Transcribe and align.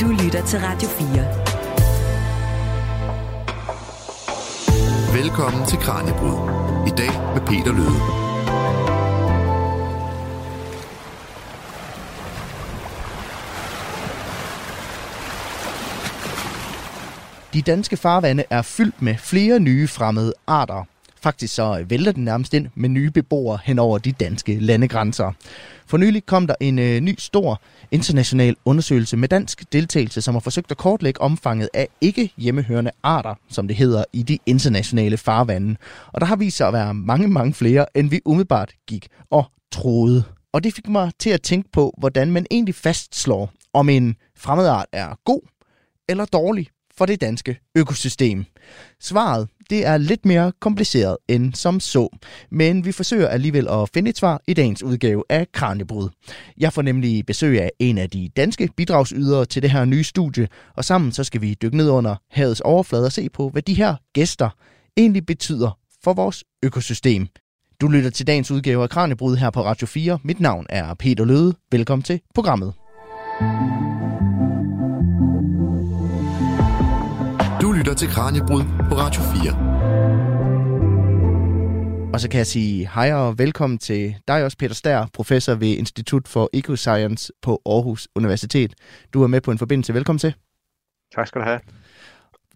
Du 0.00 0.06
lytter 0.08 0.46
til 0.46 0.58
Radio 0.60 0.88
4. 0.88 1.08
Velkommen 5.22 5.66
til 5.66 5.78
Kranjebrud. 5.78 6.38
I 6.86 6.90
dag 6.90 7.34
med 7.34 7.40
Peter 7.46 7.72
Løde. 7.72 8.24
De 17.54 17.62
danske 17.62 17.96
farvande 17.96 18.44
er 18.50 18.62
fyldt 18.62 19.02
med 19.02 19.14
flere 19.16 19.60
nye 19.60 19.88
fremmede 19.88 20.32
arter. 20.46 20.93
Faktisk 21.24 21.54
så 21.54 21.78
øh, 21.78 21.90
vælter 21.90 22.12
den 22.12 22.24
nærmest 22.24 22.54
ind 22.54 22.68
med 22.74 22.88
nye 22.88 23.10
beboere 23.10 23.58
hen 23.64 23.78
over 23.78 23.98
de 23.98 24.12
danske 24.12 24.58
landegrænser. 24.60 25.32
For 25.86 25.96
nylig 25.96 26.26
kom 26.26 26.46
der 26.46 26.54
en 26.60 26.78
øh, 26.78 27.00
ny 27.00 27.14
stor 27.18 27.60
international 27.90 28.56
undersøgelse 28.64 29.16
med 29.16 29.28
dansk 29.28 29.72
deltagelse, 29.72 30.20
som 30.22 30.34
har 30.34 30.40
forsøgt 30.40 30.70
at 30.70 30.76
kortlægge 30.76 31.20
omfanget 31.20 31.68
af 31.74 31.88
ikke 32.00 32.32
hjemmehørende 32.36 32.90
arter, 33.02 33.34
som 33.50 33.68
det 33.68 33.76
hedder, 33.76 34.04
i 34.12 34.22
de 34.22 34.38
internationale 34.46 35.16
farvande. 35.16 35.76
Og 36.06 36.20
der 36.20 36.26
har 36.26 36.36
vist 36.36 36.56
sig 36.56 36.66
at 36.66 36.72
være 36.72 36.94
mange, 36.94 37.28
mange 37.28 37.54
flere, 37.54 37.86
end 37.94 38.10
vi 38.10 38.20
umiddelbart 38.24 38.72
gik 38.86 39.08
og 39.30 39.44
troede. 39.72 40.24
Og 40.52 40.64
det 40.64 40.74
fik 40.74 40.88
mig 40.88 41.10
til 41.18 41.30
at 41.30 41.42
tænke 41.42 41.68
på, 41.72 41.94
hvordan 41.98 42.32
man 42.32 42.46
egentlig 42.50 42.74
fastslår, 42.74 43.52
om 43.72 43.88
en 43.88 44.16
fremmedart 44.36 44.86
er 44.92 45.18
god 45.24 45.40
eller 46.08 46.24
dårlig 46.24 46.68
for 46.98 47.06
det 47.06 47.20
danske 47.20 47.58
økosystem? 47.76 48.44
Svaret 49.00 49.48
det 49.70 49.86
er 49.86 49.96
lidt 49.96 50.26
mere 50.26 50.52
kompliceret 50.60 51.16
end 51.28 51.54
som 51.54 51.80
så, 51.80 52.08
men 52.50 52.84
vi 52.84 52.92
forsøger 52.92 53.28
alligevel 53.28 53.68
at 53.68 53.88
finde 53.94 54.10
et 54.10 54.18
svar 54.18 54.42
i 54.46 54.54
dagens 54.54 54.82
udgave 54.82 55.24
af 55.28 55.52
Kranjebrud. 55.52 56.08
Jeg 56.58 56.72
får 56.72 56.82
nemlig 56.82 57.26
besøg 57.26 57.60
af 57.60 57.70
en 57.78 57.98
af 57.98 58.10
de 58.10 58.30
danske 58.36 58.68
bidragsydere 58.76 59.44
til 59.44 59.62
det 59.62 59.70
her 59.70 59.84
nye 59.84 60.04
studie, 60.04 60.48
og 60.76 60.84
sammen 60.84 61.12
så 61.12 61.24
skal 61.24 61.40
vi 61.40 61.54
dykke 61.62 61.76
ned 61.76 61.90
under 61.90 62.16
havets 62.30 62.60
overflade 62.60 63.06
og 63.06 63.12
se 63.12 63.28
på, 63.28 63.48
hvad 63.48 63.62
de 63.62 63.74
her 63.74 63.94
gæster 64.12 64.48
egentlig 64.96 65.26
betyder 65.26 65.78
for 66.04 66.12
vores 66.12 66.44
økosystem. 66.62 67.26
Du 67.80 67.88
lytter 67.88 68.10
til 68.10 68.26
dagens 68.26 68.50
udgave 68.50 68.82
af 68.82 68.90
Kranjebrud 68.90 69.36
her 69.36 69.50
på 69.50 69.64
Radio 69.64 69.86
4. 69.86 70.18
Mit 70.22 70.40
navn 70.40 70.66
er 70.68 70.94
Peter 70.94 71.24
Løde. 71.24 71.54
Velkommen 71.72 72.02
til 72.02 72.20
programmet. 72.34 72.72
Mm. 73.40 73.83
Lytter 77.94 78.06
til 78.06 78.14
Kranjebrud 78.14 78.62
på 78.88 78.94
Radio 78.94 79.22
4. 79.22 82.12
Og 82.14 82.20
så 82.20 82.28
kan 82.30 82.38
jeg 82.38 82.46
sige 82.46 82.90
hej 82.94 83.12
og 83.12 83.38
velkommen 83.38 83.78
til 83.78 84.16
dig 84.28 84.44
også, 84.44 84.58
Peter 84.58 84.74
Stær, 84.74 85.06
professor 85.12 85.54
ved 85.54 85.68
Institut 85.68 86.28
for 86.28 86.50
Ecoscience 86.52 87.32
på 87.42 87.62
Aarhus 87.66 88.08
Universitet. 88.14 88.74
Du 89.14 89.22
er 89.22 89.26
med 89.26 89.40
på 89.40 89.50
en 89.50 89.58
forbindelse. 89.58 89.94
Velkommen 89.94 90.18
til. 90.18 90.34
Tak 91.14 91.26
skal 91.26 91.40
du 91.40 91.46
have. 91.46 91.60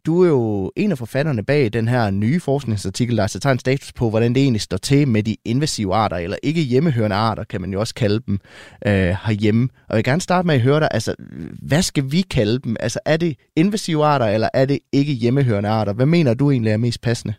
Du 0.06 0.22
er 0.22 0.28
jo 0.28 0.72
en 0.77 0.91
af 0.91 0.98
forfatterne 0.98 1.44
bag 1.44 1.72
den 1.72 1.88
her 1.88 2.10
nye 2.10 2.41
forskningsartikel, 2.41 3.16
der 3.16 3.22
altså 3.22 3.41
tager 3.41 3.52
en 3.52 3.58
status 3.58 3.92
på, 3.92 4.10
hvordan 4.10 4.34
det 4.34 4.42
egentlig 4.42 4.60
står 4.60 4.77
til 4.77 5.08
med 5.08 5.22
de 5.22 5.36
invasive 5.44 5.94
arter, 5.94 6.16
eller 6.16 6.36
ikke 6.42 6.60
hjemmehørende 6.60 7.16
arter, 7.16 7.44
kan 7.44 7.60
man 7.60 7.72
jo 7.72 7.80
også 7.80 7.94
kalde 7.94 8.20
dem 8.26 8.41
øh, 8.86 8.92
herhjemme. 8.92 9.69
Og 9.72 9.88
jeg 9.88 9.96
vil 9.96 10.04
gerne 10.04 10.20
starte 10.20 10.46
med 10.46 10.54
at 10.54 10.60
høre 10.60 10.80
dig, 10.80 10.88
altså, 10.91 11.14
hvad 11.62 11.82
skal 11.82 12.04
vi 12.10 12.20
kalde 12.20 12.58
dem? 12.58 12.76
Altså, 12.80 13.00
er 13.04 13.16
det 13.16 13.38
invasive 13.56 14.04
arter, 14.04 14.26
eller 14.26 14.48
er 14.54 14.64
det 14.64 14.78
ikke 14.92 15.12
hjemmehørende 15.12 15.69
arter? 15.69 15.92
Hvad 15.92 16.06
mener 16.06 16.34
du 16.34 16.50
egentlig 16.50 16.72
er 16.72 16.76
mest 16.76 17.00
passende? 17.00 17.34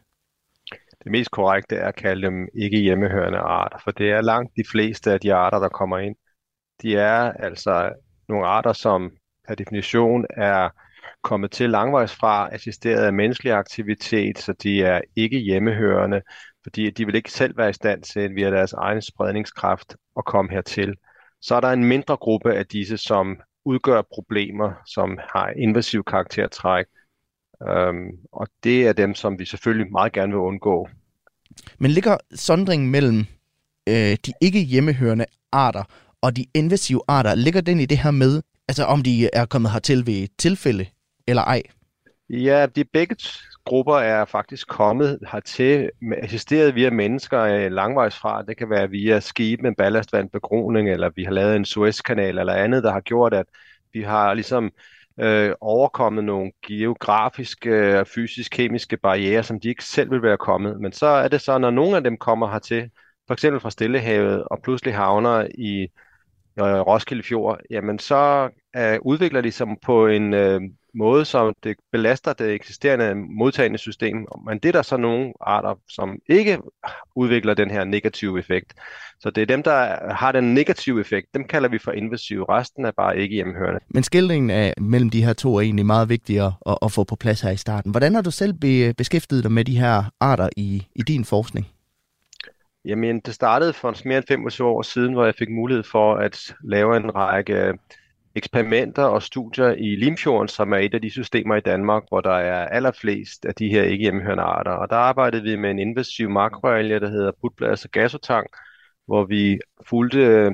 Det 1.03 1.11
mest 1.11 1.31
korrekte 1.31 1.75
er 1.75 1.87
at 1.87 1.95
kalde 1.95 2.27
dem 2.27 2.47
ikke 2.55 2.79
hjemmehørende 2.79 3.37
arter, 3.39 3.77
for 3.83 3.91
det 3.91 4.11
er 4.11 4.21
langt 4.21 4.51
de 4.55 4.63
fleste 4.71 5.11
af 5.11 5.19
de 5.19 5.33
arter, 5.33 5.59
der 5.59 5.69
kommer 5.69 5.97
ind. 5.97 6.15
De 6.81 6.95
er 6.95 7.31
altså 7.31 7.89
nogle 8.29 8.47
arter, 8.47 8.73
som 8.73 9.11
per 9.47 9.55
definition 9.55 10.25
er 10.29 10.69
kommet 11.23 11.51
til 11.51 11.69
langvejs 11.69 12.15
fra, 12.15 12.49
assisteret 12.53 13.03
af 13.03 13.13
menneskelig 13.13 13.53
aktivitet, 13.53 14.39
så 14.39 14.53
de 14.53 14.81
er 14.81 15.01
ikke 15.15 15.39
hjemmehørende, 15.39 16.21
fordi 16.63 16.89
de 16.89 17.05
vil 17.05 17.15
ikke 17.15 17.31
selv 17.31 17.57
være 17.57 17.69
i 17.69 17.73
stand 17.73 18.03
til 18.03 18.35
via 18.35 18.51
deres 18.51 18.73
egen 18.73 19.01
spredningskraft 19.01 19.95
at 20.17 20.25
komme 20.25 20.51
hertil. 20.51 20.95
Så 21.41 21.55
er 21.55 21.59
der 21.59 21.71
en 21.71 21.83
mindre 21.83 22.17
gruppe 22.17 22.53
af 22.53 22.65
disse, 22.65 22.97
som 22.97 23.37
udgør 23.65 24.01
problemer, 24.13 24.71
som 24.85 25.19
har 25.33 25.49
invasiv 25.57 26.03
karaktertræk, 26.03 26.85
øhm, 27.69 28.09
og 28.31 28.47
det 28.63 28.87
er 28.87 28.93
dem, 28.93 29.15
som 29.15 29.39
vi 29.39 29.45
selvfølgelig 29.45 29.91
meget 29.91 30.13
gerne 30.13 30.31
vil 30.31 30.39
undgå. 30.39 30.89
Men 31.79 31.91
ligger 31.91 32.17
sondringen 32.35 32.91
mellem 32.91 33.25
øh, 33.89 34.17
de 34.25 34.33
ikke 34.41 34.59
hjemmehørende 34.59 35.25
arter 35.51 35.83
og 36.21 36.35
de 36.35 36.45
invasive 36.53 37.01
arter, 37.07 37.35
ligger 37.35 37.61
den 37.61 37.79
i 37.79 37.85
det 37.85 37.97
her 37.97 38.11
med, 38.11 38.41
altså 38.67 38.83
om 38.83 39.01
de 39.01 39.29
er 39.33 39.45
kommet 39.45 39.71
hertil 39.71 40.07
ved 40.07 40.27
tilfælde 40.37 40.85
eller 41.29 41.43
ej? 41.43 41.61
Ja, 42.29 42.65
de 42.75 42.83
begge 42.83 43.15
grupper 43.65 43.95
er 43.95 44.25
faktisk 44.25 44.67
kommet 44.67 45.19
hertil, 45.31 45.89
assisteret 46.17 46.75
via 46.75 46.89
mennesker 46.89 47.41
øh, 47.41 47.71
langvejs 47.71 48.17
fra. 48.17 48.43
Det 48.43 48.57
kan 48.57 48.69
være 48.69 48.89
via 48.89 49.19
skibe 49.19 49.61
med 49.61 49.75
ballastvand, 49.77 50.29
begroning, 50.29 50.89
eller 50.89 51.09
vi 51.15 51.23
har 51.23 51.31
lavet 51.31 51.55
en 51.55 51.65
Suezkanal 51.65 52.37
eller 52.37 52.53
andet, 52.53 52.83
der 52.83 52.91
har 52.91 53.01
gjort, 53.01 53.33
at 53.33 53.45
vi 53.93 54.01
har 54.01 54.33
ligesom 54.33 54.71
øh, 55.19 55.51
overkommet 55.61 56.23
nogle 56.23 56.51
geografiske, 56.67 57.69
øh, 57.69 58.05
fysisk, 58.05 58.51
kemiske 58.51 58.97
barriere, 58.97 59.43
som 59.43 59.59
de 59.59 59.69
ikke 59.69 59.85
selv 59.85 60.11
vil 60.11 60.21
være 60.21 60.37
kommet. 60.37 60.81
Men 60.81 60.91
så 60.91 61.05
er 61.05 61.27
det 61.27 61.41
så, 61.41 61.57
når 61.57 61.69
nogle 61.71 61.97
af 61.97 62.03
dem 62.03 62.17
kommer 62.17 62.51
hertil, 62.51 62.89
for 63.27 63.33
eksempel 63.33 63.59
fra 63.61 63.71
Stillehavet, 63.71 64.43
og 64.43 64.59
pludselig 64.63 64.95
havner 64.95 65.47
i 65.57 65.81
øh, 66.59 66.79
Roskilde 66.79 67.23
Fjord, 67.23 67.59
jamen 67.69 67.99
så 67.99 68.49
øh, 68.75 68.99
udvikler 69.01 69.41
de 69.41 69.51
sig 69.51 69.67
på 69.85 70.07
en 70.07 70.33
øh, 70.33 70.61
måde, 70.93 71.25
som 71.25 71.53
det 71.63 71.77
belaster 71.91 72.33
det 72.33 72.53
eksisterende 72.53 73.15
modtagende 73.15 73.77
system. 73.77 74.27
Men 74.45 74.59
det 74.59 74.65
er 74.65 74.71
der 74.71 74.81
så 74.81 74.97
nogle 74.97 75.33
arter, 75.41 75.75
som 75.89 76.19
ikke 76.29 76.57
udvikler 77.15 77.53
den 77.53 77.71
her 77.71 77.83
negative 77.83 78.39
effekt. 78.39 78.73
Så 79.19 79.29
det 79.29 79.41
er 79.41 79.45
dem, 79.45 79.63
der 79.63 80.13
har 80.13 80.31
den 80.31 80.53
negative 80.53 81.01
effekt. 81.01 81.27
Dem 81.33 81.43
kalder 81.43 81.69
vi 81.69 81.77
for 81.77 81.91
invasive. 81.91 82.45
Resten 82.49 82.85
er 82.85 82.91
bare 82.91 83.17
ikke 83.17 83.35
hjemmehørende. 83.35 83.79
Men 83.89 84.03
skildringen 84.03 84.49
af, 84.49 84.73
mellem 84.81 85.09
de 85.09 85.25
her 85.25 85.33
to 85.33 85.55
er 85.55 85.61
egentlig 85.61 85.85
meget 85.85 86.09
vigtigere 86.09 86.53
at, 86.65 86.77
at 86.81 86.91
få 86.91 87.03
på 87.03 87.15
plads 87.15 87.41
her 87.41 87.51
i 87.51 87.57
starten. 87.57 87.91
Hvordan 87.91 88.15
har 88.15 88.21
du 88.21 88.31
selv 88.31 88.53
be, 88.53 88.93
beskæftiget 88.93 89.43
dig 89.43 89.51
med 89.51 89.65
de 89.65 89.79
her 89.79 90.03
arter 90.19 90.49
i, 90.57 90.87
i 90.95 91.01
din 91.01 91.25
forskning? 91.25 91.67
Jamen, 92.85 93.19
det 93.19 93.33
startede 93.33 93.73
for 93.73 93.95
mere 94.05 94.17
end 94.17 94.25
25 94.27 94.67
år 94.67 94.81
siden, 94.81 95.13
hvor 95.13 95.25
jeg 95.25 95.35
fik 95.39 95.49
mulighed 95.49 95.83
for 95.83 96.15
at 96.15 96.55
lave 96.63 96.97
en 96.97 97.15
række 97.15 97.73
eksperimenter 98.39 99.03
og 99.03 99.23
studier 99.23 99.69
i 99.71 99.95
Limfjorden, 99.95 100.47
som 100.47 100.73
er 100.73 100.77
et 100.77 100.93
af 100.93 101.01
de 101.01 101.09
systemer 101.11 101.55
i 101.55 101.61
Danmark, 101.61 102.03
hvor 102.09 102.21
der 102.21 102.33
er 102.33 102.67
allerflest 102.67 103.45
af 103.45 103.55
de 103.55 103.69
her 103.69 103.83
ikke 103.83 104.03
hjemmehørende 104.03 104.43
arter. 104.43 104.71
Og 104.71 104.89
der 104.89 104.95
arbejdede 104.95 105.43
vi 105.43 105.55
med 105.55 105.71
en 105.71 105.79
invasiv 105.79 106.29
makroalge, 106.29 106.99
der 106.99 107.09
hedder 107.09 107.31
Putblas 107.41 107.85
og 107.85 107.91
gasotang, 107.91 108.47
hvor 109.07 109.25
vi 109.25 109.59
fulgte 109.89 110.19
øh, 110.19 110.51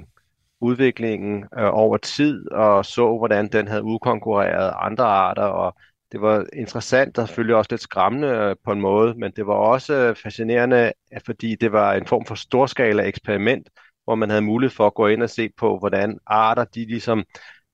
udviklingen 0.61 1.43
øh, 1.59 1.69
over 1.73 1.97
tid 1.97 2.51
og 2.51 2.85
så, 2.85 3.17
hvordan 3.17 3.47
den 3.47 3.67
havde 3.67 3.83
udkonkurreret 3.83 4.73
andre 4.81 5.03
arter, 5.05 5.43
og 5.43 5.75
det 6.11 6.21
var 6.21 6.45
interessant 6.53 7.17
og 7.17 7.27
selvfølgelig 7.27 7.55
også 7.55 7.71
lidt 7.71 7.81
skræmmende 7.81 8.27
øh, 8.27 8.55
på 8.65 8.71
en 8.71 8.81
måde, 8.81 9.13
men 9.17 9.31
det 9.35 9.47
var 9.47 9.53
også 9.53 9.93
øh, 9.93 10.15
fascinerende, 10.15 10.91
fordi 11.25 11.55
det 11.55 11.71
var 11.71 11.93
en 11.93 12.05
form 12.05 12.25
for 12.25 12.35
storskala 12.35 13.03
eksperiment, 13.03 13.69
hvor 14.03 14.15
man 14.15 14.29
havde 14.29 14.41
mulighed 14.41 14.75
for 14.75 14.87
at 14.87 14.93
gå 14.93 15.07
ind 15.07 15.23
og 15.23 15.29
se 15.29 15.49
på, 15.57 15.79
hvordan 15.79 16.19
arter 16.27 16.63
de 16.65 16.85
ligesom 16.85 17.23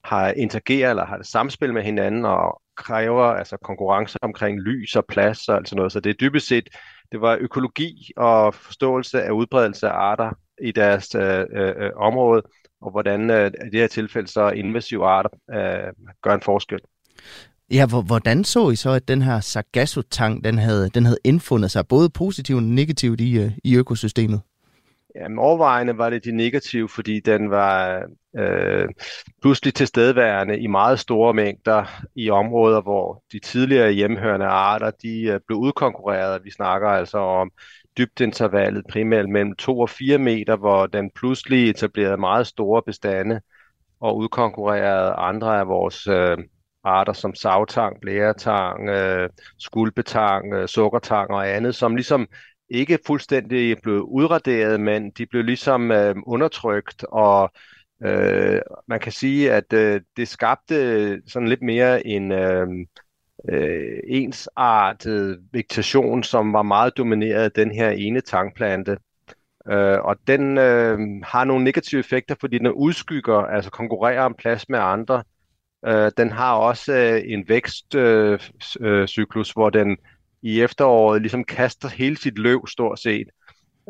har 0.03 0.31
interageret 0.31 0.89
eller 0.89 1.05
har 1.05 1.17
det 1.17 1.27
samspil 1.27 1.73
med 1.73 1.83
hinanden 1.83 2.25
og 2.25 2.61
kræver 2.77 3.23
altså 3.23 3.57
konkurrence 3.57 4.17
omkring 4.21 4.59
lys 4.59 4.95
og 4.95 5.05
plads 5.05 5.49
og 5.49 5.57
altså 5.57 5.75
noget. 5.75 5.91
Så 5.91 5.99
det 5.99 6.09
er 6.09 6.13
dybest 6.13 6.47
set, 6.47 6.69
det 7.11 7.21
var 7.21 7.37
økologi 7.41 8.11
og 8.17 8.53
forståelse 8.53 9.23
af 9.23 9.31
udbredelse 9.31 9.87
af 9.87 9.93
arter 9.93 10.31
i 10.61 10.71
deres 10.71 11.15
øh, 11.15 11.45
øh, 11.53 11.91
område, 11.95 12.41
og 12.81 12.91
hvordan 12.91 13.29
øh, 13.29 13.51
i 13.67 13.69
det 13.69 13.79
her 13.79 13.87
tilfælde 13.87 14.27
så 14.27 14.49
invasive 14.49 15.05
arter 15.05 15.29
øh, 15.51 15.93
gør 16.21 16.33
en 16.33 16.41
forskel. 16.41 16.79
Ja, 17.71 17.85
hvordan 17.85 18.43
så 18.43 18.69
I 18.69 18.75
så, 18.75 18.89
at 18.89 19.07
den 19.07 19.21
her 19.21 19.39
Sargasso-tang, 19.39 20.43
den 20.43 20.57
havde, 20.57 20.89
den 20.89 21.05
havde 21.05 21.17
indfundet 21.23 21.71
sig 21.71 21.87
både 21.87 22.09
positivt 22.09 22.57
og 22.57 22.63
negativt 22.63 23.21
i, 23.21 23.39
øh, 23.39 23.51
i 23.63 23.75
økosystemet? 23.75 24.41
Jamen, 25.15 25.39
overvejende 25.39 25.97
var 25.97 26.09
det 26.09 26.25
de 26.25 26.31
negative, 26.31 26.89
fordi 26.89 27.19
den 27.19 27.49
var 27.49 28.03
øh, 28.37 28.89
pludselig 29.41 29.73
tilstedeværende 29.73 30.59
i 30.59 30.67
meget 30.67 30.99
store 30.99 31.33
mængder 31.33 31.85
i 32.15 32.29
områder, 32.29 32.81
hvor 32.81 33.23
de 33.31 33.39
tidligere 33.39 33.91
hjemhørende 33.91 34.45
arter, 34.45 34.91
de 34.91 35.23
øh, 35.23 35.39
blev 35.47 35.57
udkonkurreret. 35.57 36.43
Vi 36.43 36.51
snakker 36.51 36.89
altså 36.89 37.17
om 37.17 37.51
dybdeintervallet 37.97 38.85
primært 38.89 39.29
mellem 39.29 39.55
2 39.55 39.79
og 39.79 39.89
4 39.89 40.17
meter, 40.17 40.55
hvor 40.55 40.87
den 40.87 41.11
pludselig 41.15 41.69
etablerede 41.69 42.17
meget 42.17 42.47
store 42.47 42.81
bestande 42.85 43.41
og 43.99 44.17
udkonkurrerede 44.17 45.11
andre 45.11 45.59
af 45.59 45.67
vores 45.67 46.07
øh, 46.07 46.37
arter 46.83 47.13
som 47.13 47.35
savtang, 47.35 48.01
blæretang, 48.01 48.89
øh, 48.89 49.29
skulpetang, 49.59 50.53
øh, 50.53 50.67
sukkertang 50.67 51.31
og 51.31 51.49
andet, 51.49 51.75
som 51.75 51.95
ligesom 51.95 52.27
ikke 52.69 52.99
fuldstændig 53.07 53.77
blev 53.83 54.01
udraderet, 54.01 54.79
men 54.79 55.11
de 55.11 55.25
blev 55.25 55.43
ligesom 55.43 55.91
øh, 55.91 56.15
undertrykt 56.25 57.03
og 57.03 57.43
Øh, 57.43 57.80
Øh, 58.03 58.61
man 58.87 58.99
kan 58.99 59.11
sige, 59.11 59.53
at 59.53 59.73
øh, 59.73 60.01
det 60.17 60.27
skabte 60.27 61.21
sådan 61.27 61.47
lidt 61.47 61.61
mere 61.61 62.07
en 62.07 62.31
øh, 62.31 62.67
øh, 63.49 63.99
ensartet 64.07 65.39
vegetation, 65.51 66.23
som 66.23 66.53
var 66.53 66.61
meget 66.61 66.97
domineret 66.97 67.43
af 67.43 67.51
den 67.51 67.71
her 67.71 67.89
ene 67.89 68.21
tangplante. 68.21 68.97
Øh, 69.71 69.99
og 69.99 70.15
den 70.27 70.57
øh, 70.57 70.99
har 71.23 71.43
nogle 71.43 71.63
negative 71.63 71.99
effekter, 71.99 72.35
fordi 72.39 72.57
den 72.57 72.71
udskygger, 72.71 73.37
altså 73.37 73.71
konkurrerer 73.71 74.21
om 74.21 74.35
plads 74.37 74.69
med 74.69 74.79
andre. 74.79 75.23
Øh, 75.87 76.11
den 76.17 76.31
har 76.31 76.53
også 76.53 76.93
øh, 76.93 77.21
en 77.25 77.49
vækstcyklus, 77.49 79.49
øh, 79.49 79.49
øh, 79.49 79.53
hvor 79.55 79.69
den 79.69 79.97
i 80.41 80.61
efteråret 80.61 81.21
ligesom 81.21 81.43
kaster 81.43 81.87
hele 81.87 82.17
sit 82.17 82.37
løv 82.37 82.67
stort 82.67 82.99
set. 82.99 83.27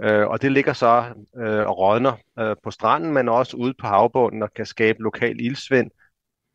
Øh, 0.04 0.28
og 0.28 0.42
det 0.42 0.52
ligger 0.52 0.74
så 0.74 1.06
øh, 1.38 1.68
og 1.68 1.78
rådner 1.78 2.14
øh, 2.40 2.56
på 2.64 2.72
stranden, 2.72 3.14
men 3.14 3.30
også 3.30 3.58
ude 3.58 3.74
på 3.82 3.88
havbunden 3.88 4.44
og 4.44 4.54
kan 4.54 4.66
skabe 4.66 5.04
lokal 5.04 5.40
ildsvind. 5.40 5.92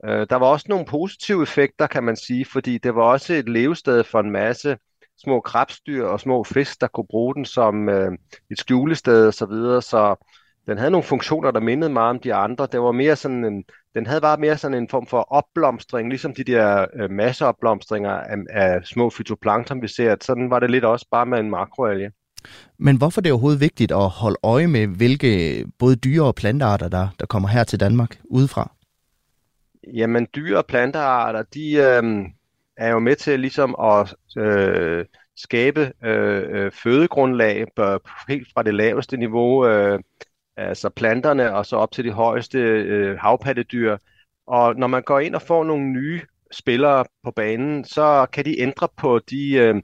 Øh, 0.05 0.27
der 0.31 0.37
var 0.37 0.47
også 0.47 0.67
nogle 0.69 0.87
positive 0.87 1.43
effekter, 1.43 1.87
kan 1.87 2.05
man 2.05 2.17
sige, 2.17 2.45
fordi 2.45 2.79
det 2.79 2.95
var 2.95 3.03
også 3.03 3.35
et 3.35 3.49
levested 3.49 4.05
for 4.05 4.21
en 4.21 4.31
masse 4.31 4.77
små 5.19 5.41
krabstyr 5.41 6.05
og 6.05 6.21
små 6.21 6.45
fisk, 6.45 6.81
der 6.81 6.87
kunne 6.87 7.07
bruge 7.11 7.35
den 7.35 7.45
som 7.45 7.89
øh, 7.89 8.13
et 8.51 8.59
skjulested 8.59 9.29
osv., 9.29 9.33
så, 9.33 9.47
videre. 9.47 9.83
så 9.83 10.17
den 10.67 10.79
havde 10.79 10.91
nogle 10.91 11.07
funktioner, 11.07 11.51
der 11.51 11.61
mindede 11.61 11.93
meget 11.93 12.11
om 12.11 12.21
de 12.21 12.35
andre. 12.35 12.69
Det 12.73 12.81
var 12.81 12.93
mere 12.93 13.17
sådan 13.17 13.45
en, 13.45 13.65
den 13.95 14.07
havde 14.07 14.21
bare 14.21 14.37
mere 14.37 14.59
sådan 14.59 14.77
en 14.77 14.89
form 14.89 15.07
for 15.07 15.21
opblomstring, 15.21 16.09
ligesom 16.09 16.35
de 16.35 16.45
der 16.45 16.87
øh, 16.95 17.11
masseopblomstringer 17.11 18.11
af, 18.11 18.37
af 18.51 18.85
små 18.85 19.11
fytoplankton, 19.11 19.83
vi 19.83 19.89
ser. 19.89 20.17
Sådan 20.21 20.51
var 20.51 20.61
det 20.61 20.71
lidt 20.71 20.85
også 20.85 21.07
bare 21.11 21.27
med 21.27 21.39
en 21.39 21.51
makroalge. 21.51 22.11
Men 22.79 22.97
hvorfor 22.97 23.21
er 23.21 23.23
det 23.23 23.33
overhovedet 23.33 23.61
vigtigt 23.61 23.93
at 23.93 24.09
holde 24.09 24.39
øje 24.43 24.67
med, 24.67 24.87
hvilke 24.87 25.65
både 25.79 25.97
dyre- 25.97 26.27
og 26.27 26.35
plantearter, 26.35 26.89
der, 26.89 27.09
der 27.21 27.27
kommer 27.27 27.49
her 27.49 27.65
til 27.65 27.81
Danmark 27.81 28.19
udefra? 28.25 28.71
Jamen, 29.95 30.27
dyre- 30.37 30.59
og 30.59 30.67
plantearter, 30.67 31.43
de 31.43 31.73
øh, 31.73 32.27
er 32.77 32.91
jo 32.91 32.99
med 32.99 33.17
til 33.17 33.41
ligesom 33.41 33.75
at 33.81 34.15
øh, 34.43 35.05
skabe 35.37 35.93
øh, 36.05 36.43
øh 36.49 36.73
fødegrundlag 36.73 37.67
helt 38.29 38.49
fra 38.55 38.63
det 38.63 38.75
laveste 38.75 39.17
niveau, 39.17 39.67
øh, 39.67 40.01
altså 40.57 40.89
planterne, 40.89 41.55
og 41.55 41.67
så 41.67 41.77
op 41.77 41.93
til 41.93 42.05
de 42.05 42.13
højeste 42.13 42.59
øh, 42.59 43.19
havpattedyr. 43.19 43.97
Og 44.47 44.77
når 44.77 44.87
man 44.87 45.03
går 45.03 45.21
ind 45.21 45.35
og 45.35 45.43
får 45.43 45.65
nogle 45.65 45.85
nye 45.85 46.21
spillere 46.53 47.05
på 47.25 47.31
banen, 47.31 47.85
så 47.85 48.27
kan 48.33 48.45
de 48.45 48.61
ændre 48.61 48.89
på 48.97 49.19
de, 49.31 49.53
øh, 49.53 49.83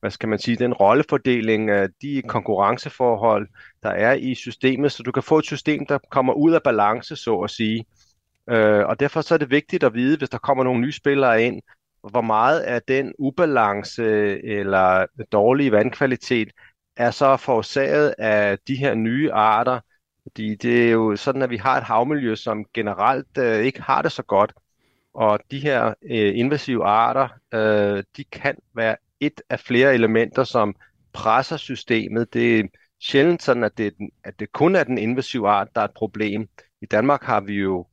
hvad 0.00 0.10
skal 0.10 0.28
man 0.28 0.38
sige, 0.38 0.56
den 0.56 0.72
rollefordeling, 0.72 1.70
af 1.70 1.88
de 2.02 2.22
konkurrenceforhold, 2.28 3.48
der 3.82 3.90
er 3.90 4.12
i 4.12 4.34
systemet, 4.34 4.92
så 4.92 5.02
du 5.02 5.12
kan 5.12 5.22
få 5.22 5.38
et 5.38 5.44
system, 5.44 5.86
der 5.86 5.98
kommer 6.10 6.32
ud 6.32 6.52
af 6.52 6.62
balance, 6.62 7.16
så 7.16 7.40
at 7.40 7.50
sige. 7.50 7.86
Øh, 8.50 8.86
og 8.86 9.00
derfor 9.00 9.20
så 9.20 9.34
er 9.34 9.38
det 9.38 9.50
vigtigt 9.50 9.84
at 9.84 9.94
vide, 9.94 10.16
hvis 10.18 10.28
der 10.28 10.38
kommer 10.38 10.64
nogle 10.64 10.80
nye 10.80 10.92
spillere 10.92 11.42
ind, 11.42 11.62
hvor 12.10 12.20
meget 12.20 12.60
af 12.60 12.82
den 12.82 13.12
ubalance 13.18 14.04
eller 14.44 15.06
dårlige 15.32 15.72
vandkvalitet 15.72 16.48
er 16.96 17.10
så 17.10 17.36
forårsaget 17.36 18.14
af 18.18 18.58
de 18.68 18.76
her 18.76 18.94
nye 18.94 19.32
arter, 19.32 19.80
fordi 20.22 20.54
det 20.54 20.86
er 20.86 20.90
jo 20.90 21.16
sådan, 21.16 21.42
at 21.42 21.50
vi 21.50 21.56
har 21.56 21.76
et 21.76 21.82
havmiljø, 21.84 22.34
som 22.34 22.64
generelt 22.74 23.38
øh, 23.38 23.58
ikke 23.64 23.82
har 23.82 24.02
det 24.02 24.12
så 24.12 24.22
godt. 24.22 24.52
Og 25.14 25.40
de 25.50 25.58
her 25.60 25.94
øh, 26.02 26.38
invasive 26.38 26.84
arter, 26.84 27.28
øh, 27.54 28.04
de 28.16 28.24
kan 28.24 28.56
være 28.74 28.96
et 29.20 29.40
af 29.50 29.60
flere 29.60 29.94
elementer, 29.94 30.44
som 30.44 30.74
presser 31.12 31.56
systemet. 31.56 32.34
Det 32.34 32.60
er 32.60 32.64
sjældent 33.00 33.42
sådan, 33.42 33.64
at 33.64 33.78
det, 33.78 33.94
at 34.24 34.40
det 34.40 34.52
kun 34.52 34.76
er 34.76 34.84
den 34.84 34.98
invasive 34.98 35.48
art, 35.48 35.68
der 35.74 35.80
er 35.80 35.84
et 35.84 35.94
problem. 35.94 36.48
I 36.82 36.86
Danmark 36.86 37.22
har 37.22 37.40
vi 37.40 37.54
jo 37.54 37.86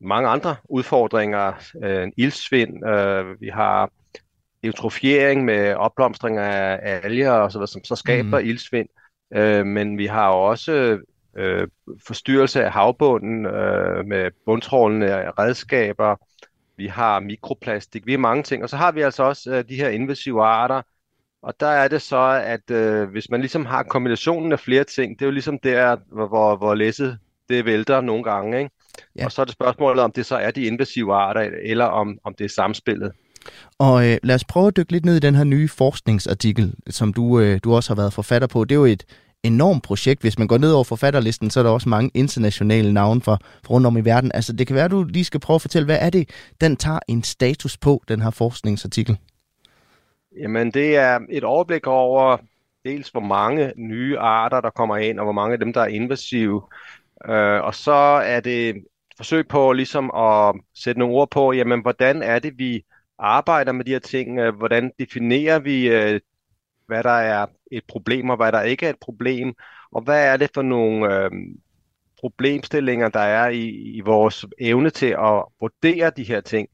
mange 0.00 0.28
andre 0.28 0.56
udfordringer. 0.70 1.52
Øh, 1.84 2.08
ildsvind, 2.16 2.88
øh, 2.88 3.40
vi 3.40 3.48
har 3.48 3.90
eutrofiering 4.62 5.44
med 5.44 5.74
opblomstring 5.74 6.38
af, 6.38 6.80
af 6.82 7.00
alger 7.04 7.30
og 7.30 7.52
så, 7.52 7.66
som 7.66 7.84
så 7.84 7.96
skaber 7.96 8.40
mm. 8.40 8.46
ildsvind. 8.46 8.88
Øh, 9.34 9.66
men 9.66 9.98
vi 9.98 10.06
har 10.06 10.28
også 10.28 10.98
øh, 11.36 11.68
forstyrrelse 12.06 12.64
af 12.64 12.72
havbunden 12.72 13.46
øh, 13.46 14.06
med 14.06 14.30
bundtrålende 14.46 15.30
redskaber. 15.30 16.16
Vi 16.78 16.86
har 16.86 17.20
mikroplastik, 17.20 18.06
vi 18.06 18.12
har 18.12 18.18
mange 18.18 18.42
ting. 18.42 18.62
Og 18.62 18.68
så 18.68 18.76
har 18.76 18.92
vi 18.92 19.00
altså 19.00 19.22
også 19.22 19.50
øh, 19.50 19.64
de 19.68 19.76
her 19.76 19.88
invasive 19.88 20.44
arter, 20.44 20.82
og 21.42 21.54
der 21.60 21.66
er 21.66 21.88
det 21.88 22.02
så, 22.02 22.42
at 22.44 22.70
øh, 22.70 23.10
hvis 23.10 23.30
man 23.30 23.40
ligesom 23.40 23.66
har 23.66 23.82
kombinationen 23.82 24.52
af 24.52 24.60
flere 24.60 24.84
ting, 24.84 25.18
det 25.18 25.24
er 25.24 25.26
jo 25.26 25.32
ligesom 25.32 25.58
der, 25.58 25.96
hvor, 26.12 26.56
hvor 26.56 26.74
læsset 26.74 27.18
det 27.48 27.64
vælter 27.64 28.00
nogle 28.00 28.24
gange, 28.24 28.58
ikke? 28.58 28.70
Ja. 29.18 29.24
Og 29.24 29.32
så 29.32 29.40
er 29.40 29.44
det 29.44 29.52
spørgsmålet, 29.52 30.04
om 30.04 30.12
det 30.12 30.26
så 30.26 30.36
er 30.36 30.50
de 30.50 30.62
invasive 30.62 31.14
arter, 31.14 31.50
eller 31.62 31.84
om, 31.84 32.18
om 32.24 32.34
det 32.38 32.44
er 32.44 32.48
samspillet. 32.48 33.12
Og 33.78 34.08
øh, 34.08 34.16
lad 34.22 34.34
os 34.34 34.44
prøve 34.44 34.66
at 34.66 34.76
dykke 34.76 34.92
lidt 34.92 35.04
ned 35.04 35.16
i 35.16 35.20
den 35.20 35.34
her 35.34 35.44
nye 35.44 35.68
forskningsartikel, 35.68 36.74
som 36.90 37.12
du, 37.12 37.40
øh, 37.40 37.60
du 37.64 37.74
også 37.74 37.90
har 37.90 37.96
været 37.96 38.12
forfatter 38.12 38.48
på. 38.48 38.64
Det 38.64 38.74
er 38.74 38.78
jo 38.78 38.84
et 38.84 39.04
enormt 39.42 39.82
projekt. 39.82 40.20
Hvis 40.20 40.38
man 40.38 40.48
går 40.48 40.58
ned 40.58 40.72
over 40.72 40.84
forfatterlisten, 40.84 41.50
så 41.50 41.60
er 41.60 41.64
der 41.64 41.70
også 41.70 41.88
mange 41.88 42.10
internationale 42.14 42.92
navne 42.92 43.20
fra, 43.20 43.38
fra 43.64 43.74
rundt 43.74 43.86
om 43.86 43.96
i 43.96 44.00
verden. 44.00 44.30
Altså, 44.34 44.52
det 44.52 44.66
kan 44.66 44.76
være, 44.76 44.84
at 44.84 44.90
du 44.90 45.04
lige 45.04 45.24
skal 45.24 45.40
prøve 45.40 45.54
at 45.54 45.60
fortælle, 45.60 45.86
hvad 45.86 45.98
er 46.00 46.10
det, 46.10 46.30
den 46.60 46.76
tager 46.76 46.98
en 47.08 47.22
status 47.22 47.76
på, 47.76 48.02
den 48.08 48.22
her 48.22 48.30
forskningsartikel? 48.30 49.18
Jamen, 50.40 50.70
det 50.70 50.96
er 50.96 51.20
et 51.30 51.44
overblik 51.44 51.86
over 51.86 52.36
dels, 52.84 53.08
hvor 53.08 53.20
mange 53.20 53.72
nye 53.76 54.18
arter, 54.18 54.60
der 54.60 54.70
kommer 54.70 54.96
ind, 54.96 55.18
og 55.18 55.24
hvor 55.24 55.32
mange 55.32 55.52
af 55.52 55.58
dem, 55.58 55.72
der 55.72 55.80
er 55.80 55.86
invasive. 55.86 56.62
Øh, 57.28 57.62
og 57.62 57.74
så 57.74 57.92
er 58.24 58.40
det 58.40 58.68
et 58.68 58.76
forsøg 59.16 59.48
på 59.48 59.72
ligesom 59.72 60.10
at 60.10 60.54
sætte 60.74 60.98
nogle 60.98 61.14
ord 61.14 61.30
på, 61.30 61.52
jamen, 61.52 61.82
hvordan 61.82 62.22
er 62.22 62.38
det, 62.38 62.58
vi 62.58 62.84
arbejder 63.18 63.72
med 63.72 63.84
de 63.84 63.90
her 63.90 63.98
ting? 63.98 64.38
Øh, 64.38 64.56
hvordan 64.56 64.92
definerer 64.98 65.58
vi, 65.58 65.88
øh, 65.88 66.20
hvad 66.86 67.02
der 67.02 67.10
er 67.10 67.46
et 67.72 67.84
problem, 67.88 68.30
og 68.30 68.36
hvad 68.36 68.52
der 68.52 68.62
ikke 68.62 68.86
er 68.86 68.90
et 68.90 69.00
problem? 69.00 69.54
Og 69.92 70.02
hvad 70.02 70.26
er 70.26 70.36
det 70.36 70.50
for 70.54 70.62
nogle 70.62 71.14
øh, 71.14 71.30
problemstillinger, 72.20 73.08
der 73.08 73.20
er 73.20 73.48
i, 73.48 73.68
i 73.68 74.00
vores 74.00 74.46
evne 74.58 74.90
til 74.90 75.06
at 75.06 75.44
vurdere 75.60 76.10
de 76.16 76.24
her 76.24 76.40
ting? 76.40 76.68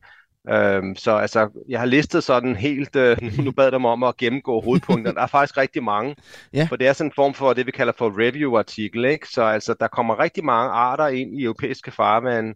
Øhm, 0.50 0.96
så 0.96 1.16
altså, 1.16 1.64
jeg 1.68 1.78
har 1.80 1.86
listet 1.86 2.24
sådan 2.24 2.56
helt, 2.56 2.96
øh, 2.96 3.16
nu 3.44 3.50
bad 3.50 3.70
dem 3.70 3.84
om 3.84 4.02
at 4.02 4.16
gennemgå 4.16 4.60
hovedpunkterne. 4.60 5.14
Der 5.14 5.22
er 5.22 5.26
faktisk 5.26 5.56
rigtig 5.56 5.82
mange, 5.82 6.16
ja. 6.52 6.66
for 6.70 6.76
det 6.76 6.86
er 6.86 6.92
sådan 6.92 7.08
en 7.08 7.14
form 7.14 7.34
for 7.34 7.52
det, 7.52 7.66
vi 7.66 7.70
kalder 7.70 7.92
for 7.98 8.12
review-artikel. 8.20 9.04
Ikke? 9.04 9.28
Så 9.28 9.42
altså, 9.42 9.74
der 9.80 9.88
kommer 9.88 10.18
rigtig 10.18 10.44
mange 10.44 10.70
arter 10.70 11.06
ind 11.06 11.40
i 11.40 11.42
europæiske 11.42 11.90
farvande. 11.90 12.54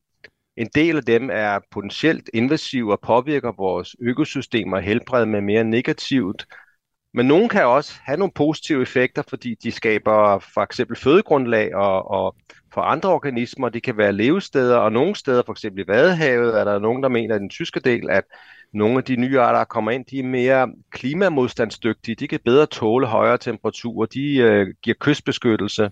En 0.57 0.69
del 0.75 0.97
af 0.97 1.03
dem 1.03 1.31
er 1.33 1.59
potentielt 1.71 2.31
invasive 2.35 2.93
og 2.93 3.01
påvirker 3.01 3.53
vores 3.57 3.97
økosystemer 4.01 4.77
og 4.77 4.83
helbred 4.83 5.27
med 5.27 5.41
mere 5.41 5.65
negativt. 5.65 6.47
Men 7.19 7.27
nogle 7.27 7.49
kan 7.49 7.67
også 7.67 7.93
have 8.03 8.19
nogle 8.19 8.33
positive 8.35 8.83
effekter, 8.83 9.23
fordi 9.29 9.55
de 9.55 9.71
skaber 9.71 10.39
for 10.55 10.61
eksempel 10.61 10.97
fødegrundlag 10.97 11.75
og, 11.75 12.11
og 12.11 12.37
for 12.75 12.81
andre 12.81 13.09
organismer. 13.09 13.69
Det 13.69 13.83
kan 13.83 13.97
være 13.97 14.13
levesteder, 14.13 14.77
og 14.77 14.93
nogle 14.93 15.17
steder, 15.17 15.43
for 15.47 15.53
eksempel 15.53 15.85
i 15.85 15.89
Vadehavet, 15.89 16.61
er 16.61 16.65
der 16.65 16.79
nogen, 16.79 17.03
der 17.03 17.09
mener 17.09 17.35
i 17.35 17.39
den 17.39 17.51
tyske 17.51 17.81
del, 17.81 18.11
at 18.11 18.25
nogle 18.73 18.99
af 18.99 19.05
de 19.05 19.17
nye 19.17 19.41
arter, 19.41 19.59
der 19.59 19.65
kommer 19.65 19.91
ind, 19.91 20.05
de 20.05 20.19
er 20.19 20.23
mere 20.23 20.69
klimamodstandsdygtige. 20.91 22.15
De 22.15 22.29
kan 22.29 22.41
bedre 22.45 22.67
tåle 22.67 23.07
højere 23.07 23.39
temperaturer. 23.39 24.07
De 24.07 24.37
øh, 24.37 24.67
giver 24.83 24.97
kystbeskyttelse. 25.01 25.91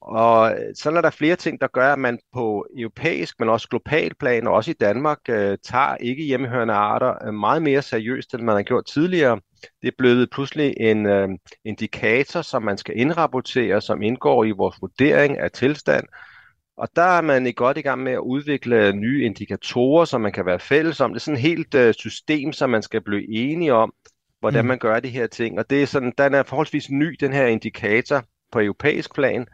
Og 0.00 0.50
øh, 0.50 0.74
så 0.74 0.90
er 0.90 1.00
der 1.00 1.10
flere 1.10 1.36
ting, 1.36 1.60
der 1.60 1.66
gør, 1.66 1.92
at 1.92 1.98
man 1.98 2.18
på 2.34 2.66
europæisk, 2.78 3.40
men 3.40 3.48
også 3.48 3.68
global 3.68 4.14
plan, 4.14 4.46
og 4.46 4.54
også 4.54 4.70
i 4.70 4.74
Danmark, 4.80 5.18
øh, 5.28 5.58
tager 5.64 5.96
ikke 5.96 6.24
hjemmehørende 6.24 6.74
arter 6.74 7.26
øh, 7.26 7.34
meget 7.34 7.62
mere 7.62 7.82
seriøst, 7.82 8.34
end 8.34 8.42
man 8.42 8.56
har 8.56 8.62
gjort 8.62 8.86
tidligere. 8.86 9.40
Det 9.82 9.88
er 9.88 9.96
blevet 9.98 10.30
pludselig 10.30 10.74
en 10.80 11.06
øh, 11.06 11.28
indikator, 11.64 12.42
som 12.42 12.62
man 12.62 12.78
skal 12.78 12.98
indrapportere, 12.98 13.80
som 13.80 14.02
indgår 14.02 14.44
i 14.44 14.50
vores 14.50 14.76
vurdering 14.80 15.38
af 15.38 15.50
tilstand. 15.50 16.04
Og 16.76 16.88
der 16.96 17.02
er 17.02 17.20
man 17.20 17.52
godt 17.52 17.78
i 17.78 17.82
gang 17.82 18.02
med 18.02 18.12
at 18.12 18.18
udvikle 18.18 18.92
nye 18.92 19.24
indikatorer, 19.24 20.04
som 20.04 20.20
man 20.20 20.32
kan 20.32 20.46
være 20.46 20.60
fælles 20.60 21.00
om. 21.00 21.10
Det 21.12 21.20
er 21.20 21.20
sådan 21.20 21.36
et 21.36 21.42
helt 21.42 21.74
øh, 21.74 21.94
system, 21.94 22.52
som 22.52 22.70
man 22.70 22.82
skal 22.82 23.00
blive 23.00 23.28
enige 23.28 23.74
om, 23.74 23.92
hvordan 24.40 24.64
mm. 24.64 24.68
man 24.68 24.78
gør 24.78 25.00
de 25.00 25.08
her 25.08 25.26
ting. 25.26 25.58
Og 25.58 25.70
det 25.70 25.82
er 25.82 25.86
sådan, 25.86 26.12
den 26.18 26.34
er 26.34 26.42
forholdsvis 26.42 26.90
ny, 26.90 27.16
den 27.20 27.32
her 27.32 27.46
indikator 27.46 28.24
på 28.52 28.60
europæisk 28.60 29.14
plan. 29.14 29.46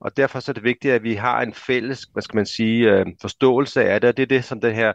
Og 0.00 0.16
derfor 0.16 0.40
så 0.40 0.52
er 0.52 0.54
det 0.54 0.64
vigtigt, 0.64 0.94
at 0.94 1.02
vi 1.02 1.14
har 1.14 1.42
en 1.42 1.54
fælles, 1.54 2.02
hvad 2.12 2.22
skal 2.22 2.36
man 2.36 2.46
sige, 2.46 2.90
øh, 2.90 3.06
forståelse 3.20 3.84
af 3.84 4.00
det. 4.00 4.08
Og 4.08 4.16
det 4.16 4.22
er 4.22 4.26
det, 4.26 4.44
som 4.44 4.60
den 4.60 4.74
her 4.74 4.92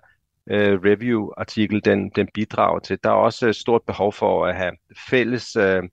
øh, 0.51 0.79
review-artikel 0.83 1.85
den, 1.85 2.09
den 2.09 2.27
bidrager 2.33 2.79
til. 2.79 2.99
Der 3.03 3.09
er 3.09 3.13
også 3.13 3.47
et 3.47 3.55
stort 3.55 3.81
behov 3.87 4.13
for 4.13 4.45
at 4.45 4.55
have 4.55 4.71
fælles 5.09 5.55
øh, 5.55 5.83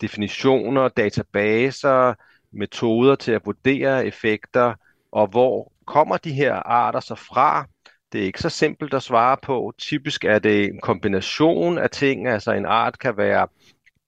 definitioner, 0.00 0.88
databaser, 0.88 2.14
metoder 2.52 3.14
til 3.14 3.32
at 3.32 3.42
vurdere 3.44 4.06
effekter, 4.06 4.74
og 5.12 5.26
hvor 5.26 5.72
kommer 5.86 6.16
de 6.16 6.32
her 6.32 6.54
arter 6.54 7.00
så 7.00 7.14
fra? 7.14 7.66
Det 8.12 8.20
er 8.20 8.24
ikke 8.24 8.40
så 8.40 8.48
simpelt 8.48 8.94
at 8.94 9.02
svare 9.02 9.36
på. 9.42 9.72
Typisk 9.78 10.24
er 10.24 10.38
det 10.38 10.64
en 10.64 10.80
kombination 10.80 11.78
af 11.78 11.90
ting, 11.90 12.28
altså 12.28 12.52
en 12.52 12.66
art 12.66 12.98
kan 12.98 13.16
være 13.16 13.48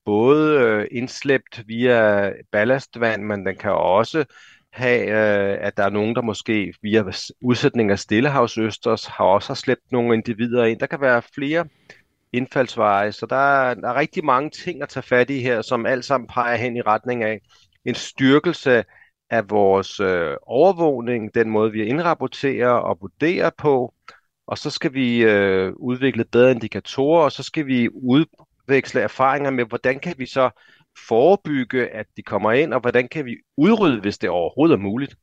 både 0.04 0.60
øh, 0.60 0.86
indslæbt 0.90 1.62
via 1.66 2.30
ballastvand, 2.52 3.22
men 3.22 3.46
den 3.46 3.56
kan 3.56 3.72
også 3.72 4.24
have, 4.74 5.08
øh, 5.08 5.58
at 5.60 5.76
der 5.76 5.84
er 5.84 5.90
nogen, 5.90 6.14
der 6.14 6.22
måske 6.22 6.74
via 6.82 7.04
udsætning 7.42 7.90
af 7.90 7.98
stillehavsøsters 7.98 9.06
har 9.06 9.24
også 9.24 9.48
har 9.48 9.54
slæbt 9.54 9.92
nogle 9.92 10.14
individer 10.14 10.64
ind. 10.64 10.80
Der 10.80 10.86
kan 10.86 11.00
være 11.00 11.22
flere 11.34 11.66
indfaldsveje, 12.32 13.12
så 13.12 13.26
der 13.26 13.36
er, 13.36 13.74
der 13.74 13.88
er 13.88 13.94
rigtig 13.94 14.24
mange 14.24 14.50
ting 14.50 14.82
at 14.82 14.88
tage 14.88 15.02
fat 15.02 15.30
i 15.30 15.40
her, 15.40 15.62
som 15.62 15.86
alt 15.86 16.04
sammen 16.04 16.26
peger 16.26 16.56
hen 16.56 16.76
i 16.76 16.80
retning 16.80 17.22
af 17.22 17.40
en 17.84 17.94
styrkelse 17.94 18.84
af 19.30 19.50
vores 19.50 20.00
øh, 20.00 20.36
overvågning, 20.42 21.34
den 21.34 21.50
måde 21.50 21.72
vi 21.72 21.84
indrapporterer 21.84 22.70
og 22.70 22.98
vurderer 23.00 23.50
på, 23.58 23.94
og 24.46 24.58
så 24.58 24.70
skal 24.70 24.94
vi 24.94 25.22
øh, 25.22 25.72
udvikle 25.76 26.24
bedre 26.24 26.50
indikatorer, 26.50 27.24
og 27.24 27.32
så 27.32 27.42
skal 27.42 27.66
vi 27.66 27.88
udveksle 27.88 29.00
erfaringer 29.00 29.50
med, 29.50 29.64
hvordan 29.64 30.00
kan 30.00 30.14
vi 30.18 30.26
så 30.26 30.50
forebygge, 31.08 31.88
at 31.88 32.06
de 32.16 32.22
kommer 32.22 32.52
ind, 32.52 32.74
og 32.74 32.80
hvordan 32.80 33.08
kan 33.08 33.24
vi 33.24 33.36
udrydde, 33.56 34.00
hvis 34.00 34.18
det 34.18 34.30
overhovedet 34.30 34.74
er 34.74 34.78
muligt. 34.78 35.16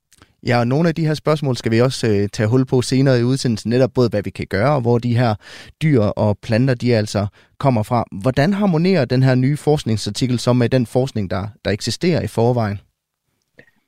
Ja, 0.47 0.59
og 0.59 0.67
nogle 0.67 0.89
af 0.89 0.95
de 0.95 1.07
her 1.07 1.13
spørgsmål 1.13 1.57
skal 1.57 1.71
vi 1.71 1.81
også 1.81 2.07
øh, 2.07 2.29
tage 2.29 2.49
hul 2.49 2.65
på 2.65 2.81
senere 2.81 3.19
i 3.19 3.23
udsendelsen, 3.23 3.69
netop 3.69 3.93
både 3.93 4.09
hvad 4.09 4.23
vi 4.23 4.29
kan 4.29 4.47
gøre, 4.47 4.75
og 4.75 4.81
hvor 4.81 4.97
de 4.97 5.17
her 5.17 5.35
dyr 5.81 6.01
og 6.01 6.37
planter, 6.37 6.73
de 6.73 6.95
altså 6.95 7.27
kommer 7.57 7.83
fra. 7.83 8.05
Hvordan 8.21 8.53
harmonerer 8.53 9.05
den 9.05 9.23
her 9.23 9.35
nye 9.35 9.57
forskningsartikel 9.57 10.39
så 10.39 10.53
med 10.53 10.69
den 10.69 10.85
forskning, 10.85 11.29
der, 11.29 11.47
der 11.65 11.71
eksisterer 11.71 12.21
i 12.21 12.27
forvejen? 12.27 12.79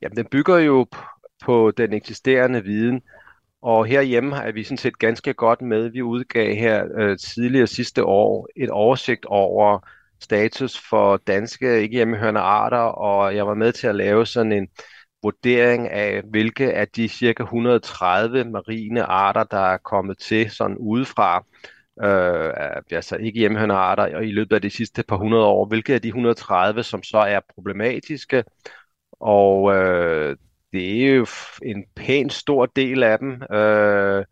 Jamen, 0.02 0.18
den 0.18 0.26
bygger 0.32 0.58
jo 0.58 0.86
på 1.44 1.72
den 1.78 1.94
eksisterende 1.94 2.64
viden, 2.64 3.02
og 3.62 3.86
herhjemme 3.86 4.36
er 4.36 4.52
vi 4.52 4.64
sådan 4.64 4.78
set 4.78 5.00
ganske 5.00 5.34
godt 5.34 5.62
med. 5.62 5.90
Vi 5.90 6.02
udgav 6.02 6.56
her 6.56 6.84
øh, 6.98 7.18
tidligere 7.18 7.68
sidste 7.68 8.04
år 8.04 8.48
et 8.56 8.70
oversigt 8.70 9.26
over 9.26 9.80
status 10.24 10.80
for 10.90 11.18
danske 11.18 11.82
ikke 11.82 11.96
hjemmehørende 11.96 12.40
arter, 12.40 12.78
og 12.78 13.36
jeg 13.36 13.48
var 13.48 13.54
med 13.54 13.72
til 13.72 13.88
at 13.88 13.96
lave 13.96 14.26
sådan 14.26 14.52
en 14.52 14.68
vurdering 15.24 15.90
af, 15.90 16.22
hvilke 16.30 16.74
af 16.74 16.88
de 16.88 17.08
cirka 17.08 17.44
130 17.44 18.44
marine 18.44 19.04
arter, 19.04 19.44
der 19.44 19.60
er 19.60 19.78
kommet 19.78 20.18
til 20.18 20.52
sådan 20.52 20.78
udefra, 20.78 21.46
øh, 22.04 22.52
altså 22.92 23.16
ikke 23.16 23.40
hjemmehørende 23.40 23.76
arter, 23.76 24.16
og 24.16 24.26
i 24.26 24.32
løbet 24.32 24.56
af 24.56 24.62
de 24.62 24.70
sidste 24.70 25.04
par 25.04 25.18
hundrede 25.18 25.46
år, 25.46 25.66
hvilke 25.66 25.94
af 25.94 26.02
de 26.02 26.08
130, 26.08 26.84
som 26.84 27.04
så 27.04 27.18
er 27.18 27.40
problematiske, 27.56 28.44
og 29.12 29.76
øh, 29.76 30.38
det 30.74 31.04
er 31.04 31.16
jo 31.16 31.26
en 31.64 31.84
pæn 31.96 32.30
stor 32.30 32.66
del 32.66 33.04
af 33.04 33.20
dem, 33.20 33.42
øh, 33.58 34.26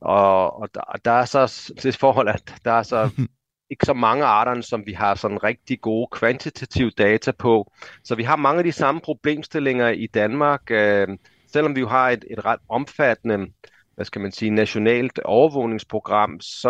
og, 0.00 0.60
og 0.60 0.68
der, 0.74 0.80
der 1.04 1.10
er 1.10 1.24
så 1.24 1.72
det 1.82 1.96
forhold, 1.96 2.28
at 2.28 2.54
der 2.64 2.72
er 2.72 2.82
så 2.82 3.10
ikke 3.70 3.86
så 3.86 3.94
mange 3.94 4.24
arter, 4.24 4.60
som 4.60 4.86
vi 4.86 4.92
har 4.92 5.14
sådan 5.14 5.44
rigtig 5.44 5.80
gode 5.80 6.08
kvantitative 6.12 6.90
data 6.90 7.32
på. 7.32 7.72
Så 8.04 8.14
vi 8.14 8.22
har 8.22 8.36
mange 8.36 8.58
af 8.58 8.64
de 8.64 8.72
samme 8.72 9.00
problemstillinger 9.00 9.88
i 9.88 10.06
Danmark, 10.06 10.70
øh, 10.70 11.08
selvom 11.52 11.74
vi 11.76 11.80
jo 11.80 11.88
har 11.88 12.10
et, 12.10 12.24
et 12.30 12.44
ret 12.44 12.60
omfattende, 12.68 13.46
hvad 13.94 14.04
skal 14.04 14.20
man 14.20 14.32
sige, 14.32 14.50
nationalt 14.50 15.18
overvågningsprogram, 15.18 16.40
så, 16.40 16.68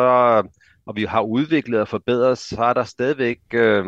og 0.87 0.97
vi 0.97 1.05
har 1.05 1.21
udviklet 1.23 1.81
og 1.81 1.89
forbedret, 1.89 2.39
så 2.39 2.63
er 2.63 2.73
der 2.73 2.85
stadigvæk 2.85 3.39
øh, 3.55 3.87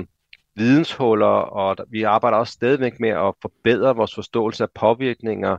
videnshuller, 0.57 1.27
og 1.27 1.77
vi 1.91 2.03
arbejder 2.03 2.39
også 2.39 2.53
stadigvæk 2.53 3.01
med 3.01 3.09
at 3.09 3.35
forbedre 3.43 3.97
vores 3.97 4.15
forståelse 4.15 4.65
af 4.65 4.71
påvirkninger 4.75 5.57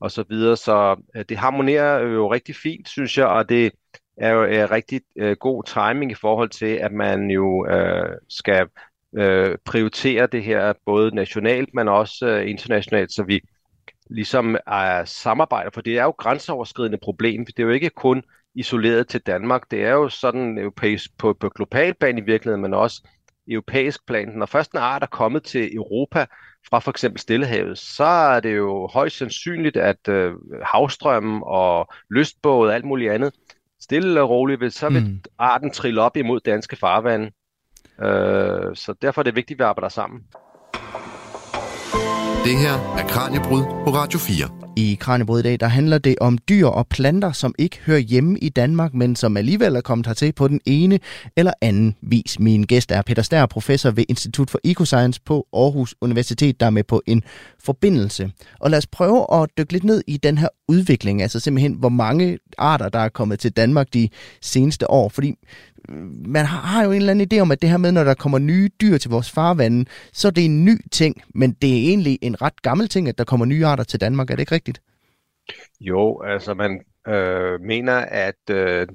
og 0.00 0.10
så 0.10 0.24
videre. 0.28 0.56
Så 0.56 0.96
øh, 1.16 1.24
det 1.28 1.36
harmonerer 1.36 1.98
jo 1.98 2.32
rigtig 2.32 2.56
fint, 2.56 2.88
synes 2.88 3.18
jeg, 3.18 3.26
og 3.26 3.48
det 3.48 3.72
er 4.20 4.30
jo 4.30 4.42
er 4.42 4.70
rigtig 4.70 5.00
øh, 5.16 5.36
god 5.36 5.64
timing 5.64 6.10
i 6.10 6.14
forhold 6.14 6.48
til, 6.48 6.66
at 6.66 6.92
man 6.92 7.30
jo 7.30 7.66
øh, 7.66 8.16
skal 8.28 8.66
øh, 9.16 9.58
prioritere 9.64 10.26
det 10.26 10.42
her 10.42 10.72
både 10.86 11.14
nationalt, 11.14 11.74
men 11.74 11.88
også 11.88 12.26
øh, 12.26 12.50
internationalt, 12.50 13.12
så 13.12 13.22
vi 13.22 13.40
ligesom 14.10 14.56
er 14.66 15.04
samarbejder, 15.04 15.70
for 15.74 15.80
det 15.80 15.98
er 15.98 16.04
jo 16.04 16.10
grænseoverskridende 16.10 16.98
problem. 17.02 17.46
Det 17.46 17.58
er 17.58 17.62
jo 17.62 17.70
ikke 17.70 17.90
kun 17.90 18.22
isoleret 18.54 19.08
til 19.08 19.20
Danmark, 19.20 19.70
det 19.70 19.84
er 19.84 19.90
jo 19.90 20.08
sådan 20.08 20.58
europæisk 20.58 21.18
på, 21.18 21.34
på 21.40 21.48
global 21.48 21.94
plan 21.94 22.18
i 22.18 22.20
virkeligheden, 22.20 22.62
men 22.62 22.74
også 22.74 23.08
europæisk 23.48 24.06
plan. 24.06 24.28
Når 24.28 24.46
først 24.46 24.72
en 24.72 24.78
art 24.78 25.02
er 25.02 25.06
kommet 25.06 25.42
til 25.42 25.76
Europa 25.76 26.26
fra 26.70 26.78
for 26.78 26.90
eksempel 26.90 27.20
Stillehavet, 27.20 27.78
så 27.78 28.04
er 28.04 28.40
det 28.40 28.56
jo 28.56 28.88
højst 28.92 29.18
sandsynligt, 29.18 29.76
at 29.76 30.08
øh, 30.08 30.32
havstrømmen 30.62 31.42
og 31.44 31.88
lystbåde 32.10 32.70
og 32.70 32.74
alt 32.74 32.84
muligt 32.84 33.12
andet 33.12 33.32
stille 33.82 34.22
og 34.22 34.30
roligt, 34.30 34.74
så 34.74 34.88
vil 34.88 35.02
mm. 35.02 35.20
arten 35.38 35.70
trille 35.70 36.02
op 36.02 36.16
imod 36.16 36.40
danske 36.40 36.76
farvande. 36.76 37.30
Øh, 38.02 38.76
så 38.76 38.94
derfor 39.02 39.20
er 39.20 39.22
det 39.22 39.36
vigtigt, 39.36 39.56
at 39.56 39.58
vi 39.58 39.64
arbejder 39.64 39.88
sammen. 39.88 40.20
Det 42.44 42.58
her 42.58 42.96
er 42.98 43.08
Kranjebrud 43.08 43.62
på 43.62 43.90
Radio 43.90 44.18
4. 44.18 44.48
I 44.76 44.96
Kranjebrud 45.00 45.40
i 45.40 45.42
dag, 45.42 45.60
der 45.60 45.66
handler 45.66 45.98
det 45.98 46.16
om 46.20 46.38
dyr 46.48 46.66
og 46.66 46.86
planter, 46.86 47.32
som 47.32 47.54
ikke 47.58 47.78
hører 47.86 47.98
hjemme 47.98 48.38
i 48.38 48.48
Danmark, 48.48 48.94
men 48.94 49.16
som 49.16 49.36
alligevel 49.36 49.76
er 49.76 49.80
kommet 49.80 50.06
hertil 50.06 50.32
på 50.32 50.48
den 50.48 50.60
ene 50.66 50.98
eller 51.36 51.52
anden 51.60 51.96
vis. 52.02 52.38
Min 52.38 52.62
gæst 52.62 52.92
er 52.92 53.02
Peter 53.02 53.22
Stær, 53.22 53.46
professor 53.46 53.90
ved 53.90 54.04
Institut 54.08 54.50
for 54.50 54.60
Ecoscience 54.64 55.20
på 55.24 55.46
Aarhus 55.52 55.94
Universitet, 56.00 56.60
der 56.60 56.66
er 56.66 56.70
med 56.70 56.84
på 56.84 57.02
en 57.06 57.22
forbindelse. 57.64 58.30
Og 58.60 58.70
lad 58.70 58.78
os 58.78 58.86
prøve 58.86 59.42
at 59.42 59.48
dykke 59.58 59.72
lidt 59.72 59.84
ned 59.84 60.02
i 60.06 60.16
den 60.16 60.38
her 60.38 60.48
udvikling, 60.68 61.22
altså 61.22 61.40
simpelthen 61.40 61.72
hvor 61.72 61.88
mange 61.88 62.38
arter, 62.58 62.88
der 62.88 62.98
er 62.98 63.08
kommet 63.08 63.40
til 63.40 63.52
Danmark 63.52 63.86
de 63.94 64.08
seneste 64.42 64.90
år. 64.90 65.08
Fordi 65.08 65.34
man 66.26 66.44
har 66.46 66.84
jo 66.84 66.90
en 66.90 66.96
eller 66.96 67.10
anden 67.10 67.28
idé 67.32 67.40
om, 67.40 67.52
at 67.52 67.62
det 67.62 67.70
her 67.70 67.76
med, 67.76 67.92
når 67.92 68.04
der 68.04 68.14
kommer 68.14 68.38
nye 68.38 68.70
dyr 68.80 68.98
til 68.98 69.10
vores 69.10 69.30
farvande, 69.30 69.90
så 70.12 70.28
er 70.28 70.32
det 70.32 70.44
en 70.44 70.64
ny 70.64 70.76
ting, 70.92 71.22
men 71.34 71.52
det 71.52 71.70
er 71.70 71.88
egentlig 71.88 72.18
en 72.22 72.42
ret 72.42 72.62
gammel 72.62 72.88
ting, 72.88 73.08
at 73.08 73.18
der 73.18 73.24
kommer 73.24 73.46
nye 73.46 73.66
arter 73.66 73.84
til 73.84 74.00
Danmark. 74.00 74.30
Er 74.30 74.36
det 74.36 74.42
ikke 74.42 74.54
rigtigt? 74.54 74.82
Jo, 75.80 76.20
altså 76.20 76.54
man 76.54 76.80
øh, 77.08 77.60
mener, 77.60 77.96
at 77.96 78.50
øh, 78.50 78.86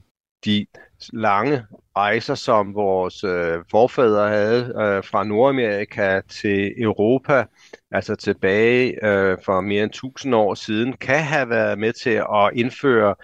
de 0.46 0.66
lange 1.14 1.64
rejser, 1.98 2.36
som 2.36 2.76
vores 2.76 3.24
øh, 3.24 3.64
forfædre 3.72 4.30
havde 4.30 4.64
øh, 4.66 5.04
fra 5.04 5.24
Nordamerika 5.24 6.22
til 6.30 6.74
Europa, 6.84 7.46
altså 7.92 8.16
tilbage 8.16 9.06
øh, 9.06 9.38
for 9.46 9.62
mere 9.62 9.84
end 9.84 9.92
1000 9.92 10.36
år 10.36 10.54
siden, 10.54 10.94
kan 10.94 11.24
have 11.24 11.50
været 11.50 11.80
med 11.80 11.94
til 11.94 12.10
at 12.34 12.52
indføre 12.56 13.16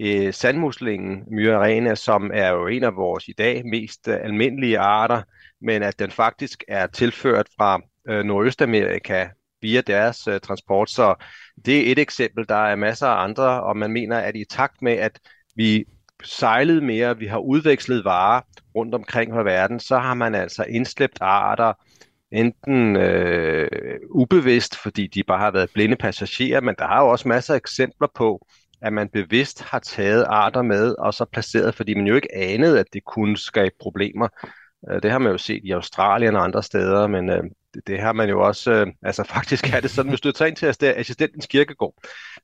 øh, 0.00 0.34
sandmuslingen 0.34 1.24
Myrarena, 1.30 1.94
som 1.94 2.30
er 2.34 2.50
jo 2.50 2.66
en 2.66 2.84
af 2.84 2.96
vores 2.96 3.28
i 3.28 3.32
dag 3.32 3.66
mest 3.66 4.08
øh, 4.08 4.16
almindelige 4.22 4.78
arter, 4.78 5.22
men 5.60 5.82
at 5.82 5.98
den 5.98 6.10
faktisk 6.10 6.64
er 6.68 6.86
tilført 6.86 7.46
fra 7.56 7.80
øh, 8.08 8.24
Nordøstamerika 8.24 9.28
via 9.62 9.80
deres 9.80 10.26
øh, 10.26 10.40
transport. 10.40 10.90
Så 10.90 11.14
det 11.64 11.88
er 11.88 11.92
et 11.92 11.98
eksempel. 11.98 12.48
Der 12.48 12.66
er 12.66 12.76
masser 12.76 13.06
af 13.06 13.24
andre, 13.24 13.62
og 13.62 13.76
man 13.76 13.92
mener, 13.92 14.18
at 14.18 14.36
i 14.36 14.44
takt 14.44 14.82
med, 14.82 14.92
at 14.92 15.20
vi 15.54 15.84
sejlede 16.24 16.80
mere, 16.80 17.18
vi 17.18 17.26
har 17.26 17.38
udvekslet 17.38 18.04
varer 18.04 18.40
rundt 18.74 18.94
omkring 18.94 19.32
på 19.32 19.42
verden, 19.42 19.80
så 19.80 19.98
har 19.98 20.14
man 20.14 20.34
altså 20.34 20.64
indslæbt 20.68 21.18
arter, 21.20 21.72
enten 22.32 22.96
øh, 22.96 23.68
ubevidst, 24.10 24.76
fordi 24.76 25.06
de 25.06 25.22
bare 25.22 25.38
har 25.38 25.50
været 25.50 25.70
blinde 25.74 25.96
passagerer, 25.96 26.60
men 26.60 26.74
der 26.78 26.86
har 26.86 27.02
jo 27.02 27.08
også 27.08 27.28
masser 27.28 27.54
af 27.54 27.58
eksempler 27.58 28.08
på, 28.14 28.46
at 28.82 28.92
man 28.92 29.08
bevidst 29.08 29.62
har 29.62 29.78
taget 29.78 30.24
arter 30.28 30.62
med 30.62 30.94
og 30.98 31.14
så 31.14 31.24
placeret, 31.24 31.74
fordi 31.74 31.94
man 31.94 32.06
jo 32.06 32.14
ikke 32.14 32.34
anede, 32.34 32.80
at 32.80 32.86
det 32.92 33.04
kunne 33.04 33.36
skabe 33.36 33.74
problemer. 33.80 34.28
Øh, 34.90 35.02
det 35.02 35.10
har 35.10 35.18
man 35.18 35.32
jo 35.32 35.38
set 35.38 35.60
i 35.64 35.70
Australien 35.70 36.36
og 36.36 36.44
andre 36.44 36.62
steder, 36.62 37.06
men 37.06 37.30
øh, 37.30 37.42
det, 37.74 37.86
det 37.86 38.00
har 38.00 38.12
man 38.12 38.28
jo 38.28 38.40
også, 38.40 38.72
øh, 38.72 38.86
altså 39.02 39.24
faktisk 39.34 39.74
er 39.74 39.80
det 39.80 39.90
sådan, 39.90 40.08
hvis 40.08 40.20
du 40.20 40.32
tager 40.32 40.48
ind 40.48 40.56
til 40.56 40.86
assistentens 40.86 41.46
kirkegård, 41.46 41.94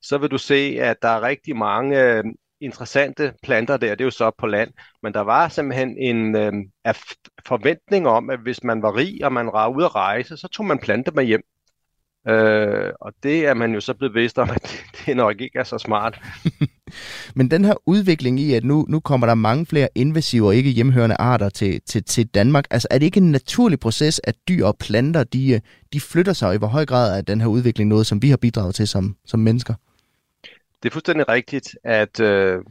så 0.03 0.19
vil 0.19 0.31
du 0.31 0.39
se, 0.39 0.77
at 0.81 0.97
der 1.03 1.09
er 1.09 1.23
rigtig 1.23 1.57
mange 1.57 2.03
øh, 2.03 2.25
interessante 2.61 3.33
planter 3.43 3.77
der, 3.77 3.91
det 3.95 4.01
er 4.01 4.05
jo 4.05 4.11
så 4.11 4.31
på 4.39 4.47
land, 4.47 4.71
men 5.03 5.15
der 5.15 5.21
var 5.21 5.49
simpelthen 5.49 5.99
en 5.99 6.37
øh, 6.37 6.53
forventning 7.47 8.09
om, 8.09 8.31
at 8.31 8.41
hvis 8.41 8.65
man 8.65 8.83
var 8.83 8.97
rig 8.97 9.25
og 9.25 9.33
man 9.33 9.47
var 9.47 9.69
ude 9.69 9.85
at 9.85 9.95
rejse, 9.95 10.37
så 10.37 10.49
tog 10.49 10.67
man 10.67 10.79
planter 10.79 11.13
med 11.13 11.25
hjem. 11.25 11.43
Øh, 12.29 12.93
og 13.01 13.13
det 13.23 13.47
er 13.47 13.55
man 13.55 13.75
jo 13.75 13.81
så 13.81 13.95
blevet 13.95 14.13
bevidst 14.13 14.39
om, 14.39 14.51
at 14.55 14.63
det, 14.63 15.07
det 15.07 15.17
nok 15.17 15.41
ikke 15.41 15.59
er 15.59 15.65
så 15.65 15.79
smart. 15.79 16.21
Men 17.37 17.51
den 17.51 17.65
her 17.65 17.75
udvikling 17.87 18.41
i, 18.41 18.55
at 18.55 18.65
nu, 18.65 18.87
nu 18.89 19.01
kommer 19.01 19.27
der 19.27 19.35
mange 19.35 19.67
flere 19.67 19.89
invasive 19.95 20.47
og 20.47 20.57
ikke 20.57 20.71
hjemhørende 20.71 21.17
arter 21.19 21.49
til, 21.49 21.81
til, 21.87 22.05
til 22.05 22.27
Danmark, 22.27 22.65
altså 22.71 22.89
er 22.91 22.99
det 22.99 23.07
ikke 23.07 23.21
en 23.21 23.31
naturlig 23.31 23.81
proces, 23.81 24.21
at 24.25 24.35
dyr 24.49 24.67
og 24.67 24.77
planter, 24.79 25.25
de, 25.25 25.61
de 25.93 26.01
flytter 26.01 26.33
sig, 26.33 26.49
og 26.49 26.55
i 26.55 26.59
hvor 26.59 26.67
høj 26.67 26.87
grad 26.87 27.19
er 27.19 27.23
den 27.23 27.41
her 27.41 27.49
udvikling 27.49 27.89
noget, 27.89 28.07
som 28.07 28.23
vi 28.23 28.31
har 28.31 28.37
bidraget 28.37 28.75
til 28.75 28.89
som, 28.89 29.17
som 29.27 29.41
mennesker? 29.41 29.75
Det 30.83 30.89
er 30.89 30.93
fuldstændig 30.93 31.29
rigtigt, 31.29 31.77
at 31.85 32.21
øh, 32.21 32.63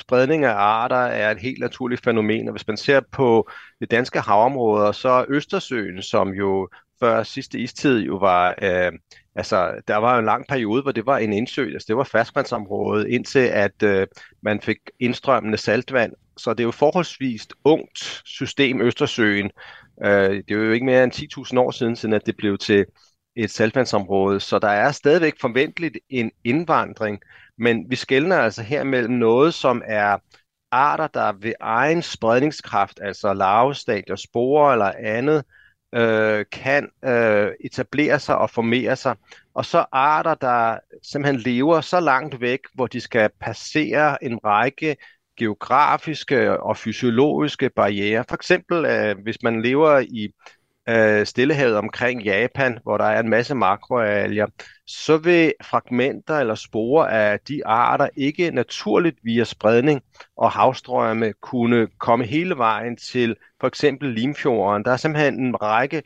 spredning 0.00 0.44
af 0.44 0.52
arter 0.52 0.96
er 0.96 1.30
et 1.30 1.38
helt 1.38 1.60
naturligt 1.60 2.04
fænomen, 2.04 2.48
og 2.48 2.52
hvis 2.52 2.66
man 2.66 2.76
ser 2.76 3.00
på 3.12 3.48
de 3.80 3.86
danske 3.86 4.20
havområder, 4.20 4.92
så 4.92 5.08
er 5.08 5.24
Østersøen, 5.28 6.02
som 6.02 6.28
jo 6.28 6.68
før 7.00 7.22
sidste 7.22 7.58
istid 7.58 8.00
jo 8.00 8.16
var, 8.16 8.54
øh, 8.62 8.92
altså 9.34 9.80
der 9.88 9.96
var 9.96 10.18
en 10.18 10.24
lang 10.24 10.46
periode, 10.48 10.82
hvor 10.82 10.92
det 10.92 11.06
var 11.06 11.18
en 11.18 11.32
indsø, 11.32 11.64
altså 11.64 11.86
det 11.88 11.96
var 11.96 12.04
ferskvandsområdet, 12.04 13.08
indtil 13.08 13.38
at 13.38 13.82
øh, 13.82 14.06
man 14.42 14.60
fik 14.60 14.76
indstrømmende 15.00 15.58
saltvand. 15.58 16.12
Så 16.36 16.50
det 16.50 16.60
er 16.60 16.64
jo 16.64 16.70
forholdsvis 16.70 17.48
ungt 17.64 18.22
system, 18.24 18.80
Østersøen. 18.80 19.50
Øh, 20.04 20.30
det 20.30 20.50
er 20.50 20.54
jo 20.54 20.72
ikke 20.72 20.86
mere 20.86 21.04
end 21.04 21.12
10.000 21.52 21.58
år 21.58 21.70
siden, 21.70 21.96
siden 21.96 22.14
at 22.14 22.26
det 22.26 22.36
blev 22.36 22.58
til 22.58 22.86
et 23.36 23.50
saltvandsområde, 23.50 24.40
så 24.40 24.58
der 24.58 24.68
er 24.68 24.92
stadigvæk 24.92 25.34
forventeligt 25.40 25.98
en 26.08 26.30
indvandring, 26.44 27.18
men 27.58 27.90
vi 27.90 27.96
skældner 27.96 28.36
altså 28.38 28.62
her 28.62 28.84
mellem 28.84 29.14
noget, 29.14 29.54
som 29.54 29.82
er 29.86 30.18
arter, 30.70 31.06
der 31.06 31.32
ved 31.32 31.52
egen 31.60 32.02
spredningskraft, 32.02 33.00
altså 33.02 33.32
larvestadier, 33.34 34.16
sporer 34.16 34.72
eller 34.72 34.92
andet, 34.98 35.44
øh, 35.94 36.44
kan 36.52 36.88
øh, 37.04 37.50
etablere 37.60 38.18
sig 38.18 38.38
og 38.38 38.50
formere 38.50 38.96
sig, 38.96 39.16
og 39.54 39.64
så 39.64 39.84
arter, 39.92 40.34
der 40.34 40.78
simpelthen 41.02 41.40
lever 41.40 41.80
så 41.80 42.00
langt 42.00 42.40
væk, 42.40 42.60
hvor 42.74 42.86
de 42.86 43.00
skal 43.00 43.30
passere 43.40 44.24
en 44.24 44.38
række 44.44 44.96
geografiske 45.38 46.60
og 46.60 46.76
fysiologiske 46.76 47.70
barriere. 47.70 48.24
For 48.28 48.34
eksempel, 48.34 48.84
øh, 48.84 49.16
hvis 49.22 49.42
man 49.42 49.62
lever 49.62 49.98
i 49.98 50.28
øh, 50.88 51.26
Stillehavet 51.26 51.76
omkring 51.76 52.22
Japan, 52.22 52.78
hvor 52.82 52.98
der 52.98 53.04
er 53.04 53.20
en 53.20 53.28
masse 53.28 53.54
makroalger, 53.54 54.46
så 54.86 55.16
vil 55.16 55.52
fragmenter 55.62 56.38
eller 56.38 56.54
sporer 56.54 57.06
af 57.06 57.40
de 57.48 57.66
arter 57.66 58.08
ikke 58.16 58.50
naturligt 58.50 59.18
via 59.22 59.44
spredning 59.44 60.02
og 60.36 60.50
havstrømme 60.50 61.32
kunne 61.42 61.88
komme 61.98 62.24
hele 62.24 62.56
vejen 62.56 62.96
til 62.96 63.36
for 63.60 63.66
eksempel 63.66 64.14
Limfjorden. 64.14 64.84
Der 64.84 64.90
er 64.90 64.96
simpelthen 64.96 65.40
en 65.40 65.62
række 65.62 66.02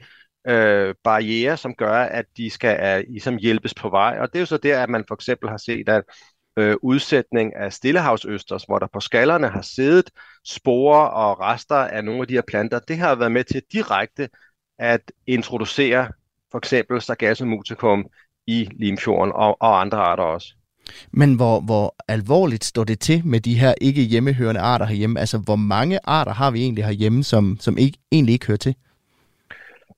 øh, 0.49 0.95
barriere, 1.05 1.57
som 1.57 1.75
gør, 1.75 2.03
at 2.03 2.25
de 2.37 2.51
skal 2.51 2.99
uh, 2.99 3.13
ligesom 3.13 3.37
hjælpes 3.37 3.75
på 3.75 3.89
vej. 3.89 4.17
Og 4.21 4.29
det 4.29 4.35
er 4.35 4.41
jo 4.41 4.47
så 4.47 4.57
der, 4.57 4.83
at 4.83 4.89
man 4.89 5.05
for 5.09 5.15
eksempel 5.15 5.49
har 5.49 5.57
set, 5.57 5.89
at 5.89 6.03
øh, 6.59 6.77
udsætning 6.83 7.57
af 7.57 7.73
stillehavsøsters, 7.73 8.65
hvor 8.65 8.79
der 8.79 8.87
på 8.93 9.01
skallerne 9.01 9.49
har 9.49 9.63
siddet 9.63 10.11
sporer 10.47 11.07
og 11.07 11.41
rester 11.41 11.77
af 11.77 12.05
nogle 12.05 12.21
af 12.21 12.29
de 12.29 12.35
her 12.35 12.43
planter. 12.49 12.79
Det 12.79 12.99
har 12.99 13.15
været 13.15 13.33
med 13.33 13.45
til 13.45 13.63
direkte 13.73 14.29
at 14.79 15.13
introducere 15.27 16.09
for 16.51 16.59
eksempel 16.59 17.01
Sargassum 17.01 17.49
muticum 17.49 18.07
i 18.47 18.69
Limfjorden 18.77 19.33
og, 19.35 19.57
og 19.61 19.81
andre 19.81 19.99
arter 19.99 20.23
også. 20.23 20.55
Men 21.11 21.35
hvor, 21.35 21.61
hvor 21.61 21.95
alvorligt 22.09 22.65
står 22.65 22.85
det 22.85 23.01
til 23.01 23.27
med 23.27 23.41
de 23.41 23.59
her 23.59 23.75
ikke 23.81 24.03
hjemmehørende 24.03 24.61
arter 24.61 24.87
herhjemme? 24.87 25.21
Altså, 25.21 25.39
hvor 25.39 25.57
mange 25.57 25.99
arter 26.05 26.33
har 26.33 26.51
vi 26.51 26.63
egentlig 26.63 26.85
herhjemme, 26.85 27.25
som, 27.25 27.57
som 27.61 27.79
ikke, 27.79 27.99
egentlig 28.13 28.33
ikke 28.33 28.47
hører 28.47 28.59
til? 28.59 28.75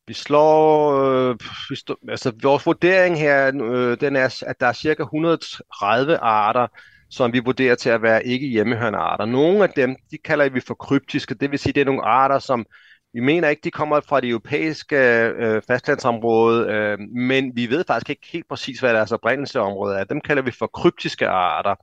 Vi 0.07 0.15
slår, 0.15 0.93
øh, 0.95 1.37
vi 1.71 1.77
stå, 1.77 1.97
altså 2.09 2.33
vores 2.43 2.67
vurdering 2.67 3.19
her, 3.19 3.53
øh, 3.63 4.01
den 4.01 4.17
er, 4.17 4.43
at 4.47 4.61
der 4.61 4.67
er 4.67 4.73
cirka 4.73 5.03
130 5.03 6.19
arter, 6.19 6.67
som 7.11 7.33
vi 7.33 7.39
vurderer 7.39 7.75
til 7.75 7.91
at 7.91 8.03
være 8.03 8.27
ikke 8.27 8.47
hjemmehørende 8.47 8.99
arter. 8.99 9.25
Nogle 9.25 9.63
af 9.63 9.71
dem, 9.77 9.97
de 10.11 10.19
kalder 10.19 10.49
vi 10.49 10.61
for 10.61 10.75
kryptiske, 10.75 11.35
det 11.35 11.51
vil 11.51 11.59
sige, 11.59 11.73
det 11.73 11.81
er 11.81 11.85
nogle 11.85 12.05
arter, 12.05 12.39
som 12.39 12.67
vi 13.13 13.21
mener 13.21 13.49
ikke, 13.49 13.61
de 13.65 13.71
kommer 13.71 14.01
fra 14.01 14.21
det 14.21 14.29
europæiske 14.29 14.97
øh, 15.27 15.63
fastlandsområde, 15.67 16.69
øh, 16.73 16.99
men 17.01 17.57
vi 17.57 17.71
ved 17.71 17.85
faktisk 17.87 18.11
ikke 18.11 18.27
helt 18.33 18.49
præcis, 18.49 18.81
hvad 18.81 18.95
deres 18.95 19.13
oprindelseområde 19.13 19.97
er. 19.97 20.05
Dem 20.05 20.21
kalder 20.21 20.43
vi 20.43 20.51
for 20.51 20.67
kryptiske 20.67 21.29
arter. 21.29 21.75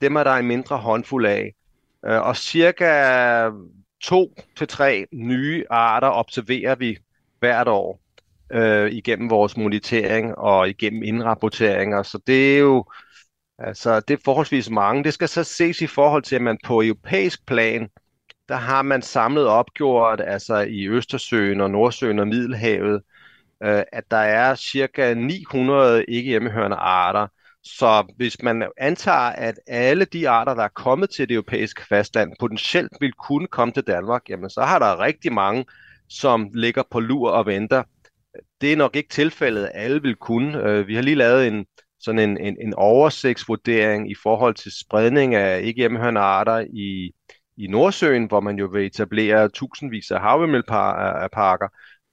Dem 0.00 0.16
er 0.16 0.24
der 0.24 0.30
en 0.30 0.46
mindre 0.46 0.76
håndfuld 0.76 1.26
af. 1.26 1.54
Øh, 2.06 2.20
og 2.20 2.36
cirka 2.36 3.50
to 4.00 4.34
til 4.56 4.68
tre 4.68 5.06
nye 5.12 5.64
arter 5.70 6.08
observerer 6.08 6.74
vi 6.74 6.98
hvert 7.38 7.68
år 7.68 8.00
øh, 8.52 8.92
igennem 8.92 9.30
vores 9.30 9.56
monitering 9.56 10.38
og 10.38 10.68
igennem 10.68 11.02
indrapporteringer. 11.02 12.02
Så 12.02 12.18
det 12.26 12.54
er 12.54 12.58
jo 12.58 12.84
altså, 13.58 14.00
det 14.00 14.14
er 14.14 14.22
forholdsvis 14.24 14.70
mange. 14.70 15.04
Det 15.04 15.14
skal 15.14 15.28
så 15.28 15.44
ses 15.44 15.80
i 15.80 15.86
forhold 15.86 16.22
til, 16.22 16.36
at 16.36 16.42
man 16.42 16.58
på 16.64 16.82
europæisk 16.82 17.46
plan 17.46 17.88
der 18.48 18.54
har 18.54 18.82
man 18.82 19.02
samlet 19.02 19.46
opgjort, 19.46 20.20
altså 20.20 20.56
i 20.56 20.88
Østersøen 20.88 21.60
og 21.60 21.70
Nordsøen 21.70 22.18
og 22.18 22.28
Middelhavet, 22.28 23.02
øh, 23.62 23.82
at 23.92 24.04
der 24.10 24.16
er 24.16 24.54
cirka 24.54 25.14
900 25.14 26.04
ikke 26.08 26.28
hjemmehørende 26.28 26.76
arter. 26.76 27.26
Så 27.62 28.14
hvis 28.16 28.42
man 28.42 28.68
antager, 28.78 29.18
at 29.18 29.54
alle 29.66 30.04
de 30.04 30.28
arter, 30.28 30.54
der 30.54 30.62
er 30.62 30.68
kommet 30.68 31.10
til 31.10 31.28
det 31.28 31.34
europæiske 31.34 31.86
fastland, 31.88 32.32
potentielt 32.40 32.92
vil 33.00 33.12
kunne 33.12 33.46
komme 33.46 33.72
til 33.72 33.82
Danmark, 33.86 34.22
jamen 34.28 34.50
så 34.50 34.62
har 34.62 34.78
der 34.78 35.00
rigtig 35.00 35.32
mange, 35.32 35.64
som 36.08 36.50
ligger 36.54 36.82
på 36.90 37.00
lur 37.00 37.30
og 37.30 37.46
venter. 37.46 37.82
Det 38.60 38.72
er 38.72 38.76
nok 38.76 38.96
ikke 38.96 39.08
tilfældet, 39.08 39.64
at 39.64 39.70
alle 39.74 40.02
vil 40.02 40.16
kunne. 40.16 40.58
Øh, 40.58 40.86
vi 40.86 40.94
har 40.94 41.02
lige 41.02 41.16
lavet 41.16 41.46
en, 41.46 41.66
sådan 42.00 42.18
en, 42.18 42.38
en, 42.38 42.56
en 42.60 42.74
oversigtsvurdering 42.74 44.10
i 44.10 44.14
forhold 44.22 44.54
til 44.54 44.72
spredning 44.80 45.34
af 45.34 45.62
ikke 45.62 45.78
hjemmehørende 45.78 46.20
arter 46.20 46.66
i 46.72 47.14
i 47.56 47.66
Nordsøen, 47.66 48.26
hvor 48.26 48.40
man 48.40 48.58
jo 48.58 48.66
vil 48.66 48.86
etablere 48.86 49.48
tusindvis 49.48 50.10
af 50.10 50.20
havvindmølleparker. 50.20 51.68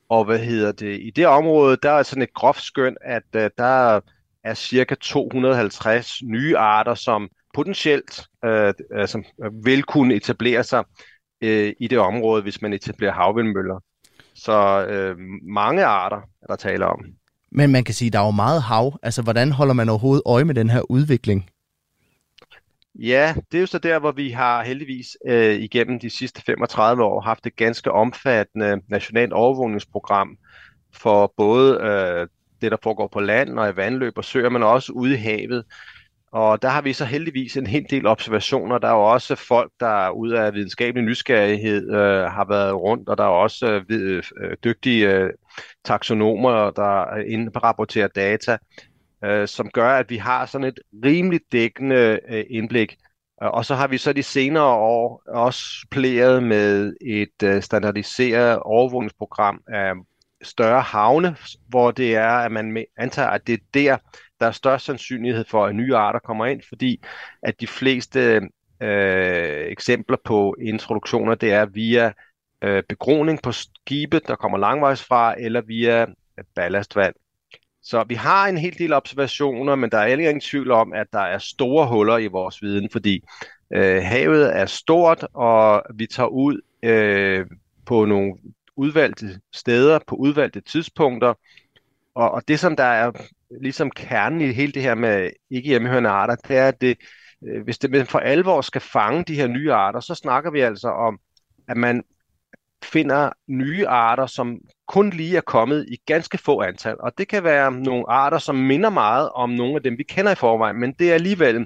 Og 0.10 0.26
hvad 0.26 0.40
hedder 0.40 0.72
det? 0.72 1.00
I 1.02 1.12
det 1.16 1.28
område, 1.28 1.78
der 1.84 1.92
er 1.92 2.04
sådan 2.04 2.22
et 2.22 2.34
groft 2.34 2.62
skøn, 2.62 2.98
at 3.02 3.24
uh, 3.36 3.42
der 3.58 4.00
er 4.44 4.54
cirka 4.54 4.96
250 4.96 6.22
nye 6.24 6.58
arter, 6.58 6.96
som 6.96 7.30
potentielt 7.54 8.20
uh, 8.46 9.00
altså, 9.00 9.24
vil 9.64 9.84
kunne 9.84 10.16
etablere 10.16 10.64
sig 10.64 10.80
uh, 11.46 11.72
i 11.80 11.88
det 11.90 12.00
område, 12.00 12.42
hvis 12.42 12.62
man 12.62 12.74
etablerer 12.74 13.14
havvindmøller. 13.14 13.84
Så 14.36 14.86
uh, 14.86 15.20
mange 15.54 15.86
arter 15.86 16.18
er 16.42 16.48
der 16.48 16.56
taler 16.56 16.86
om. 16.86 17.06
Men 17.52 17.72
man 17.72 17.84
kan 17.84 17.94
sige, 17.94 18.08
at 18.08 18.14
der 18.14 18.20
er 18.20 18.26
jo 18.26 18.32
meget 18.32 18.62
hav. 18.62 19.00
Altså, 19.04 19.22
hvordan 19.22 19.52
holder 19.52 19.74
man 19.74 19.90
overhovedet 19.90 20.24
øje 20.26 20.44
med 20.44 20.56
den 20.56 20.70
her 20.70 20.92
udvikling? 20.92 21.50
Ja, 22.96 23.36
det 23.52 23.58
er 23.58 23.62
jo 23.62 23.68
så 23.68 23.80
der, 23.80 24.00
hvor 24.00 24.12
vi 24.12 24.30
har 24.30 24.64
heldigvis 24.64 25.18
øh, 25.28 25.56
igennem 25.56 26.00
de 26.00 26.10
sidste 26.10 26.42
35 26.42 27.04
år 27.04 27.22
haft 27.22 27.48
et 27.48 27.56
ganske 27.56 27.92
omfattende 27.92 28.82
nationalt 28.88 29.34
overvågningsprogram 29.34 30.38
for 30.94 31.34
både 31.38 31.80
øh, 31.82 32.28
det, 32.62 32.72
der 32.72 32.78
foregår 32.84 33.08
på 33.08 33.20
land 33.20 33.60
og 33.60 33.70
i 33.70 33.76
vandløb 33.76 34.18
og 34.18 34.26
søer, 34.26 34.50
men 34.50 34.64
også 34.64 34.92
ude 34.92 35.14
i 35.14 35.18
havet. 35.18 35.64
Og 36.32 36.62
der 36.62 36.70
har 36.70 36.82
vi 36.82 36.94
så 36.94 37.06
heldigvis 37.06 37.58
en 37.58 37.68
hel 37.68 37.86
del 37.90 38.08
observationer. 38.08 38.78
Der 38.78 38.88
er 38.88 38.94
jo 38.94 39.04
også 39.04 39.36
folk, 39.36 39.72
der 39.80 40.10
ud 40.10 40.32
af 40.32 40.54
videnskabelig 40.54 41.06
nysgerrighed 41.06 41.92
øh, 41.92 42.24
har 42.24 42.46
været 42.50 42.76
rundt, 42.76 43.10
og 43.10 43.18
der 43.18 43.24
er 43.24 43.28
også 43.28 43.84
øh, 43.90 44.24
øh 44.38 44.58
dygtige 44.64 45.12
øh, 45.16 45.30
taxonomer, 45.86 46.72
der 46.72 47.16
indrapporterer 47.16 48.08
data 48.08 48.58
øh, 49.24 49.48
som 49.48 49.70
gør, 49.70 49.90
at 49.90 50.10
vi 50.10 50.18
har 50.18 50.46
sådan 50.46 50.68
et 50.68 50.80
rimeligt 51.06 51.52
dækkende 51.52 52.20
øh, 52.30 52.46
indblik. 52.50 52.96
Øh, 53.44 53.50
og 53.50 53.66
så 53.66 53.76
har 53.76 53.88
vi 53.88 53.98
så 53.98 54.14
de 54.14 54.24
senere 54.24 54.64
år 54.64 55.24
også 55.28 55.88
plæret 55.92 56.44
med 56.44 56.94
et 57.02 57.44
øh, 57.44 57.62
standardiseret 57.62 58.60
overvågningsprogram 58.60 59.62
af 59.68 59.94
større 60.44 60.82
havne, 60.82 61.36
hvor 61.68 61.92
det 61.92 62.16
er, 62.16 62.30
at 62.32 62.52
man 62.52 62.86
antager, 62.98 63.30
at 63.30 63.48
det 63.48 63.54
er 63.54 63.64
der, 63.74 63.98
der 64.40 64.48
er 64.48 64.52
størst 64.52 64.86
sandsynlighed 64.86 65.46
for, 65.46 65.66
at 65.66 65.76
nye 65.76 65.96
arter 65.96 66.20
kommer 66.20 66.46
ind, 66.46 66.62
fordi 66.70 67.04
at 67.44 67.62
de 67.62 67.68
fleste 67.68 68.42
øh, 68.82 69.66
eksempler 69.72 70.18
på 70.24 70.56
introduktioner, 70.62 71.36
det 71.36 71.54
er 71.54 71.66
via 71.66 72.14
øh, 72.62 72.84
begroning 72.90 73.42
på 73.42 73.52
skibet, 73.52 74.28
der 74.28 74.36
kommer 74.36 74.58
langvejs 74.58 75.04
fra, 75.04 75.36
eller 75.40 75.62
via 75.62 76.02
øh, 76.02 76.46
ballastvand. 76.56 77.14
Så 77.92 78.04
vi 78.08 78.16
har 78.16 78.48
en 78.48 78.58
hel 78.58 78.78
del 78.78 78.94
observationer, 78.94 79.76
men 79.76 79.90
der 79.90 79.98
er 79.98 80.06
ikke 80.06 80.24
ingen 80.24 80.42
tvivl 80.42 80.72
om, 80.72 80.94
at 80.94 81.08
der 81.14 81.20
er 81.20 81.38
store 81.38 81.88
huller 81.88 82.18
i 82.18 82.28
vores 82.28 82.62
viden, 82.62 82.90
fordi 82.92 83.24
øh, 83.74 84.04
havet 84.04 84.58
er 84.58 84.66
stort, 84.66 85.28
og 85.34 85.84
vi 85.96 86.08
tager 86.08 86.28
ud 86.28 86.62
øh, 86.84 87.46
på 87.86 88.06
nogle 88.06 88.34
udvalgte 88.76 89.40
steder, 89.54 90.00
på 90.08 90.16
udvalgte 90.16 90.62
tidspunkter, 90.62 91.34
og, 92.16 92.32
og 92.32 92.48
det 92.48 92.60
som 92.60 92.76
der 92.76 92.84
er 92.84 93.12
ligesom 93.62 93.92
kernen 93.92 94.42
i 94.42 94.52
hele 94.52 94.72
det 94.72 94.82
her 94.82 94.96
med 94.96 95.30
ikke 95.50 95.70
hjemmehørende 95.70 96.10
arter, 96.10 96.36
det 96.36 96.58
er, 96.58 96.68
at 96.68 96.82
det, 96.82 96.98
øh, 97.48 97.64
hvis 97.64 97.78
det 97.78 98.08
for 98.08 98.20
alvor 98.20 98.62
skal 98.62 98.82
fange 98.82 99.24
de 99.24 99.36
her 99.36 99.48
nye 99.48 99.74
arter, 99.74 100.00
så 100.00 100.16
snakker 100.16 100.52
vi 100.52 100.60
altså 100.60 100.90
om, 100.90 101.20
at 101.68 101.78
man 101.78 102.04
finder 102.86 103.30
nye 103.48 103.88
arter, 103.88 104.26
som 104.26 104.58
kun 104.88 105.10
lige 105.10 105.38
er 105.38 105.42
kommet 105.42 105.86
i 105.88 105.98
ganske 106.06 106.38
få 106.38 106.62
antal. 106.62 106.96
Og 107.00 107.12
det 107.18 107.28
kan 107.28 107.44
være 107.44 107.72
nogle 107.72 108.06
arter, 108.10 108.38
som 108.38 108.56
minder 108.56 108.90
meget 108.90 109.30
om 109.30 109.50
nogle 109.50 109.76
af 109.76 109.84
dem, 109.84 109.98
vi 109.98 110.04
kender 110.04 110.32
i 110.32 110.36
forvejen, 110.36 110.80
men 110.80 110.94
det 111.00 111.10
er 111.10 111.14
alligevel 111.14 111.66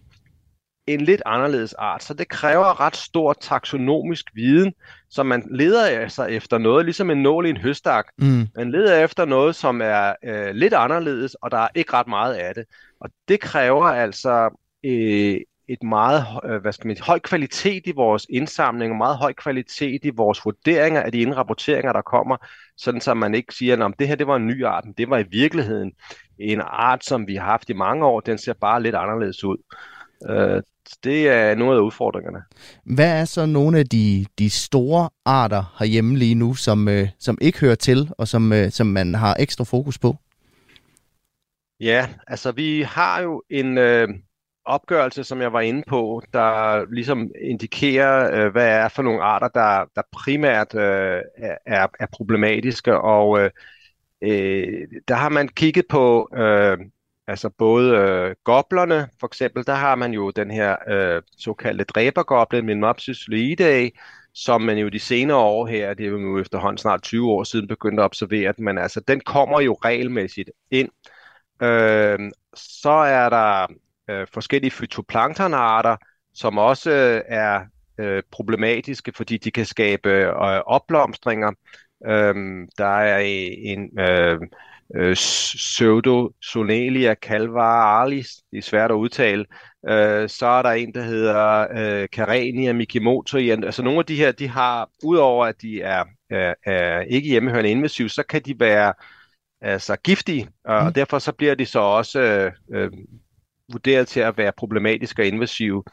en 0.87 1.01
lidt 1.01 1.21
anderledes 1.25 1.73
art. 1.73 2.03
Så 2.03 2.13
det 2.13 2.27
kræver 2.27 2.79
ret 2.81 2.95
stor 2.95 3.33
taksonomisk 3.33 4.25
viden, 4.33 4.73
så 5.09 5.23
man 5.23 5.47
leder 5.51 5.85
altså 5.85 6.25
efter 6.25 6.57
noget, 6.57 6.85
ligesom 6.85 7.09
en 7.09 7.23
nål 7.23 7.45
i 7.45 7.49
en 7.49 7.57
høstak. 7.57 8.05
Mm. 8.17 8.47
Man 8.55 8.71
leder 8.71 9.03
efter 9.03 9.25
noget, 9.25 9.55
som 9.55 9.81
er 9.81 10.13
øh, 10.23 10.55
lidt 10.55 10.73
anderledes, 10.73 11.35
og 11.35 11.51
der 11.51 11.57
er 11.57 11.67
ikke 11.75 11.93
ret 11.93 12.07
meget 12.07 12.33
af 12.33 12.55
det. 12.55 12.65
Og 13.01 13.09
det 13.27 13.39
kræver 13.39 13.85
altså 13.85 14.57
øh, 14.85 15.37
et 15.67 15.83
meget 15.83 16.25
øh, 16.45 16.61
hvad 16.61 16.73
skal 16.73 16.87
man, 16.87 16.97
høj 17.01 17.19
kvalitet 17.19 17.87
i 17.87 17.91
vores 17.91 18.25
indsamling, 18.29 18.91
og 18.91 18.97
meget 18.97 19.17
høj 19.17 19.33
kvalitet 19.33 20.05
i 20.05 20.09
vores 20.09 20.45
vurderinger 20.45 21.01
af 21.01 21.11
de 21.11 21.19
indrapporteringer, 21.19 21.93
der 21.93 22.01
kommer, 22.01 22.37
sådan 22.77 23.01
så 23.01 23.13
man 23.13 23.35
ikke 23.35 23.53
siger, 23.53 23.85
at 23.85 23.93
det 23.99 24.07
her 24.07 24.15
det 24.15 24.27
var 24.27 24.35
en 24.35 24.47
ny 24.47 24.65
art, 24.65 24.85
men 24.85 24.93
det 24.97 25.09
var 25.09 25.17
i 25.17 25.25
virkeligheden 25.31 25.91
en 26.39 26.61
art, 26.61 27.05
som 27.05 27.27
vi 27.27 27.35
har 27.35 27.45
haft 27.45 27.69
i 27.69 27.73
mange 27.73 28.05
år, 28.05 28.19
den 28.19 28.37
ser 28.37 28.53
bare 28.53 28.83
lidt 28.83 28.95
anderledes 28.95 29.43
ud. 29.43 29.57
Øh, 30.29 30.61
det 31.03 31.29
er 31.29 31.55
nogle 31.55 31.77
af 31.77 31.81
udfordringerne. 31.81 32.39
Hvad 32.83 33.21
er 33.21 33.25
så 33.25 33.45
nogle 33.45 33.79
af 33.79 33.85
de, 33.85 34.25
de 34.39 34.49
store 34.49 35.09
arter 35.25 35.75
herhjemme 35.79 36.17
lige 36.17 36.35
nu, 36.35 36.53
som, 36.53 36.87
øh, 36.87 37.07
som 37.19 37.37
ikke 37.41 37.59
hører 37.59 37.75
til, 37.75 38.09
og 38.17 38.27
som, 38.27 38.53
øh, 38.53 38.71
som 38.71 38.87
man 38.87 39.15
har 39.15 39.35
ekstra 39.39 39.63
fokus 39.63 39.97
på? 39.97 40.15
Ja, 41.79 42.07
altså 42.27 42.51
vi 42.51 42.81
har 42.81 43.21
jo 43.21 43.43
en 43.49 43.77
øh, 43.77 44.07
opgørelse, 44.65 45.23
som 45.23 45.41
jeg 45.41 45.53
var 45.53 45.61
inde 45.61 45.83
på, 45.87 46.21
der 46.33 46.85
ligesom 46.93 47.31
indikerer, 47.41 48.45
øh, 48.45 48.51
hvad 48.51 48.67
er 48.67 48.89
for 48.89 49.03
nogle 49.03 49.23
arter, 49.23 49.47
der, 49.47 49.85
der 49.95 50.01
primært 50.11 50.75
øh, 50.75 51.21
er, 51.65 51.87
er 51.99 52.07
problematiske, 52.13 52.97
og 52.97 53.39
øh, 53.39 53.51
øh, 54.21 54.87
der 55.07 55.15
har 55.15 55.29
man 55.29 55.47
kigget 55.47 55.85
på 55.89 56.29
øh, 56.37 56.77
altså 57.27 57.49
både 57.49 57.97
øh, 57.97 58.35
goblerne, 58.43 59.09
for 59.19 59.27
eksempel, 59.27 59.65
der 59.67 59.73
har 59.73 59.95
man 59.95 60.11
jo 60.13 60.31
den 60.31 60.51
her 60.51 60.75
øh, 60.87 61.21
såkaldte 61.37 61.83
dræbergoblin, 61.83 62.65
Minmopsis 62.65 63.27
luidae, 63.27 63.91
som 64.33 64.61
man 64.61 64.77
jo 64.77 64.89
de 64.89 64.99
senere 64.99 65.37
år 65.37 65.67
her, 65.67 65.93
det 65.93 66.05
er 66.05 66.09
jo 66.09 66.39
efterhånden 66.39 66.77
snart 66.77 67.03
20 67.03 67.31
år 67.31 67.43
siden, 67.43 67.67
begyndte 67.67 68.01
at 68.01 68.05
observere, 68.05 68.53
men 68.57 68.77
altså 68.77 68.99
den 68.99 69.19
kommer 69.19 69.61
jo 69.61 69.73
regelmæssigt 69.73 70.49
ind. 70.71 70.89
Øh, 71.61 72.19
så 72.55 72.89
er 72.89 73.29
der 73.29 73.67
øh, 74.09 74.27
forskellige 74.33 74.71
fytoplanktonarter, 74.71 75.97
som 76.33 76.57
også 76.57 76.91
øh, 76.91 77.21
er 77.27 77.61
øh, 77.97 78.23
problematiske, 78.31 79.11
fordi 79.15 79.37
de 79.37 79.51
kan 79.51 79.65
skabe 79.65 80.09
øh, 80.09 80.33
opblomstringer. 80.65 81.51
Øh, 82.07 82.35
der 82.77 82.99
er 82.99 83.19
en 83.57 83.99
øh, 83.99 84.39
øh, 84.95 85.13
Pseudosonalia 85.13 87.15
calvaralis, 87.15 88.27
det 88.51 88.57
er 88.57 88.61
svært 88.61 88.91
at 88.91 88.95
udtale. 88.95 89.45
Øh, 89.89 90.29
så 90.29 90.45
er 90.45 90.61
der 90.61 90.71
en, 90.71 90.93
der 90.93 91.01
hedder 91.01 91.67
øh, 91.77 92.07
Carenia 92.07 92.73
mikimoto. 92.73 93.37
Altså 93.37 93.83
nogle 93.83 93.99
af 93.99 94.05
de 94.05 94.15
her, 94.15 94.31
de 94.31 94.47
har, 94.47 94.89
udover 95.03 95.45
at 95.45 95.61
de 95.61 95.81
er, 95.81 96.03
er, 96.29 96.53
er 96.65 96.99
ikke 96.99 97.29
hjemmehørende 97.29 97.71
invasive, 97.71 98.09
så 98.09 98.23
kan 98.23 98.41
de 98.41 98.59
være 98.59 98.93
altså 99.61 99.95
giftige, 99.95 100.49
og 100.65 100.83
mm. 100.83 100.93
derfor 100.93 101.19
så 101.19 101.31
bliver 101.31 101.55
de 101.55 101.65
så 101.65 101.79
også 101.79 102.19
øh, 102.19 102.51
øh, 102.71 102.91
vurderet 103.71 104.07
til 104.07 104.19
at 104.19 104.37
være 104.37 104.51
problematiske 104.57 105.21
og 105.21 105.25
invasive. 105.25 105.83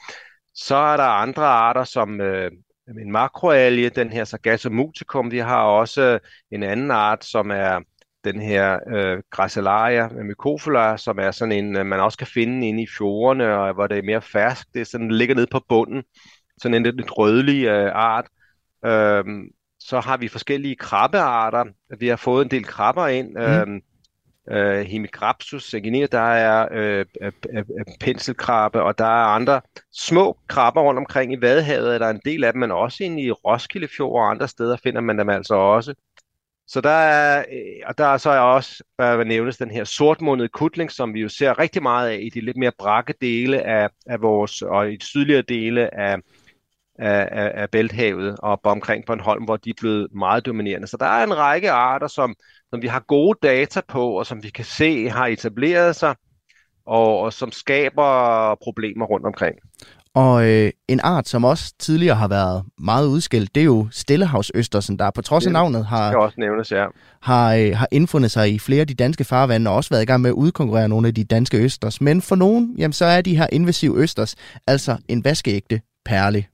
Så 0.54 0.76
er 0.76 0.96
der 0.96 1.04
andre 1.04 1.44
arter, 1.44 1.84
som 1.84 2.20
øh, 2.20 2.50
en 2.88 3.12
makroalge, 3.12 3.90
den 3.90 4.10
her 4.10 4.24
Sargasso 4.24 4.70
muticum. 4.70 5.30
Vi 5.30 5.38
har 5.38 5.62
også 5.62 6.18
en 6.50 6.62
anden 6.62 6.90
art, 6.90 7.24
som 7.24 7.50
er 7.50 7.80
den 8.24 8.40
her 8.40 8.78
øh, 8.94 9.22
Gracilaria 9.30 10.08
mycophylla, 10.08 10.96
som 10.96 11.18
er 11.18 11.30
sådan 11.30 11.52
en, 11.52 11.76
øh, 11.76 11.86
man 11.86 12.00
også 12.00 12.18
kan 12.18 12.26
finde 12.26 12.68
inde 12.68 12.82
i 12.82 12.86
fjordene, 12.98 13.54
og 13.54 13.74
hvor 13.74 13.86
det 13.86 13.98
er 13.98 14.02
mere 14.02 14.22
fersk. 14.22 14.66
Det 14.74 14.80
er 14.80 14.84
sådan, 14.84 15.10
ligger 15.10 15.34
nede 15.34 15.46
på 15.50 15.60
bunden. 15.68 16.02
Sådan 16.58 16.74
en 16.74 16.82
lidt, 16.82 17.18
rødlig 17.18 17.64
øh, 17.64 17.90
art. 17.94 18.26
Øh, 18.84 19.24
så 19.78 20.00
har 20.00 20.16
vi 20.16 20.28
forskellige 20.28 20.76
krabbearter. 20.76 21.64
Vi 21.98 22.08
har 22.08 22.16
fået 22.16 22.44
en 22.44 22.50
del 22.50 22.64
krabber 22.64 23.06
ind. 23.06 23.30
Mm. 23.30 23.40
Øh, 23.40 23.80
øh, 24.50 24.80
Hemigrapsus 24.80 25.70
sanguinea, 25.70 26.06
der 26.12 26.18
er 26.18 26.68
øh, 26.72 27.06
øh, 27.20 27.64
penselkrabbe, 28.00 28.82
og 28.82 28.98
der 28.98 29.04
er 29.04 29.34
andre 29.34 29.60
små 29.92 30.38
krabber 30.48 30.82
rundt 30.82 30.98
omkring 30.98 31.32
i 31.32 31.40
Vadehavet, 31.40 32.00
der 32.00 32.06
er 32.06 32.10
en 32.10 32.20
del 32.24 32.44
af 32.44 32.52
dem, 32.52 32.60
men 32.60 32.70
også 32.70 33.04
inde 33.04 33.22
i 33.22 33.30
Roskilde 33.30 33.88
Fjord 33.88 34.12
og 34.12 34.30
andre 34.30 34.48
steder 34.48 34.76
finder 34.76 35.00
man 35.00 35.18
dem 35.18 35.28
altså 35.28 35.54
også. 35.54 35.94
Så 36.66 36.80
der 36.80 36.90
er, 36.90 37.38
øh, 37.52 37.82
og 37.86 37.98
der 37.98 38.06
er 38.06 38.16
så 38.16 38.30
også, 38.30 38.84
hvad 38.96 39.24
nævnes, 39.24 39.56
den 39.56 39.70
her 39.70 39.84
sortmundede 39.84 40.48
kutling, 40.48 40.90
som 40.90 41.14
vi 41.14 41.20
jo 41.20 41.28
ser 41.28 41.58
rigtig 41.58 41.82
meget 41.82 42.08
af 42.10 42.18
i 42.22 42.28
de 42.28 42.40
lidt 42.40 42.56
mere 42.56 42.72
brakke 42.78 43.14
dele 43.20 43.62
af, 43.62 43.88
af 44.06 44.22
vores, 44.22 44.62
og 44.62 44.92
i 44.92 44.96
de 44.96 45.04
sydligere 45.04 45.42
dele 45.42 45.94
af, 45.94 46.16
af, 46.98 47.28
af, 47.32 47.52
af 47.54 47.70
Bælthavet 47.70 48.36
og 48.38 48.60
omkring 48.64 49.06
Bornholm, 49.06 49.44
hvor 49.44 49.56
de 49.56 49.70
er 49.70 49.74
blevet 49.80 50.14
meget 50.14 50.46
dominerende. 50.46 50.86
Så 50.86 50.96
der 50.96 51.06
er 51.06 51.24
en 51.24 51.36
række 51.36 51.70
arter, 51.70 52.06
som, 52.06 52.36
som 52.72 52.82
vi 52.82 52.86
har 52.86 53.04
gode 53.08 53.38
data 53.42 53.80
på, 53.88 54.18
og 54.18 54.26
som 54.26 54.42
vi 54.42 54.50
kan 54.50 54.64
se 54.64 55.08
har 55.08 55.26
etableret 55.26 55.96
sig, 55.96 56.14
og, 56.86 57.18
og 57.18 57.32
som 57.32 57.52
skaber 57.52 58.54
problemer 58.62 59.06
rundt 59.06 59.26
omkring. 59.26 59.54
Og 60.14 60.48
øh, 60.48 60.70
en 60.88 61.00
art, 61.02 61.28
som 61.28 61.44
også 61.44 61.74
tidligere 61.78 62.16
har 62.16 62.28
været 62.28 62.64
meget 62.78 63.06
udskilt, 63.06 63.54
det 63.54 63.60
er 63.60 63.64
jo 63.64 63.88
Stillehavsøstersen, 63.90 64.98
der 64.98 65.10
på 65.10 65.22
trods 65.22 65.46
af 65.46 65.52
navnet 65.52 65.86
har, 65.86 66.16
også 66.16 66.34
nævnes, 66.38 66.72
ja. 66.72 66.84
har, 67.22 67.54
øh, 67.54 67.76
har 67.76 67.88
indfundet 67.92 68.30
sig 68.30 68.52
i 68.52 68.58
flere 68.58 68.80
af 68.80 68.86
de 68.86 68.94
danske 68.94 69.24
farvande, 69.24 69.70
og 69.70 69.76
også 69.76 69.90
været 69.90 70.02
i 70.02 70.06
gang 70.06 70.22
med 70.22 70.30
at 70.30 70.34
udkonkurrere 70.34 70.88
nogle 70.88 71.08
af 71.08 71.14
de 71.14 71.24
danske 71.24 71.58
østers. 71.58 72.00
Men 72.00 72.22
for 72.22 72.36
nogen, 72.36 72.74
jamen, 72.78 72.92
så 72.92 73.04
er 73.04 73.20
de 73.20 73.36
her 73.36 73.46
invasive 73.52 73.98
østers 73.98 74.36
altså 74.66 74.96
en 75.08 75.24
vaskeægte 75.24 75.80
perle. 76.04 76.44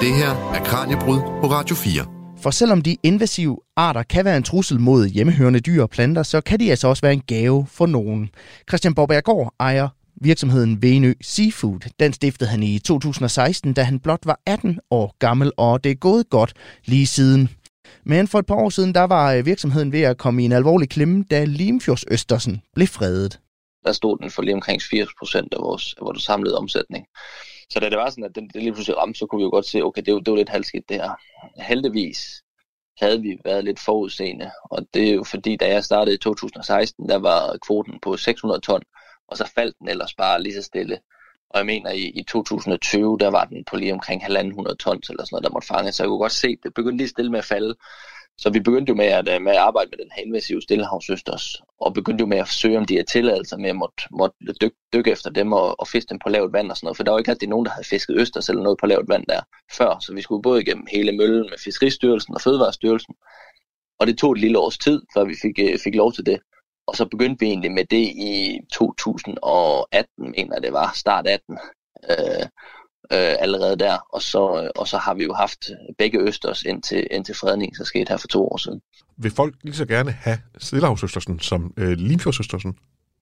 Det 0.00 0.14
her 0.14 0.52
er 0.54 0.64
Kranjebrud 0.64 1.20
på 1.20 1.46
Radio 1.46 1.76
4. 1.76 2.17
For 2.42 2.50
selvom 2.50 2.82
de 2.82 2.96
invasive 3.02 3.58
arter 3.76 4.02
kan 4.02 4.24
være 4.24 4.36
en 4.36 4.42
trussel 4.42 4.80
mod 4.80 5.08
hjemmehørende 5.08 5.60
dyr 5.60 5.82
og 5.82 5.90
planter, 5.90 6.22
så 6.22 6.40
kan 6.40 6.60
de 6.60 6.70
altså 6.70 6.88
også 6.88 7.00
være 7.00 7.12
en 7.12 7.22
gave 7.26 7.66
for 7.66 7.86
nogen. 7.86 8.30
Christian 8.68 8.94
Borbergård 8.94 9.54
ejer 9.60 9.88
virksomheden 10.20 10.82
Venø 10.82 11.12
Seafood. 11.20 11.90
Den 12.00 12.12
stiftede 12.12 12.50
han 12.50 12.62
i 12.62 12.78
2016, 12.78 13.72
da 13.72 13.82
han 13.82 14.00
blot 14.00 14.20
var 14.24 14.40
18 14.46 14.78
år 14.90 15.16
gammel, 15.18 15.52
og 15.56 15.84
det 15.84 15.90
er 15.90 15.96
gået 15.96 16.30
godt 16.30 16.52
lige 16.84 17.06
siden. 17.06 17.48
Men 18.04 18.28
for 18.28 18.38
et 18.38 18.46
par 18.46 18.54
år 18.54 18.70
siden, 18.70 18.94
der 18.94 19.04
var 19.04 19.32
øh, 19.32 19.46
virksomheden 19.46 19.92
ved 19.92 20.02
at 20.02 20.18
komme 20.18 20.42
i 20.42 20.44
en 20.44 20.52
alvorlig 20.52 20.88
klemme, 20.88 21.24
da 21.30 21.44
Limfjordsøstersen 21.44 22.62
blev 22.74 22.86
fredet. 22.86 23.40
Der 23.84 23.92
stod 23.92 24.18
den 24.18 24.30
for 24.30 24.42
lige 24.42 24.54
omkring 24.54 24.82
80 24.82 25.08
procent 25.18 25.54
af 25.54 25.60
vores, 25.60 25.94
af 25.98 26.04
vores 26.04 26.22
samlede 26.22 26.58
omsætning. 26.58 27.06
Så 27.70 27.80
da 27.80 27.90
det 27.90 27.98
var 27.98 28.10
sådan, 28.10 28.24
at 28.24 28.34
den, 28.34 28.48
det 28.48 28.62
lige 28.62 28.72
pludselig 28.72 28.96
ramte, 28.96 29.18
så 29.18 29.26
kunne 29.26 29.38
vi 29.38 29.44
jo 29.44 29.50
godt 29.50 29.66
se, 29.66 29.82
okay, 29.82 30.02
det, 30.02 30.26
det 30.26 30.30
var 30.30 30.36
lidt 30.36 30.48
halvskidt 30.48 30.88
det 30.88 30.96
her. 30.96 31.10
Heldigvis 31.62 32.42
havde 33.00 33.22
vi 33.22 33.38
været 33.44 33.64
lidt 33.64 33.80
forudseende, 33.80 34.50
og 34.64 34.86
det 34.94 35.08
er 35.08 35.14
jo 35.14 35.24
fordi, 35.24 35.56
da 35.56 35.68
jeg 35.68 35.84
startede 35.84 36.14
i 36.14 36.18
2016, 36.18 37.08
der 37.08 37.18
var 37.18 37.56
kvoten 37.66 38.00
på 38.02 38.16
600 38.16 38.60
ton, 38.60 38.82
og 39.28 39.36
så 39.36 39.50
faldt 39.54 39.78
den 39.78 39.88
ellers 39.88 40.14
bare 40.14 40.42
lige 40.42 40.54
så 40.54 40.62
stille. 40.62 40.98
Og 41.50 41.58
jeg 41.58 41.66
mener, 41.66 41.90
i, 41.90 42.02
i 42.02 42.22
2020, 42.22 43.18
der 43.20 43.30
var 43.30 43.44
den 43.44 43.64
på 43.64 43.76
lige 43.76 43.92
omkring 43.92 44.22
1.500 44.22 44.74
tons 44.76 45.10
eller 45.10 45.24
sådan 45.24 45.28
noget, 45.32 45.44
der 45.44 45.50
måtte 45.50 45.68
fange. 45.68 45.92
Så 45.92 46.02
jeg 46.02 46.08
kunne 46.08 46.18
godt 46.18 46.32
se, 46.32 46.56
det 46.62 46.74
begyndte 46.74 46.96
lige 46.96 47.08
stille 47.08 47.30
med 47.30 47.38
at 47.38 47.44
falde. 47.44 47.74
Så 48.40 48.50
vi 48.50 48.60
begyndte 48.60 48.90
jo 48.90 48.96
med 48.96 49.06
at, 49.06 49.28
øh, 49.28 49.42
med 49.42 49.52
at 49.52 49.58
arbejde 49.58 49.90
med 49.90 49.98
den 49.98 50.10
her 50.16 50.22
invasive 50.22 50.62
stillehavsøsters, 50.62 51.62
og 51.80 51.94
begyndte 51.94 52.22
jo 52.22 52.26
med 52.26 52.38
at 52.38 52.48
søge 52.48 52.78
om 52.78 52.84
de 52.84 52.94
her 52.94 53.04
tilladelser 53.04 53.56
med 53.56 53.70
at 53.70 53.76
måtte, 53.76 54.02
måtte 54.10 54.36
dykke, 54.60 54.76
dykke 54.92 55.10
efter 55.10 55.30
dem 55.30 55.52
og, 55.52 55.80
og 55.80 55.88
fiske 55.88 56.08
dem 56.08 56.18
på 56.18 56.28
lavt 56.28 56.52
vand 56.52 56.70
og 56.70 56.76
sådan 56.76 56.86
noget. 56.86 56.96
For 56.96 57.04
der 57.04 57.12
var 57.12 57.18
ikke 57.18 57.30
altid 57.30 57.48
nogen, 57.48 57.66
der 57.66 57.72
havde 57.72 57.86
fisket 57.86 58.16
østers 58.16 58.48
eller 58.48 58.62
noget 58.62 58.78
på 58.80 58.86
lavt 58.86 59.08
vand 59.08 59.24
der 59.28 59.40
før. 59.72 59.98
Så 60.00 60.14
vi 60.14 60.22
skulle 60.22 60.42
både 60.42 60.62
igennem 60.62 60.86
hele 60.92 61.12
møllen 61.12 61.46
med 61.50 61.58
Fiskeristyrelsen 61.64 62.34
og 62.34 62.40
Fødevarestyrelsen. 62.40 63.14
Og 64.00 64.06
det 64.06 64.18
tog 64.18 64.32
et 64.32 64.40
lille 64.40 64.58
års 64.58 64.78
tid, 64.78 65.02
før 65.14 65.24
vi 65.24 65.34
fik, 65.42 65.58
øh, 65.58 65.78
fik 65.78 65.94
lov 65.94 66.12
til 66.12 66.26
det. 66.26 66.40
Og 66.86 66.96
så 66.96 67.04
begyndte 67.04 67.40
vi 67.40 67.46
egentlig 67.46 67.72
med 67.72 67.84
det 67.84 68.04
i 68.30 68.58
2018, 68.72 70.30
mener 70.36 70.58
det 70.58 70.72
var, 70.72 70.92
start 70.94 71.26
18. 71.26 71.58
Øh, 72.10 72.46
øh, 73.12 73.34
allerede 73.38 73.76
der, 73.76 73.98
og 74.12 74.22
så, 74.22 74.62
øh, 74.62 74.70
og 74.76 74.88
så 74.88 74.98
har 74.98 75.14
vi 75.14 75.24
jo 75.24 75.34
haft 75.34 75.70
begge 75.98 76.18
østers 76.20 76.62
indtil, 76.62 77.06
indtil 77.10 77.34
fredningen, 77.34 77.76
så 77.76 77.84
skete 77.84 78.08
her 78.08 78.16
for 78.16 78.28
to 78.28 78.48
år 78.48 78.56
siden. 78.56 78.80
Vil 79.16 79.30
folk 79.30 79.54
lige 79.62 79.74
så 79.74 79.86
gerne 79.86 80.10
have 80.10 80.38
Stillehavsøstersen 80.58 81.40
som 81.40 81.72
øh, 81.76 81.90
Limfjordsøstersen? 81.90 82.78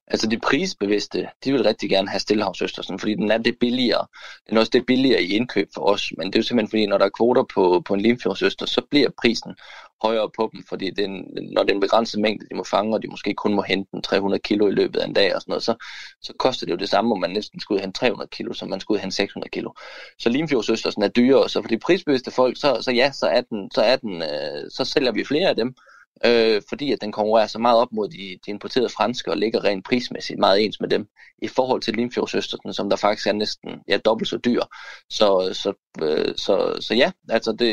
Altså 0.09 0.27
de 0.27 0.39
prisbevidste, 0.39 1.29
de 1.45 1.53
vil 1.53 1.63
rigtig 1.63 1.91
gerne 1.91 2.09
have 2.09 2.21
Stillehavsøstersen, 2.21 2.99
fordi 2.99 3.15
den 3.15 3.31
er 3.31 3.39
det 3.39 3.57
billigere. 3.61 4.07
Den 4.49 4.57
er 4.57 4.61
også 4.61 4.71
det 4.71 4.87
billigere 4.87 5.23
i 5.23 5.33
indkøb 5.33 5.69
for 5.75 5.83
os, 5.83 6.13
men 6.19 6.27
det 6.27 6.35
er 6.35 6.39
jo 6.39 6.43
simpelthen 6.43 6.71
fordi, 6.71 6.87
når 6.87 6.99
der 6.99 7.05
er 7.05 7.17
kvoter 7.17 7.45
på, 7.55 7.83
på 7.87 7.95
en 7.95 8.01
Limfjordsøster, 8.01 8.67
så 8.67 8.83
bliver 8.91 9.11
prisen 9.23 9.55
højere 10.03 10.31
på 10.37 10.51
dem, 10.53 10.65
fordi 10.69 10.91
den, 10.91 11.11
når 11.53 11.63
det 11.63 11.71
er 11.71 11.75
en 11.75 11.81
begrænset 11.81 12.21
mængde, 12.21 12.47
de 12.51 12.57
må 12.57 12.65
fange, 12.65 12.95
og 12.95 13.03
de 13.03 13.09
måske 13.09 13.35
kun 13.35 13.55
må 13.55 13.63
hente 13.63 14.01
300 14.01 14.41
kilo 14.41 14.69
i 14.69 14.71
løbet 14.71 15.01
af 15.01 15.07
en 15.07 15.13
dag 15.13 15.35
og 15.35 15.41
sådan 15.41 15.51
noget, 15.51 15.63
så, 15.63 15.75
så 16.23 16.33
koster 16.39 16.67
det 16.67 16.73
jo 16.73 16.77
det 16.77 16.89
samme, 16.89 17.13
om 17.13 17.21
man 17.21 17.31
næsten 17.31 17.61
skulle 17.61 17.81
hente 17.81 17.99
300 17.99 18.29
kilo, 18.29 18.53
som 18.53 18.69
man 18.69 18.81
skulle 18.81 19.01
hente 19.01 19.17
600 19.17 19.51
kilo. 19.51 19.71
Så 20.19 20.29
Limfjordsøstersen 20.29 21.03
er 21.03 21.09
dyrere, 21.09 21.49
så 21.49 21.63
for 21.63 21.69
de 21.69 21.79
prisbevidste 21.79 22.31
folk, 22.31 22.61
så, 22.61 22.79
så 22.81 22.91
ja, 22.91 23.13
så, 23.13 23.27
er 23.27 23.41
den, 23.41 23.71
så, 23.75 23.83
er 23.83 23.97
den, 23.97 24.23
øh, 24.23 24.71
så 24.71 24.85
sælger 24.85 25.13
vi 25.13 25.25
flere 25.25 25.49
af 25.49 25.57
dem, 25.57 25.75
øh, 26.25 26.63
fordi 26.69 26.93
at 26.93 26.99
den 27.01 27.13
konkurrerer 27.13 27.47
så 27.47 27.59
meget 27.59 27.79
op 27.79 27.93
mod 27.93 28.09
de, 28.09 28.39
de 28.47 28.51
importerede 28.51 28.89
franske 28.89 29.31
og 29.31 29.37
ligger 29.37 29.65
rent 29.65 29.85
prismæssigt 29.85 30.39
meget 30.39 30.65
ens 30.65 30.81
med 30.81 30.89
dem 30.89 31.09
i 31.43 31.49
forhold 31.49 31.81
til 31.81 31.95
Limfjordsøsteren, 31.95 32.75
som 32.75 32.91
der 32.91 32.97
faktisk 32.97 33.27
er 33.27 33.33
næsten 33.33 33.71
ja, 33.89 33.97
dobbelt 33.97 34.29
så 34.29 34.39
dyr. 34.45 34.63
Så, 35.11 35.51
så, 35.53 35.73
øh, 36.03 36.35
så, 36.37 36.77
så 36.81 36.95
ja, 36.95 37.11
altså 37.29 37.53
det, 37.53 37.73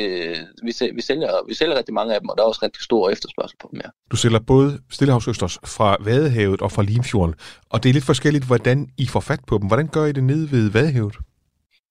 vi, 0.63 0.73
vi, 0.95 1.01
sælger, 1.01 1.47
vi 1.47 1.53
sælger 1.53 1.77
rigtig 1.77 1.93
mange 1.93 2.13
af 2.13 2.19
dem, 2.19 2.29
og 2.29 2.38
der 2.38 2.43
er 2.43 2.47
også 2.47 2.60
rigtig 2.63 2.84
stor 2.84 3.10
efterspørgsel 3.10 3.58
på 3.62 3.69
dem 3.71 3.79
her. 3.84 3.89
Du 4.12 4.15
sælger 4.15 4.39
både 4.39 4.79
Stillehavsøsters 4.91 5.60
fra 5.65 5.97
Vadehavet 5.99 6.62
og 6.62 6.71
fra 6.71 6.84
Limfjorden, 6.84 7.36
og 7.69 7.84
det 7.84 7.89
er 7.89 7.93
lidt 7.93 8.06
forskelligt, 8.06 8.45
hvordan 8.45 8.89
I 8.97 9.08
får 9.08 9.19
fat 9.19 9.39
på 9.47 9.58
dem. 9.58 9.67
Hvordan 9.67 9.88
gør 9.88 10.06
I 10.06 10.12
det 10.12 10.23
nede 10.23 10.51
ved 10.51 10.69
Vadehavet? 10.69 11.15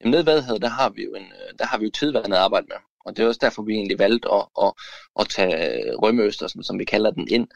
Jamen 0.01 0.11
nede 0.11 0.27
ved 0.27 0.33
Vadehavet, 0.33 0.62
der 0.62 0.69
har 0.69 0.88
vi 0.88 1.03
jo, 1.03 1.15
en, 1.15 1.23
øh, 1.23 1.59
der 1.59 1.67
har 1.67 1.79
vi 1.79 1.85
jo 1.85 1.91
tidvandet 1.91 2.33
at 2.33 2.43
arbejde 2.43 2.67
med. 2.69 2.77
Og 3.05 3.17
det 3.17 3.23
er 3.23 3.29
også 3.29 3.41
derfor, 3.43 3.62
vi 3.62 3.75
egentlig 3.75 3.99
valgte 3.99 4.29
at, 4.33 4.47
at, 4.62 4.73
at 5.21 5.29
tage 5.29 5.97
Rømøstersen, 5.97 6.62
som 6.65 6.79
vi 6.79 6.85
kalder 6.85 7.11
den, 7.11 7.29
ind. 7.29 7.49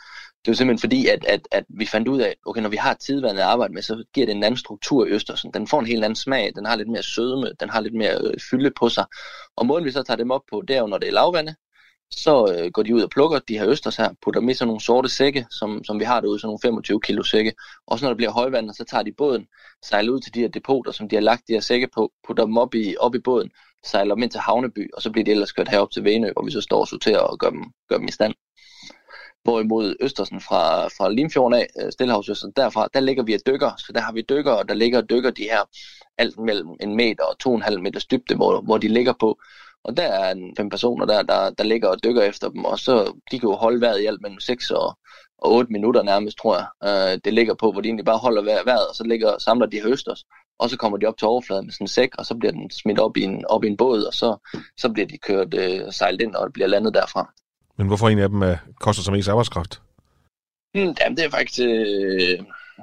Det 0.44 0.52
er 0.52 0.56
simpelthen 0.56 0.80
fordi, 0.80 1.06
at, 1.06 1.24
at, 1.24 1.48
at 1.50 1.64
vi 1.68 1.86
fandt 1.86 2.08
ud 2.08 2.20
af, 2.20 2.36
okay, 2.46 2.62
når 2.62 2.68
vi 2.68 2.76
har 2.76 2.94
tidvandet 2.94 3.40
at 3.40 3.48
arbejde 3.48 3.74
med, 3.74 3.82
så 3.82 4.04
giver 4.14 4.26
det 4.26 4.34
en 4.34 4.44
anden 4.44 4.58
struktur 4.58 5.06
i 5.06 5.10
Østersen. 5.10 5.50
Den 5.54 5.66
får 5.66 5.80
en 5.80 5.86
helt 5.86 6.04
anden 6.04 6.16
smag, 6.16 6.52
den 6.56 6.66
har 6.66 6.76
lidt 6.76 6.88
mere 6.88 7.02
sødme, 7.02 7.52
den 7.60 7.70
har 7.70 7.80
lidt 7.80 7.94
mere 7.94 8.18
øh, 8.20 8.34
fylde 8.50 8.70
på 8.78 8.88
sig. 8.88 9.04
Og 9.56 9.66
måden 9.66 9.84
vi 9.84 9.90
så 9.90 10.02
tager 10.02 10.16
dem 10.16 10.30
op 10.30 10.42
på, 10.50 10.62
det 10.68 10.76
er 10.76 10.80
jo, 10.80 10.86
når 10.86 10.98
det 10.98 11.08
er 11.08 11.12
lavvande, 11.12 11.54
så 12.10 12.52
øh, 12.52 12.70
går 12.70 12.82
de 12.82 12.94
ud 12.94 13.02
og 13.02 13.10
plukker 13.10 13.38
de 13.38 13.58
her 13.58 13.68
østers 13.68 13.96
her, 13.96 14.10
putter 14.22 14.40
dem 14.40 14.48
i 14.48 14.54
sådan 14.54 14.66
nogle 14.66 14.80
sorte 14.80 15.08
sække, 15.08 15.46
som, 15.50 15.84
som 15.84 16.00
vi 16.00 16.04
har 16.04 16.20
derude, 16.20 16.40
sådan 16.40 16.48
nogle 16.48 16.58
25 16.62 17.00
kilo 17.00 17.22
sække. 17.22 17.52
Og 17.86 17.98
så 17.98 18.04
når 18.04 18.10
der 18.10 18.16
bliver 18.16 18.30
højvand, 18.30 18.70
så 18.70 18.84
tager 18.84 19.02
de 19.02 19.12
båden, 19.12 19.46
sejler 19.84 20.12
ud 20.12 20.20
til 20.20 20.34
de 20.34 20.40
her 20.40 20.48
depoter, 20.48 20.92
som 20.92 21.08
de 21.08 21.16
har 21.16 21.20
lagt 21.20 21.42
de 21.48 21.52
her 21.52 21.60
sække 21.60 21.88
på, 21.94 22.12
putter 22.26 22.44
dem 22.44 22.56
op 22.56 22.74
i, 22.74 22.96
op 23.00 23.14
i 23.14 23.18
båden, 23.18 23.50
sejler 23.86 24.14
dem 24.14 24.22
ind 24.22 24.30
til 24.30 24.40
Havneby, 24.40 24.90
og 24.94 25.02
så 25.02 25.10
bliver 25.10 25.24
de 25.24 25.30
ellers 25.30 25.52
kørt 25.52 25.68
herop 25.68 25.90
til 25.90 26.04
Venø, 26.04 26.32
hvor 26.32 26.44
vi 26.44 26.50
så 26.50 26.60
står 26.60 26.80
og 26.80 26.88
sorterer 26.88 27.18
og 27.18 27.38
gør 27.38 27.50
dem, 27.50 27.64
gør 27.88 27.96
dem 27.98 28.08
i 28.08 28.12
stand. 28.12 28.34
Hvorimod 29.44 29.96
Østersen 30.00 30.40
fra, 30.40 30.86
fra 30.86 31.10
Limfjorden 31.10 31.58
af, 31.60 31.66
øh, 31.80 31.92
derfra, 32.56 32.88
der 32.94 33.00
ligger 33.00 33.22
vi 33.22 33.34
og 33.34 33.40
dykker, 33.46 33.70
så 33.78 33.92
der 33.92 34.00
har 34.00 34.12
vi 34.12 34.22
dykker, 34.28 34.52
og 34.52 34.68
der 34.68 34.74
ligger 34.74 34.98
og 34.98 35.10
dykker 35.10 35.30
de 35.30 35.42
her 35.42 35.62
alt 36.18 36.38
mellem 36.38 36.68
en 36.80 36.96
meter 36.96 37.24
og 37.24 37.38
to 37.38 37.50
og 37.50 37.56
en 37.56 37.62
halv 37.62 37.80
meter 37.80 38.00
dybde, 38.10 38.34
hvor, 38.34 38.60
hvor 38.60 38.78
de 38.78 38.88
ligger 38.88 39.12
på. 39.20 39.38
Og 39.84 39.96
der 39.96 40.02
er 40.02 40.32
en 40.32 40.54
fem 40.56 40.68
personer 40.68 41.06
der, 41.06 41.22
der, 41.22 41.50
der 41.50 41.64
ligger 41.64 41.88
og 41.88 42.04
dykker 42.04 42.22
efter 42.22 42.48
dem, 42.48 42.64
og 42.64 42.78
så 42.78 43.12
de 43.30 43.38
kan 43.38 43.48
jo 43.48 43.54
holde 43.54 43.80
vejret 43.80 44.00
i 44.00 44.06
alt 44.06 44.22
mellem 44.22 44.40
6 44.40 44.70
og, 44.70 44.98
og 45.38 45.52
8 45.52 45.72
minutter 45.72 46.02
nærmest, 46.02 46.38
tror 46.38 46.56
jeg. 46.56 46.66
Øh, 46.84 47.20
det 47.24 47.34
ligger 47.34 47.54
på, 47.54 47.72
hvor 47.72 47.80
de 47.80 47.88
egentlig 47.88 48.04
bare 48.04 48.18
holder 48.18 48.42
vejret, 48.42 48.88
og 48.88 48.94
så 48.94 49.04
ligger, 49.04 49.38
samler 49.38 49.66
de 49.66 49.82
høsters, 49.82 50.24
og 50.58 50.70
så 50.70 50.76
kommer 50.76 50.98
de 50.98 51.06
op 51.06 51.18
til 51.18 51.28
overfladen 51.28 51.66
med 51.66 51.72
sådan 51.72 51.84
en 51.84 51.88
sæk, 51.88 52.10
og 52.18 52.26
så 52.26 52.34
bliver 52.34 52.52
den 52.52 52.70
smidt 52.70 52.98
op 52.98 53.16
i 53.16 53.22
en, 53.22 53.44
op 53.46 53.64
i 53.64 53.66
en 53.66 53.76
båd, 53.76 54.02
og 54.02 54.14
så, 54.14 54.36
så 54.76 54.92
bliver 54.92 55.06
de 55.06 55.18
kørt 55.18 55.54
øh, 55.54 55.92
sejlet 55.92 56.20
ind, 56.20 56.34
og 56.34 56.52
bliver 56.52 56.68
landet 56.68 56.94
derfra. 56.94 57.32
Men 57.78 57.86
hvorfor 57.86 58.08
en 58.08 58.18
af 58.18 58.28
dem 58.28 58.42
uh, 58.42 58.56
koster 58.80 59.02
så 59.02 59.10
mest 59.10 59.28
arbejdskraft? 59.28 59.82
Hmm, 60.74 60.94
jamen, 61.00 61.16
det 61.16 61.24
er 61.24 61.30
faktisk... 61.30 61.60
Øh, 61.60 62.38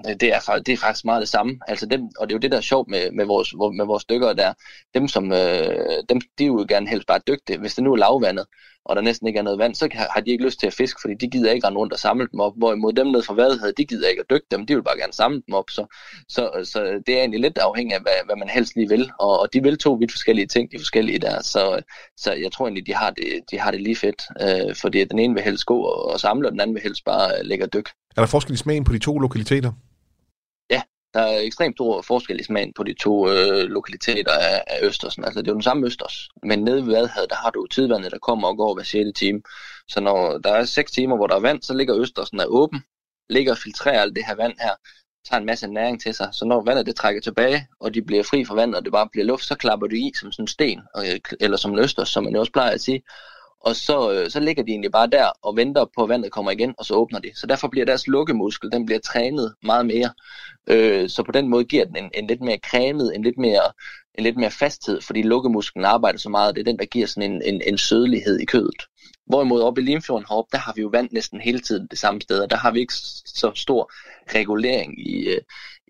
Øh, 0.08 0.16
det 0.20 0.34
er, 0.34 0.62
det 0.66 0.74
er 0.74 0.78
faktisk 0.78 1.06
meget 1.06 1.22
det 1.22 1.30
samme. 1.30 1.60
Altså 1.68 1.86
dem, 1.86 2.02
og 2.20 2.28
det 2.28 2.34
er 2.34 2.38
jo 2.38 2.40
det, 2.40 2.52
der 2.52 2.58
er 2.58 2.62
sjovt 2.62 2.88
med, 2.90 3.12
med, 3.12 3.26
vores, 3.26 3.54
med 3.54 3.86
vores 3.86 4.06
dykkere 4.06 4.34
der. 4.34 4.54
Dem, 4.94 5.08
som, 5.08 5.32
øh, 5.32 6.04
dem, 6.10 6.22
de 6.38 6.44
vil 6.44 6.48
jo 6.48 6.66
gerne 6.70 6.90
helst 6.90 7.08
bare 7.08 7.20
dygtige. 7.28 7.60
Hvis 7.60 7.76
det 7.76 7.84
nu 7.84 7.94
er 7.94 7.98
lavvandet, 7.98 8.46
og 8.86 8.96
der 8.96 9.02
næsten 9.02 9.28
ikke 9.28 9.40
er 9.40 9.44
noget 9.44 9.60
vand, 9.60 9.76
så 9.76 9.90
har 9.94 10.22
de 10.22 10.32
ikke 10.32 10.44
lyst 10.44 10.60
til 10.60 10.68
at 10.68 10.74
fiske, 10.74 11.02
fordi 11.02 11.14
de 11.14 11.30
gider 11.30 11.52
ikke 11.52 11.68
rende 11.68 11.80
rundt 11.80 11.94
og 11.94 12.00
samle 12.00 12.28
dem 12.32 12.40
op. 12.40 12.54
Hvorimod 12.58 12.94
dem 12.94 13.08
nede 13.08 13.24
fra 13.24 13.34
Vadehavet, 13.34 13.78
de 13.78 13.86
gider 13.86 14.10
ikke 14.10 14.20
at 14.20 14.30
dykke 14.30 14.46
dem, 14.52 14.66
de 14.66 14.76
vil 14.76 14.84
bare 14.84 14.98
gerne 14.98 15.14
samle 15.14 15.42
dem 15.48 15.54
op. 15.54 15.70
Så, 15.70 15.86
så, 16.30 16.52
så 16.64 17.02
det 17.08 17.16
er 17.16 17.20
egentlig 17.20 17.40
lidt 17.40 17.58
afhængigt 17.58 17.96
af, 17.96 18.02
hvad, 18.02 18.26
hvad 18.26 18.36
man 18.36 18.50
helst 18.50 18.76
lige 18.76 18.90
vil. 18.90 19.12
Og, 19.20 19.40
og 19.40 19.54
de 19.54 19.64
vil 19.64 19.78
to 19.78 19.94
vidt 19.94 20.12
forskellige 20.12 20.48
ting, 20.48 20.72
de 20.72 20.80
forskellige 20.80 21.20
der. 21.20 21.42
Så, 21.42 21.82
så 22.18 22.34
jeg 22.34 22.52
tror 22.52 22.66
egentlig, 22.66 22.88
de 22.88 22.94
har 22.94 23.10
det, 23.10 23.42
de 23.52 23.60
har 23.60 23.72
det 23.72 23.82
lige 23.82 23.96
fedt. 23.96 24.22
Øh, 24.42 24.76
fordi 24.76 25.04
den 25.04 25.20
ene 25.20 25.34
vil 25.34 25.44
helst 25.44 25.66
gå 25.66 25.82
og, 25.82 26.12
og 26.12 26.20
samle, 26.20 26.48
og 26.48 26.52
den 26.52 26.60
anden 26.60 26.76
vil 26.76 26.84
helst 26.84 27.06
bare 27.06 27.40
øh, 27.40 27.46
lægge 27.46 27.66
og 27.66 27.74
dykke. 27.74 27.90
Er 28.16 28.22
der 28.22 28.28
forskel 28.28 28.54
i 28.54 28.58
smagen 28.58 28.84
på 28.84 28.94
de 28.94 29.00
to 29.00 29.20
lokaliteter? 29.20 29.72
Ja, 30.70 30.82
der 31.14 31.20
er 31.20 31.40
ekstremt 31.40 31.76
stor 31.76 32.02
forskel 32.02 32.40
i 32.40 32.44
smagen 32.44 32.74
på 32.74 32.84
de 32.84 32.94
to 32.94 33.30
øh, 33.30 33.64
lokaliteter 33.70 34.32
af, 34.32 34.64
af 34.68 34.80
Østersen. 34.84 35.24
Altså 35.26 35.42
det 35.42 35.48
er 35.48 35.52
jo 35.52 35.56
den 35.56 35.70
samme 35.70 35.86
Østers, 35.86 36.30
men 36.44 36.64
nede 36.64 36.86
ved 36.86 36.94
Vadhavet, 36.94 37.30
der 37.30 37.36
har 37.36 37.50
du 37.50 37.68
tidvandet, 37.68 38.12
der 38.12 38.18
kommer 38.18 38.48
og 38.48 38.58
går 38.58 38.74
hver 38.74 38.84
6. 38.84 39.10
time. 39.16 39.42
Så 39.88 40.02
når 40.02 40.38
der 40.38 40.52
er 40.52 40.66
6 40.66 40.92
timer, 40.92 41.16
hvor 41.16 41.28
der 41.28 41.36
er 41.36 41.40
vand, 41.40 41.62
så 41.62 41.74
ligger 41.74 42.00
Østersen 42.00 42.40
er 42.40 42.46
åben, 42.46 42.84
ligger 43.30 43.52
og 43.52 43.58
filtrerer 43.58 44.02
alt 44.02 44.16
det 44.16 44.26
her 44.26 44.36
vand 44.36 44.54
her, 44.62 44.76
tager 45.30 45.40
en 45.40 45.46
masse 45.46 45.68
næring 45.68 46.02
til 46.02 46.14
sig. 46.14 46.30
Så 46.32 46.46
når 46.46 46.64
vandet 46.64 46.86
det 46.86 46.96
trækker 46.96 47.22
tilbage, 47.22 47.68
og 47.80 47.94
de 47.94 48.02
bliver 48.02 48.24
fri 48.24 48.46
fra 48.46 48.56
vandet, 48.56 48.76
og 48.76 48.84
det 48.84 48.92
bare 48.92 49.10
bliver 49.12 49.26
luft, 49.26 49.46
så 49.46 49.56
klapper 49.56 49.88
du 49.88 49.96
i 49.96 50.12
som 50.20 50.32
sådan 50.32 50.44
en 50.44 50.48
sten, 50.48 50.82
øh, 50.98 51.20
eller 51.40 51.58
som 51.58 51.72
en 51.72 51.80
østers, 51.80 52.10
som 52.10 52.24
man 52.24 52.34
jo 52.34 52.40
også 52.40 52.52
plejer 52.52 52.72
at 52.72 52.82
sige 52.82 53.04
og 53.64 53.76
så, 53.76 54.12
øh, 54.12 54.30
så 54.30 54.40
ligger 54.40 54.64
de 54.64 54.72
egentlig 54.72 54.92
bare 54.92 55.08
der 55.08 55.32
og 55.42 55.58
venter 55.58 55.86
på, 55.96 56.04
at 56.04 56.10
vandet 56.10 56.32
kommer 56.32 56.52
igen, 56.52 56.74
og 56.78 56.86
så 56.86 56.94
åbner 56.94 57.20
de. 57.20 57.32
Så 57.36 57.48
derfor 57.48 57.68
bliver 57.68 57.86
deres 57.86 58.08
lukkemuskel, 58.08 58.72
den 58.72 58.86
bliver 58.86 59.00
trænet 59.00 59.54
meget 59.64 59.86
mere. 59.86 60.10
Øh, 60.68 61.10
så 61.10 61.24
på 61.24 61.32
den 61.32 61.48
måde 61.48 61.64
giver 61.64 61.86
den 61.86 61.96
en, 61.96 62.12
en 62.14 62.28
lidt 62.28 62.42
mere 62.42 62.58
cremet, 62.58 63.16
en 63.16 63.24
lidt 63.24 63.38
mere, 63.38 63.72
en 64.16 64.24
lidt 64.24 64.38
mere 64.38 64.52
fasthed, 64.52 65.02
fordi 65.02 65.22
lukkemusklen 65.22 65.86
arbejder 65.86 66.20
så 66.20 66.30
meget, 66.30 66.56
det 66.56 66.62
er 66.62 66.72
den, 66.72 66.80
der 66.80 66.86
giver 66.86 67.08
sådan 67.08 67.32
en, 67.32 67.42
en, 67.42 67.62
en 67.68 67.78
sødlighed 67.78 68.40
i 68.40 68.46
kødet. 68.46 68.84
Hvorimod 69.26 69.62
oppe 69.62 69.82
i 69.82 69.84
Limfjorden 69.84 70.26
heroppe, 70.30 70.50
der 70.52 70.58
har 70.58 70.74
vi 70.76 70.82
jo 70.82 70.88
vand 70.88 71.10
næsten 71.12 71.42
hele 71.42 71.60
tiden 71.60 71.88
det 71.92 72.00
samme 72.00 72.22
sted, 72.22 72.40
og 72.40 72.50
der 72.50 72.58
har 72.58 72.72
vi 72.72 72.80
ikke 72.80 72.94
så 73.26 73.52
stor 73.56 73.92
regulering 74.36 75.08
i, 75.10 75.28
øh, 75.28 75.42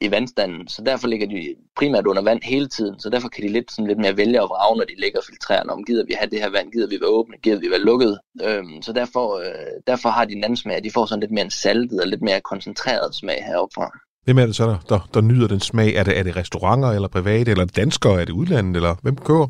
i 0.01 0.11
vandstanden, 0.11 0.67
så 0.67 0.81
derfor 0.81 1.07
ligger 1.07 1.27
de 1.27 1.55
primært 1.77 2.07
under 2.07 2.21
vand 2.21 2.41
hele 2.43 2.67
tiden, 2.67 2.99
så 2.99 3.09
derfor 3.09 3.29
kan 3.29 3.43
de 3.43 3.49
lidt, 3.49 3.71
sådan 3.71 3.87
lidt 3.87 3.99
mere 3.99 4.17
vælge 4.17 4.41
og 4.41 4.49
vrage, 4.49 4.77
når 4.77 4.85
de 4.85 5.01
ligger 5.01 5.19
og 5.19 5.25
filtrerer, 5.25 5.63
om 5.63 5.83
gider 5.83 6.05
vi 6.05 6.13
have 6.13 6.29
det 6.29 6.39
her 6.39 6.49
vand, 6.49 6.71
gider 6.71 6.87
vi 6.87 6.97
være 7.01 7.09
åbne, 7.09 7.37
gider 7.43 7.59
vi 7.59 7.69
være 7.69 7.79
lukket. 7.79 8.19
Øhm, 8.43 8.81
så 8.81 8.93
derfor, 8.93 9.39
øh, 9.39 9.73
derfor 9.87 10.09
har 10.09 10.25
de 10.25 10.33
en 10.33 10.43
anden 10.43 10.57
smag, 10.57 10.83
de 10.83 10.91
får 10.91 11.05
sådan 11.05 11.19
lidt 11.19 11.31
mere 11.31 11.45
en 11.45 11.51
saltet 11.51 12.01
og 12.01 12.07
lidt 12.07 12.21
mere 12.21 12.41
koncentreret 12.41 13.15
smag 13.15 13.43
heroppe 13.47 13.73
fra. 13.73 13.89
Hvem 14.25 14.37
er 14.37 14.45
det 14.45 14.55
så, 14.55 14.65
der, 14.65 14.77
der, 14.89 15.09
der 15.13 15.21
nyder 15.21 15.47
den 15.47 15.59
smag? 15.59 15.95
Er 15.95 16.03
det, 16.03 16.19
er 16.19 16.23
det 16.23 16.35
restauranter, 16.35 16.89
eller 16.89 17.07
private, 17.07 17.51
eller 17.51 17.65
danskere, 17.65 18.21
er 18.21 18.25
det 18.25 18.33
udlandet, 18.33 18.75
eller 18.75 18.95
hvem 19.01 19.15
køber? 19.15 19.47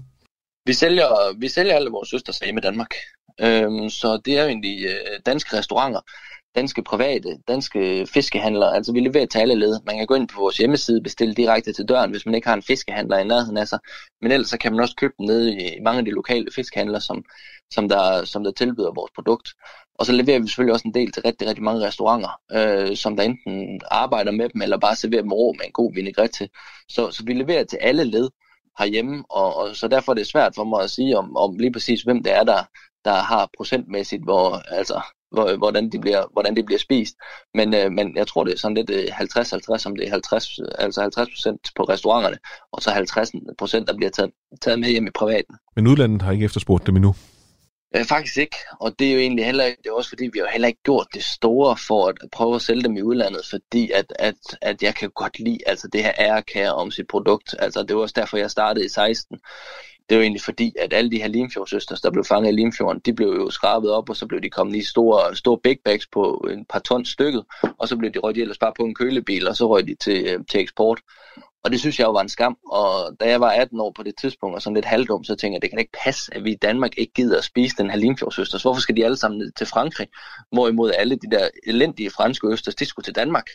Vi 0.65 0.73
sælger, 0.73 1.39
vi 1.39 1.47
sælger 1.47 1.75
alle 1.75 1.89
vores 1.89 2.09
søsters 2.09 2.39
hjemme 2.39 2.59
i 2.59 2.61
Danmark. 2.61 2.93
Øhm, 3.41 3.89
så 3.89 4.21
det 4.25 4.37
er 4.37 4.41
jo 4.41 4.47
egentlig 4.47 4.85
øh, 4.85 5.19
danske 5.25 5.57
restauranter, 5.57 5.99
danske 6.55 6.83
private, 6.83 7.37
danske 7.47 8.07
fiskehandlere. 8.13 8.75
Altså 8.75 8.93
vi 8.93 8.99
leverer 8.99 9.25
til 9.25 9.39
alle 9.39 9.55
led. 9.55 9.79
Man 9.85 9.97
kan 9.97 10.07
gå 10.07 10.15
ind 10.15 10.27
på 10.27 10.39
vores 10.39 10.57
hjemmeside, 10.57 11.01
bestille 11.01 11.33
direkte 11.33 11.73
til 11.73 11.85
døren, 11.85 12.11
hvis 12.11 12.25
man 12.25 12.35
ikke 12.35 12.47
har 12.47 12.55
en 12.55 12.63
fiskehandler 12.63 13.17
i 13.17 13.23
nærheden 13.23 13.57
af 13.57 13.67
sig. 13.67 13.79
Men 14.21 14.31
ellers 14.31 14.49
så 14.49 14.57
kan 14.57 14.71
man 14.71 14.81
også 14.81 14.95
købe 14.95 15.13
den 15.17 15.25
nede 15.25 15.53
i 15.53 15.81
mange 15.81 15.99
af 15.99 16.05
de 16.05 16.11
lokale 16.11 16.47
fiskehandlere, 16.55 17.01
som, 17.01 17.23
som, 17.71 17.89
der, 17.89 18.25
som 18.25 18.43
der 18.43 18.51
tilbyder 18.51 18.91
vores 18.95 19.11
produkt. 19.15 19.49
Og 19.99 20.05
så 20.05 20.11
leverer 20.11 20.39
vi 20.39 20.47
selvfølgelig 20.47 20.73
også 20.73 20.87
en 20.87 20.93
del 20.93 21.11
til 21.11 21.23
rigtig, 21.23 21.47
rigtig 21.47 21.63
mange 21.63 21.87
restauranter, 21.87 22.39
øh, 22.51 22.95
som 22.95 23.15
der 23.17 23.23
enten 23.23 23.81
arbejder 23.91 24.31
med 24.31 24.49
dem, 24.49 24.61
eller 24.61 24.77
bare 24.77 24.95
serverer 24.95 25.21
dem 25.21 25.33
rå 25.33 25.53
med 25.53 25.65
en 25.65 25.71
god 25.71 25.93
vinaigrette 25.93 26.37
til. 26.37 26.49
Så, 26.89 27.11
så 27.11 27.23
vi 27.25 27.33
leverer 27.33 27.63
til 27.63 27.77
alle 27.81 28.03
led 28.03 28.29
herhjemme, 28.79 29.23
og, 29.29 29.55
og 29.55 29.75
så 29.75 29.87
derfor 29.87 30.11
er 30.11 30.15
det 30.15 30.27
svært 30.27 30.55
for 30.55 30.63
mig 30.63 30.83
at 30.83 30.91
sige 30.91 31.17
om, 31.17 31.37
om 31.37 31.55
lige 31.55 31.71
præcis, 31.71 32.01
hvem 32.01 32.23
det 32.23 32.33
er, 32.33 32.43
der, 32.43 32.63
der 33.05 33.13
har 33.13 33.49
procentmæssigt, 33.57 34.23
hvor, 34.23 34.55
altså, 34.55 35.01
hvordan, 35.33 35.89
de 35.89 35.99
bliver, 35.99 36.23
hvordan 36.33 36.55
de 36.55 36.63
bliver 36.63 36.79
spist. 36.79 37.15
Men, 37.53 37.73
øh, 37.73 37.91
men 37.91 38.17
jeg 38.17 38.27
tror, 38.27 38.43
det 38.43 38.53
er 38.53 38.57
sådan 38.57 38.77
lidt 38.77 38.91
50-50, 38.91 39.85
øh, 39.85 39.91
om 39.91 39.95
det 39.95 40.07
er 40.07 40.11
50, 40.11 40.59
altså 40.79 41.01
50% 41.01 41.71
på 41.75 41.83
restauranterne, 41.83 42.37
og 42.71 42.81
så 42.81 42.91
50 42.91 43.31
procent, 43.57 43.87
der 43.87 43.95
bliver 43.97 44.09
taget, 44.09 44.31
taget 44.61 44.79
med 44.79 44.89
hjem 44.89 45.07
i 45.07 45.11
privaten. 45.15 45.55
Men 45.75 45.87
udlandet 45.87 46.21
har 46.21 46.31
ikke 46.31 46.45
efterspurgt 46.45 46.87
dem 46.87 46.95
endnu? 46.95 47.15
Øh, 47.95 48.05
faktisk 48.05 48.37
ikke, 48.37 48.57
og 48.79 48.99
det 48.99 49.07
er 49.07 49.13
jo 49.13 49.19
egentlig 49.19 49.45
heller 49.45 49.63
ikke, 49.63 49.77
det 49.83 49.89
er 49.89 49.93
også 49.93 50.09
fordi, 50.09 50.29
vi 50.33 50.39
har 50.39 50.47
heller 50.51 50.67
ikke 50.67 50.83
gjort 50.83 51.07
det 51.13 51.23
store 51.23 51.77
for 51.87 52.07
at 52.07 52.15
prøve 52.31 52.55
at 52.55 52.61
sælge 52.61 52.83
dem 52.83 52.97
i 52.97 53.01
udlandet, 53.01 53.41
fordi 53.49 53.91
at, 53.91 54.13
at, 54.19 54.35
at 54.61 54.83
jeg 54.83 54.95
kan 54.95 55.09
godt 55.15 55.39
lide 55.39 55.59
altså 55.65 55.87
det 55.93 56.03
her 56.03 56.11
ærekære 56.19 56.73
om 56.73 56.91
sit 56.91 57.07
produkt. 57.07 57.55
Altså 57.59 57.83
det 57.83 57.95
var 57.95 58.01
også 58.01 58.13
derfor, 58.17 58.37
jeg 58.37 58.51
startede 58.51 58.85
i 58.85 58.89
16 58.89 59.39
det 60.09 60.15
er 60.15 60.19
jo 60.19 60.21
egentlig 60.21 60.41
fordi, 60.41 60.73
at 60.79 60.93
alle 60.93 61.11
de 61.11 61.21
her 61.21 61.27
limfjordsøsters, 61.27 62.01
der 62.01 62.11
blev 62.11 62.23
fanget 62.23 62.51
i 62.51 62.55
Limfjorden, 62.55 63.01
de 63.05 63.13
blev 63.13 63.27
jo 63.27 63.49
skrabet 63.49 63.91
op, 63.91 64.09
og 64.09 64.15
så 64.15 64.27
blev 64.27 64.41
de 64.41 64.49
kommet 64.49 64.75
i 64.75 64.83
store, 64.83 65.35
store 65.35 65.57
big 65.63 65.77
bags 65.85 66.07
på 66.07 66.47
en 66.51 66.65
par 66.65 66.79
tons 66.79 67.09
stykket, 67.09 67.43
og 67.77 67.87
så 67.87 67.97
blev 67.97 68.11
de 68.11 68.19
røget 68.19 68.37
ellers 68.37 68.57
bare 68.57 68.73
på 68.77 68.83
en 68.83 68.95
kølebil, 68.95 69.47
og 69.47 69.55
så 69.55 69.67
røg 69.67 69.87
de 69.87 69.95
til, 69.95 70.25
øh, 70.25 70.39
til 70.49 70.61
eksport. 70.61 71.01
Og 71.63 71.71
det 71.71 71.79
synes 71.79 71.99
jeg 71.99 72.05
jo 72.05 72.11
var 72.11 72.21
en 72.21 72.29
skam, 72.29 72.57
og 72.71 73.15
da 73.19 73.29
jeg 73.29 73.41
var 73.41 73.49
18 73.49 73.79
år 73.79 73.91
på 73.95 74.03
det 74.03 74.17
tidspunkt, 74.17 74.55
og 74.55 74.61
sådan 74.61 74.75
lidt 74.75 74.85
halvdum, 74.85 75.23
så 75.23 75.35
tænkte 75.35 75.55
jeg, 75.55 75.61
det 75.61 75.69
kan 75.69 75.79
ikke 75.79 75.97
passe, 76.03 76.33
at 76.35 76.43
vi 76.43 76.51
i 76.51 76.55
Danmark 76.55 76.91
ikke 76.97 77.13
gider 77.13 77.37
at 77.37 77.43
spise 77.43 77.75
den 77.77 77.89
her 77.89 77.97
limfjordsøsters. 77.97 78.61
Hvorfor 78.61 78.81
skal 78.81 78.95
de 78.95 79.05
alle 79.05 79.17
sammen 79.17 79.37
ned 79.37 79.51
til 79.51 79.67
Frankrig? 79.67 80.07
Hvorimod 80.51 80.91
alle 80.97 81.15
de 81.15 81.31
der 81.31 81.47
elendige 81.67 82.09
franske 82.09 82.47
østers, 82.47 82.75
de 82.75 82.85
skulle 82.85 83.03
til 83.03 83.15
Danmark. 83.15 83.47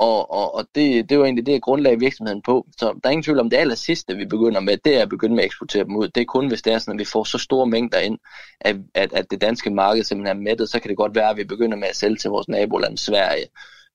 Og, 0.00 0.30
og, 0.30 0.54
og 0.54 0.64
det, 0.74 1.10
det 1.10 1.18
var 1.18 1.24
egentlig 1.24 1.46
det, 1.46 1.52
jeg 1.52 1.62
grundlagde 1.62 1.98
virksomheden 1.98 2.42
på. 2.42 2.66
Så 2.78 2.86
der 2.86 3.08
er 3.08 3.10
ingen 3.10 3.22
tvivl 3.22 3.40
om, 3.40 3.50
det 3.50 3.56
aller 3.56 3.74
sidste, 3.74 4.16
vi 4.16 4.24
begynder 4.24 4.60
med, 4.60 4.76
det 4.76 4.96
er 4.96 5.02
at 5.02 5.08
begynde 5.08 5.34
med 5.34 5.44
at 5.44 5.46
eksportere 5.46 5.84
dem 5.84 5.96
ud. 5.96 6.08
Det 6.08 6.20
er 6.20 6.24
kun, 6.24 6.48
hvis 6.48 6.62
det 6.62 6.72
er 6.72 6.78
sådan, 6.78 6.94
at 6.94 6.98
vi 6.98 7.04
får 7.04 7.24
så 7.24 7.38
store 7.38 7.66
mængder 7.66 7.98
ind, 7.98 8.18
at, 8.60 8.76
at, 8.94 9.12
at 9.12 9.30
det 9.30 9.40
danske 9.40 9.70
marked 9.70 10.04
simpelthen 10.04 10.36
er 10.36 10.42
mættet, 10.42 10.68
så 10.70 10.80
kan 10.80 10.88
det 10.88 10.96
godt 10.96 11.14
være, 11.14 11.30
at 11.30 11.36
vi 11.36 11.44
begynder 11.44 11.76
med 11.76 11.88
at 11.88 11.96
sælge 11.96 12.16
til 12.16 12.30
vores 12.30 12.48
naboland, 12.48 12.96
Sverige, 12.96 13.46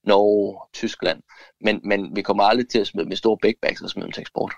Norge, 0.03 0.59
Tyskland. 0.73 1.21
Men, 1.61 1.81
men 1.83 2.15
vi 2.15 2.21
kommer 2.21 2.43
aldrig 2.43 2.69
til 2.69 2.79
at 2.79 2.87
smide 2.87 3.07
med 3.07 3.15
store 3.15 3.37
big 3.41 3.55
bags 3.61 3.81
og 3.81 3.89
smide 3.89 4.05
dem 4.05 4.11
til 4.11 4.21
eksport. 4.21 4.53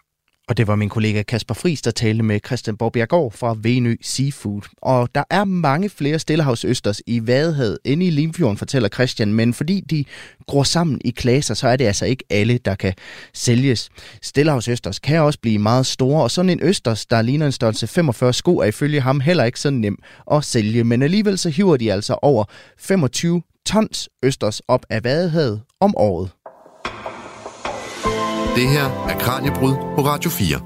Og 0.50 0.58
det 0.58 0.68
var 0.68 0.76
min 0.76 0.90
kollega 0.90 1.24
Kasper 1.24 1.54
Friis, 1.54 1.82
der 1.82 1.92
talte 1.92 2.24
med 2.24 2.40
Christian 2.46 2.78
Borbjergård 2.78 3.32
fra 3.32 3.56
Venø 3.60 3.96
Seafood. 4.02 4.62
Og 4.82 5.10
der 5.16 5.24
er 5.30 5.46
mange 5.46 5.90
flere 5.90 6.20
stillehavsøsters 6.20 7.02
i 7.08 7.28
Vadehavet 7.28 7.78
end 7.84 8.04
i 8.04 8.10
Limfjorden, 8.10 8.58
fortæller 8.58 8.90
Christian, 8.90 9.34
men 9.34 9.54
fordi 9.54 9.80
de 9.80 10.06
gror 10.48 10.64
sammen 10.64 11.02
i 11.06 11.10
klasser, 11.10 11.54
så 11.54 11.68
er 11.68 11.76
det 11.76 11.86
altså 11.86 12.06
ikke 12.06 12.24
alle, 12.30 12.58
der 12.58 12.76
kan 12.76 12.94
sælges. 13.34 13.90
Stillehavsøsters 14.22 15.00
kan 15.00 15.22
også 15.22 15.40
blive 15.40 15.60
meget 15.60 15.86
store, 15.86 16.24
og 16.24 16.32
sådan 16.32 16.50
en 16.50 16.60
østers, 16.64 17.06
der 17.06 17.22
ligner 17.22 17.46
en 17.46 17.52
størrelse 17.52 17.88
45 17.88 18.34
sko, 18.34 18.58
er 18.58 18.66
ifølge 18.66 19.02
ham 19.02 19.20
heller 19.20 19.44
ikke 19.44 19.60
så 19.60 19.70
nem 19.70 19.98
at 20.32 20.44
sælge. 20.44 20.84
Men 20.84 21.02
alligevel 21.02 21.38
så 21.38 21.50
hiver 21.50 21.78
de 21.78 21.94
altså 21.94 22.18
over 22.22 22.46
25 22.78 23.42
tons 23.66 24.10
østers 24.24 24.62
op 24.68 24.86
af 24.90 25.04
Vadehavet 25.04 25.62
om 25.80 25.94
året. 25.98 26.30
Det 28.58 28.70
her 28.70 28.84
er 28.84 29.20
Kranjebrud 29.20 29.74
på 29.74 30.02
Radio 30.06 30.30
4. 30.30 30.62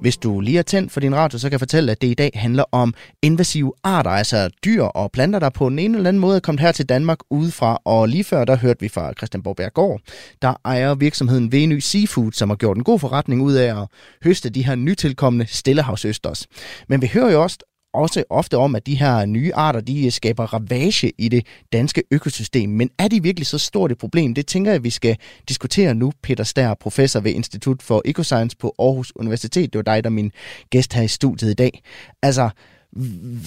Hvis 0.00 0.16
du 0.16 0.40
lige 0.40 0.58
er 0.58 0.62
tændt 0.62 0.92
for 0.92 1.00
din 1.00 1.14
radio, 1.14 1.38
så 1.38 1.46
kan 1.46 1.52
jeg 1.52 1.60
fortælle, 1.60 1.92
at 1.92 2.02
det 2.02 2.08
i 2.08 2.14
dag 2.14 2.30
handler 2.34 2.64
om 2.72 2.94
invasive 3.22 3.72
arter, 3.84 4.10
altså 4.10 4.50
dyr 4.64 4.82
og 4.82 5.12
planter, 5.12 5.38
der 5.38 5.50
på 5.50 5.66
en 5.66 5.78
eller 5.78 5.98
anden 5.98 6.18
måde 6.18 6.36
er 6.36 6.40
kommet 6.40 6.60
her 6.60 6.72
til 6.72 6.88
Danmark 6.88 7.18
udefra. 7.30 7.78
Og 7.84 8.08
lige 8.08 8.24
før, 8.24 8.44
der 8.44 8.56
hørte 8.56 8.80
vi 8.80 8.88
fra 8.88 9.12
Christian 9.12 9.42
Borberg 9.42 10.00
der 10.42 10.54
ejer 10.64 10.94
virksomheden 10.94 11.52
Venø 11.52 11.80
Seafood, 11.80 12.32
som 12.32 12.48
har 12.48 12.56
gjort 12.56 12.76
en 12.76 12.84
god 12.84 12.98
forretning 12.98 13.42
ud 13.42 13.52
af 13.52 13.82
at 13.82 13.88
høste 14.24 14.50
de 14.50 14.64
her 14.64 14.74
nytilkommende 14.74 15.46
stillehavsøsters. 15.46 16.46
Men 16.88 17.02
vi 17.02 17.10
hører 17.14 17.32
jo 17.32 17.42
også 17.42 17.58
også 17.96 18.24
ofte 18.30 18.56
om, 18.56 18.74
at 18.74 18.86
de 18.86 18.94
her 18.94 19.26
nye 19.26 19.54
arter, 19.54 19.80
de 19.80 20.10
skaber 20.10 20.44
ravage 20.44 21.12
i 21.18 21.28
det 21.28 21.46
danske 21.72 22.02
økosystem. 22.10 22.68
Men 22.68 22.90
er 22.98 23.08
de 23.08 23.22
virkelig 23.22 23.46
så 23.46 23.58
stort 23.58 23.92
et 23.92 23.98
problem? 23.98 24.34
Det 24.34 24.46
tænker 24.46 24.72
jeg, 24.72 24.84
vi 24.84 24.90
skal 24.90 25.16
diskutere 25.48 25.94
nu. 25.94 26.12
Peter 26.22 26.44
Stær, 26.44 26.74
professor 26.74 27.20
ved 27.20 27.32
Institut 27.32 27.82
for 27.82 28.02
Ecoscience 28.04 28.56
på 28.56 28.74
Aarhus 28.78 29.12
Universitet. 29.16 29.72
Det 29.72 29.78
var 29.78 29.94
dig, 29.94 30.04
der 30.04 30.10
er 30.10 30.12
min 30.12 30.32
gæst 30.70 30.92
her 30.92 31.02
i 31.02 31.08
studiet 31.08 31.50
i 31.50 31.54
dag. 31.54 31.82
Altså, 32.22 32.50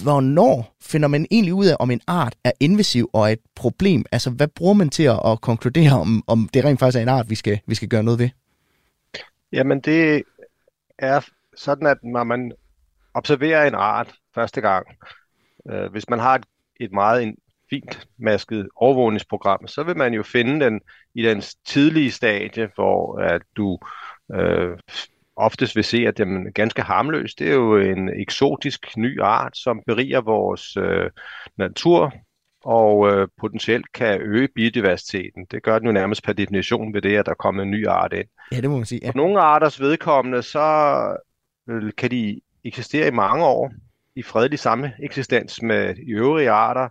hvornår 0.02 0.76
finder 0.82 1.08
man 1.08 1.26
egentlig 1.30 1.54
ud 1.54 1.66
af, 1.66 1.76
om 1.80 1.90
en 1.90 2.00
art 2.06 2.34
er 2.44 2.52
invasiv 2.60 3.10
og 3.12 3.32
et 3.32 3.38
problem? 3.56 4.04
Altså, 4.12 4.30
hvad 4.30 4.48
bruger 4.48 4.74
man 4.74 4.88
til 4.90 5.02
at, 5.02 5.20
at 5.26 5.40
konkludere, 5.40 6.00
om, 6.00 6.24
om 6.26 6.48
det 6.54 6.64
rent 6.64 6.80
faktisk 6.80 6.98
er 6.98 7.02
en 7.02 7.08
art, 7.08 7.30
vi 7.30 7.34
skal, 7.34 7.60
vi 7.66 7.74
skal 7.74 7.88
gøre 7.88 8.02
noget 8.02 8.18
ved? 8.18 8.28
Jamen, 9.52 9.80
det 9.80 10.22
er 10.98 11.20
sådan, 11.56 11.86
at 11.86 11.96
når 12.02 12.24
man 12.24 12.52
observerer 13.14 13.68
en 13.68 13.74
art 13.74 14.14
første 14.34 14.60
gang, 14.60 14.86
øh, 15.70 15.90
hvis 15.90 16.08
man 16.08 16.18
har 16.18 16.34
et, 16.34 16.44
et 16.80 16.92
meget 16.92 17.34
fint 17.70 18.08
masket 18.18 18.68
overvågningsprogram, 18.76 19.66
så 19.66 19.82
vil 19.82 19.96
man 19.96 20.14
jo 20.14 20.22
finde 20.22 20.64
den 20.64 20.80
i 21.14 21.22
den 21.22 21.42
tidlige 21.64 22.10
stadie, 22.10 22.70
hvor 22.74 23.18
at 23.18 23.42
du 23.56 23.78
øh, 24.34 24.78
oftest 25.36 25.76
vil 25.76 25.84
se, 25.84 26.06
at 26.06 26.18
den 26.18 26.46
er 26.46 26.50
ganske 26.50 26.82
harmløs. 26.82 27.34
Det 27.34 27.50
er 27.50 27.54
jo 27.54 27.76
en 27.76 28.08
eksotisk 28.20 28.96
ny 28.96 29.20
art, 29.20 29.56
som 29.56 29.82
beriger 29.86 30.20
vores 30.20 30.76
øh, 30.76 31.10
natur 31.56 32.12
og 32.64 33.10
øh, 33.10 33.28
potentielt 33.40 33.92
kan 33.92 34.20
øge 34.20 34.48
biodiversiteten. 34.54 35.46
Det 35.50 35.62
gør 35.62 35.78
den 35.78 35.86
jo 35.86 35.92
nærmest 35.92 36.24
per 36.24 36.32
definition 36.32 36.94
ved 36.94 37.02
det, 37.02 37.16
at 37.16 37.26
der 37.26 37.34
kommer 37.34 37.62
en 37.62 37.70
ny 37.70 37.86
art 37.86 38.12
ind. 38.12 38.28
Ja, 38.52 38.60
det 38.60 38.70
må 38.70 38.76
man 38.76 38.86
sige. 38.86 39.00
Ja. 39.02 39.10
For 39.10 39.16
nogle 39.16 39.40
arters 39.40 39.80
vedkommende, 39.80 40.42
så 40.42 40.60
øh, 41.68 41.92
kan 41.96 42.10
de 42.10 42.40
eksistere 42.64 43.08
i 43.08 43.10
mange 43.10 43.44
år 43.44 43.72
i 44.20 44.22
fredelig 44.22 44.58
samme 44.58 44.92
eksistens 45.02 45.62
med 45.62 45.94
de 45.94 46.10
øvrige 46.10 46.50
arter, 46.50 46.88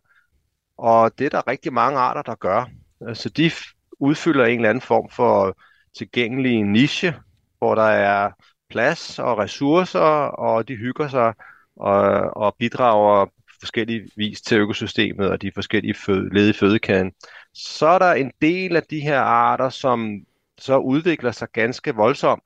og 0.77 1.19
det 1.19 1.25
er 1.25 1.29
der 1.29 1.47
rigtig 1.47 1.73
mange 1.73 1.99
arter, 1.99 2.21
der 2.21 2.35
gør. 2.35 2.69
Så 3.13 3.29
de 3.29 3.51
udfylder 3.99 4.45
en 4.45 4.55
eller 4.55 4.69
anden 4.69 4.81
form 4.81 5.09
for 5.09 5.57
tilgængelig 5.97 6.63
niche, 6.63 7.15
hvor 7.57 7.75
der 7.75 7.83
er 7.83 8.31
plads 8.69 9.19
og 9.19 9.37
ressourcer, 9.37 9.99
og 10.39 10.67
de 10.67 10.75
hygger 10.75 11.07
sig 11.07 11.33
og, 11.75 12.01
og 12.37 12.55
bidrager 12.59 13.25
forskellige 13.59 14.09
vis 14.15 14.41
til 14.41 14.57
økosystemet 14.57 15.29
og 15.29 15.41
de 15.41 15.51
forskellige 15.55 15.93
fød, 15.93 16.29
led 16.29 16.49
i 16.49 16.53
fødekæden. 16.53 17.11
Så 17.53 17.87
er 17.87 17.99
der 17.99 18.13
en 18.13 18.31
del 18.41 18.75
af 18.75 18.83
de 18.83 18.99
her 18.99 19.19
arter, 19.19 19.69
som 19.69 20.19
så 20.57 20.77
udvikler 20.77 21.31
sig 21.31 21.47
ganske 21.53 21.95
voldsomt. 21.95 22.43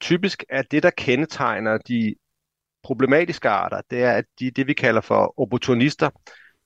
Typisk 0.00 0.44
er 0.48 0.62
det, 0.62 0.82
der 0.82 0.90
kendetegner 0.90 1.78
de 1.78 2.14
problematiske 2.82 3.48
arter, 3.48 3.80
det 3.90 4.02
er, 4.02 4.12
at 4.12 4.24
de 4.40 4.50
det, 4.50 4.66
vi 4.66 4.72
kalder 4.72 5.00
for 5.00 5.40
opportunister, 5.40 6.10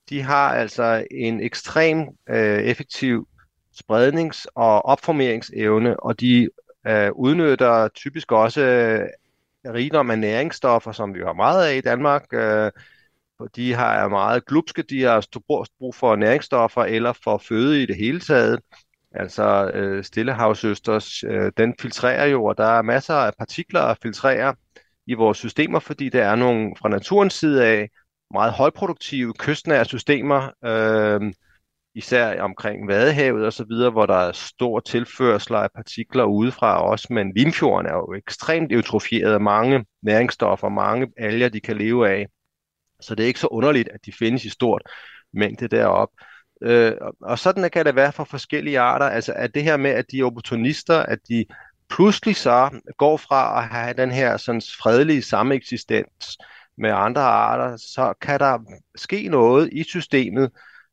de 0.08 0.22
har 0.22 0.54
altså 0.54 1.06
en 1.10 1.40
ekstrem 1.40 2.08
øh, 2.28 2.58
effektiv 2.58 3.28
sprednings- 3.72 4.46
og 4.54 4.84
opformeringsevne, 4.84 6.00
og 6.00 6.20
de 6.20 6.48
øh, 6.86 7.12
udnytter 7.12 7.88
typisk 7.88 8.32
også 8.32 8.60
øh, 8.60 9.08
rigdom 9.74 10.10
af 10.10 10.18
næringsstoffer, 10.18 10.92
som 10.92 11.14
vi 11.14 11.20
har 11.20 11.32
meget 11.32 11.66
af 11.66 11.76
i 11.76 11.80
Danmark. 11.80 12.24
Øh, 12.32 12.70
de 13.56 13.74
har 13.74 14.08
meget 14.08 14.46
glupske, 14.46 14.82
de 14.82 15.02
har 15.02 15.26
brug 15.78 15.94
for 15.94 16.16
næringsstoffer 16.16 16.82
eller 16.82 17.12
for 17.24 17.38
føde 17.38 17.82
i 17.82 17.86
det 17.86 17.96
hele 17.96 18.20
taget. 18.20 18.60
Altså 19.14 19.70
øh, 19.74 20.04
Stillehavsøsters, 20.04 21.24
øh, 21.24 21.52
den 21.56 21.74
filtrerer 21.80 22.26
jo, 22.26 22.44
og 22.44 22.58
der 22.58 22.66
er 22.66 22.82
masser 22.82 23.14
af 23.14 23.32
partikler 23.38 23.80
at 23.80 23.98
filtrere 24.02 24.54
i 25.06 25.14
vores 25.14 25.38
systemer, 25.38 25.78
fordi 25.78 26.08
der 26.08 26.24
er 26.24 26.36
nogle 26.36 26.70
fra 26.78 26.88
naturens 26.88 27.34
side 27.34 27.66
af 27.66 27.88
meget 28.30 28.52
højproduktive 28.52 29.34
kystnære 29.38 29.84
systemer, 29.84 30.50
øh, 30.64 31.32
især 31.94 32.42
omkring 32.42 32.88
Vadehavet 32.88 33.46
og 33.46 33.52
så 33.52 33.64
videre, 33.64 33.90
hvor 33.90 34.06
der 34.06 34.14
er 34.14 34.32
stor 34.32 34.80
tilførsel 34.80 35.54
af 35.54 35.68
partikler 35.74 36.24
udefra 36.24 36.82
også, 36.82 37.06
men 37.10 37.32
Limfjorden 37.36 37.86
er 37.90 37.94
jo 37.94 38.14
ekstremt 38.14 38.72
eutrofieret 38.72 39.32
af 39.32 39.40
mange 39.40 39.84
næringsstoffer, 40.02 40.68
mange 40.68 41.08
alger, 41.16 41.48
de 41.48 41.60
kan 41.60 41.76
leve 41.76 42.08
af. 42.08 42.26
Så 43.00 43.14
det 43.14 43.22
er 43.22 43.26
ikke 43.26 43.40
så 43.40 43.46
underligt, 43.46 43.88
at 43.88 44.00
de 44.06 44.12
findes 44.12 44.44
i 44.44 44.50
stort 44.50 44.82
mængde 45.32 45.68
deroppe. 45.68 46.24
Øh, 46.62 46.92
og 47.20 47.38
sådan 47.38 47.70
kan 47.70 47.86
det 47.86 47.94
være 47.94 48.12
for 48.12 48.24
forskellige 48.24 48.80
arter. 48.80 49.06
Altså 49.06 49.32
at 49.32 49.54
det 49.54 49.62
her 49.62 49.76
med, 49.76 49.90
at 49.90 50.04
de 50.10 50.20
er 50.20 50.24
opportunister, 50.24 50.98
at 50.98 51.18
de 51.28 51.44
pludselig 51.96 52.36
så 52.36 52.80
går 52.98 53.16
fra 53.16 53.62
at 53.62 53.68
have 53.68 53.94
den 53.94 54.10
her 54.10 54.36
sådan 54.36 54.62
fredelige 54.82 55.22
sameksistens 55.22 56.38
med 56.78 56.90
andre 56.90 57.20
arter, 57.20 57.76
så 57.76 58.14
kan 58.20 58.40
der 58.40 58.58
ske 58.96 59.28
noget 59.28 59.68
i 59.72 59.82
systemet, 59.82 60.50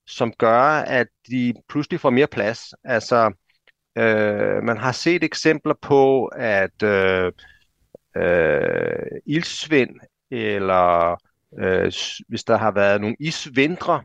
som 0.07 0.33
gør, 0.37 0.61
at 0.79 1.07
de 1.29 1.53
pludselig 1.69 1.99
får 1.99 2.09
mere 2.09 2.27
plads. 2.27 2.73
Altså, 2.83 3.31
øh, 3.97 4.63
man 4.63 4.77
har 4.77 4.91
set 4.91 5.23
eksempler 5.23 5.73
på, 5.81 6.25
at 6.25 6.83
øh, 6.83 7.31
øh, 8.17 9.19
ildsvind, 9.25 9.95
eller 10.31 11.21
øh, 11.59 11.91
hvis 12.27 12.43
der 12.43 12.57
har 12.57 12.71
været 12.71 13.01
nogle 13.01 13.15
isvintre, 13.19 14.03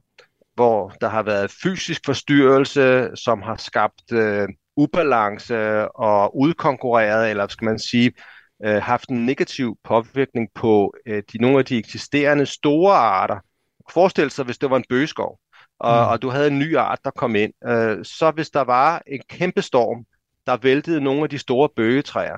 hvor 0.54 0.92
der 1.00 1.08
har 1.08 1.22
været 1.22 1.50
fysisk 1.62 2.00
forstyrrelse, 2.06 3.10
som 3.14 3.42
har 3.42 3.56
skabt 3.56 4.12
øh, 4.12 4.48
ubalance 4.76 5.88
og 5.88 6.38
udkonkurreret, 6.38 7.30
eller 7.30 7.46
skal 7.48 7.64
man 7.64 7.78
sige, 7.78 8.12
øh, 8.64 8.82
haft 8.82 9.08
en 9.08 9.26
negativ 9.26 9.78
påvirkning 9.84 10.48
på 10.54 10.94
øh, 11.06 11.22
de, 11.32 11.38
nogle 11.38 11.58
af 11.58 11.64
de 11.64 11.78
eksisterende 11.78 12.46
store 12.46 12.94
arter. 12.94 13.38
Forestil 13.90 14.30
sig, 14.30 14.44
hvis 14.44 14.58
det 14.58 14.70
var 14.70 14.76
en 14.76 14.84
bøgeskov, 14.88 15.38
og, 15.78 16.04
mm. 16.04 16.10
og 16.10 16.22
du 16.22 16.30
havde 16.30 16.48
en 16.48 16.58
ny 16.58 16.76
art, 16.76 16.98
der 17.04 17.10
kom 17.10 17.36
ind. 17.36 17.52
Øh, 17.68 18.04
så 18.04 18.30
hvis 18.30 18.50
der 18.50 18.60
var 18.60 19.02
en 19.06 19.20
kæmpe 19.28 19.62
storm, 19.62 20.04
der 20.46 20.56
væltede 20.56 21.00
nogle 21.00 21.22
af 21.22 21.28
de 21.28 21.38
store 21.38 21.68
bøgetræer, 21.76 22.36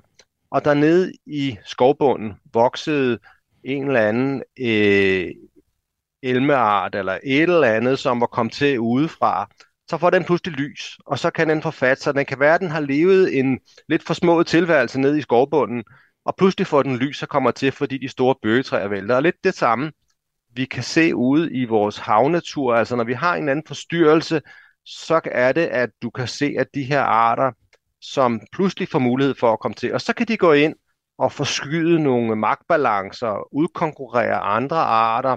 og 0.51 0.64
dernede 0.64 1.12
i 1.27 1.57
skovbunden 1.64 2.35
voksede 2.53 3.18
en 3.64 3.87
eller 3.87 4.01
anden 4.01 4.42
øh, 4.61 5.31
elmeart 6.22 6.94
eller 6.94 7.18
et 7.25 7.42
eller 7.42 7.68
andet, 7.68 7.99
som 7.99 8.20
var 8.20 8.27
kommet 8.27 8.53
til 8.53 8.81
udefra, 8.81 9.51
så 9.88 9.99
får 9.99 10.11
den 10.11 10.25
pludselig 10.25 10.55
lys, 10.55 10.99
og 11.07 11.18
så 11.18 11.31
kan 11.31 11.49
den 11.49 11.62
få 11.62 11.70
fat, 11.70 12.01
så 12.01 12.12
Den 12.12 12.27
kan 12.27 12.40
være, 12.40 12.55
at 12.55 12.61
den 12.61 12.70
har 12.70 12.81
levet 12.81 13.38
en 13.38 13.59
lidt 13.88 14.03
for 14.03 14.14
små 14.14 14.42
tilværelse 14.42 15.01
ned 15.01 15.16
i 15.16 15.22
skovbunden, 15.22 15.85
og 16.25 16.37
pludselig 16.37 16.66
får 16.66 16.83
den 16.83 16.96
lys 16.96 17.22
og 17.22 17.29
kommer 17.29 17.51
til, 17.51 17.72
fordi 17.72 17.99
de 17.99 18.09
store 18.09 18.35
bøgetræer 18.42 18.88
vælter. 18.88 19.16
Og 19.16 19.22
lidt 19.22 19.44
det 19.44 19.55
samme, 19.55 19.92
vi 20.55 20.64
kan 20.64 20.83
se 20.83 21.14
ude 21.14 21.53
i 21.53 21.64
vores 21.64 21.99
havnatur. 21.99 22.75
Altså 22.75 22.96
når 22.96 23.05
vi 23.05 23.12
har 23.12 23.37
en 23.37 23.49
anden 23.49 23.64
forstyrrelse, 23.66 24.40
så 24.85 25.20
er 25.25 25.53
det, 25.53 25.66
at 25.66 25.90
du 26.03 26.11
kan 26.11 26.29
se, 26.29 26.55
at 26.59 26.66
de 26.75 26.85
her 26.85 27.01
arter, 27.01 27.53
som 28.01 28.40
pludselig 28.53 28.88
får 28.88 28.99
mulighed 28.99 29.35
for 29.35 29.53
at 29.53 29.61
komme 29.61 29.75
til, 29.75 29.94
og 29.94 30.01
så 30.01 30.12
kan 30.14 30.29
de 30.29 30.37
gå 30.37 30.53
ind 30.53 30.75
og 31.18 31.33
forskyde 31.33 32.03
nogle 32.03 32.37
magtbalancer, 32.37 33.55
udkonkurrere 33.55 34.38
andre 34.40 34.77
arter, 34.77 35.37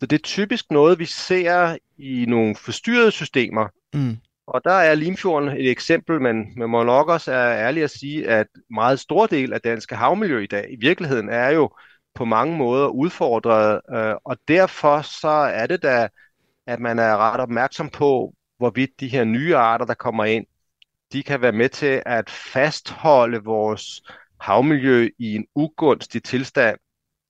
så 0.00 0.06
det 0.06 0.18
er 0.18 0.22
typisk 0.22 0.70
noget, 0.70 0.98
vi 0.98 1.04
ser 1.04 1.76
i 1.98 2.24
nogle 2.28 2.56
forstyrrede 2.56 3.10
systemer. 3.10 3.68
Mm. 3.94 4.16
Og 4.46 4.60
der 4.64 4.72
er 4.72 4.94
Limfjorden 4.94 5.48
et 5.48 5.70
eksempel, 5.70 6.20
men 6.20 6.52
man 6.56 6.70
må 6.70 6.84
nok 6.84 7.08
også 7.08 7.32
er 7.32 7.66
ærlig 7.66 7.82
at 7.82 7.90
sige, 7.90 8.28
at 8.28 8.46
meget 8.70 9.00
stor 9.00 9.26
del 9.26 9.52
af 9.52 9.60
danske 9.60 9.94
havmiljø 9.94 10.38
i 10.38 10.46
dag 10.46 10.66
i 10.70 10.76
virkeligheden 10.80 11.28
er 11.28 11.50
jo 11.50 11.70
på 12.14 12.24
mange 12.24 12.56
måder 12.56 12.88
udfordret, 12.88 13.80
øh, 13.94 14.14
og 14.24 14.36
derfor 14.48 15.02
så 15.02 15.28
er 15.28 15.66
det 15.66 15.82
da, 15.82 16.08
at 16.66 16.80
man 16.80 16.98
er 16.98 17.16
ret 17.16 17.40
opmærksom 17.40 17.88
på, 17.88 18.34
hvorvidt 18.58 19.00
de 19.00 19.08
her 19.08 19.24
nye 19.24 19.56
arter, 19.56 19.84
der 19.84 19.94
kommer 19.94 20.24
ind, 20.24 20.46
de 21.12 21.22
kan 21.22 21.42
være 21.42 21.52
med 21.52 21.68
til 21.68 22.02
at 22.06 22.30
fastholde 22.30 23.44
vores 23.44 24.02
havmiljø 24.40 25.08
i 25.18 25.34
en 25.34 25.46
ugunstig 25.54 26.22
tilstand, 26.22 26.78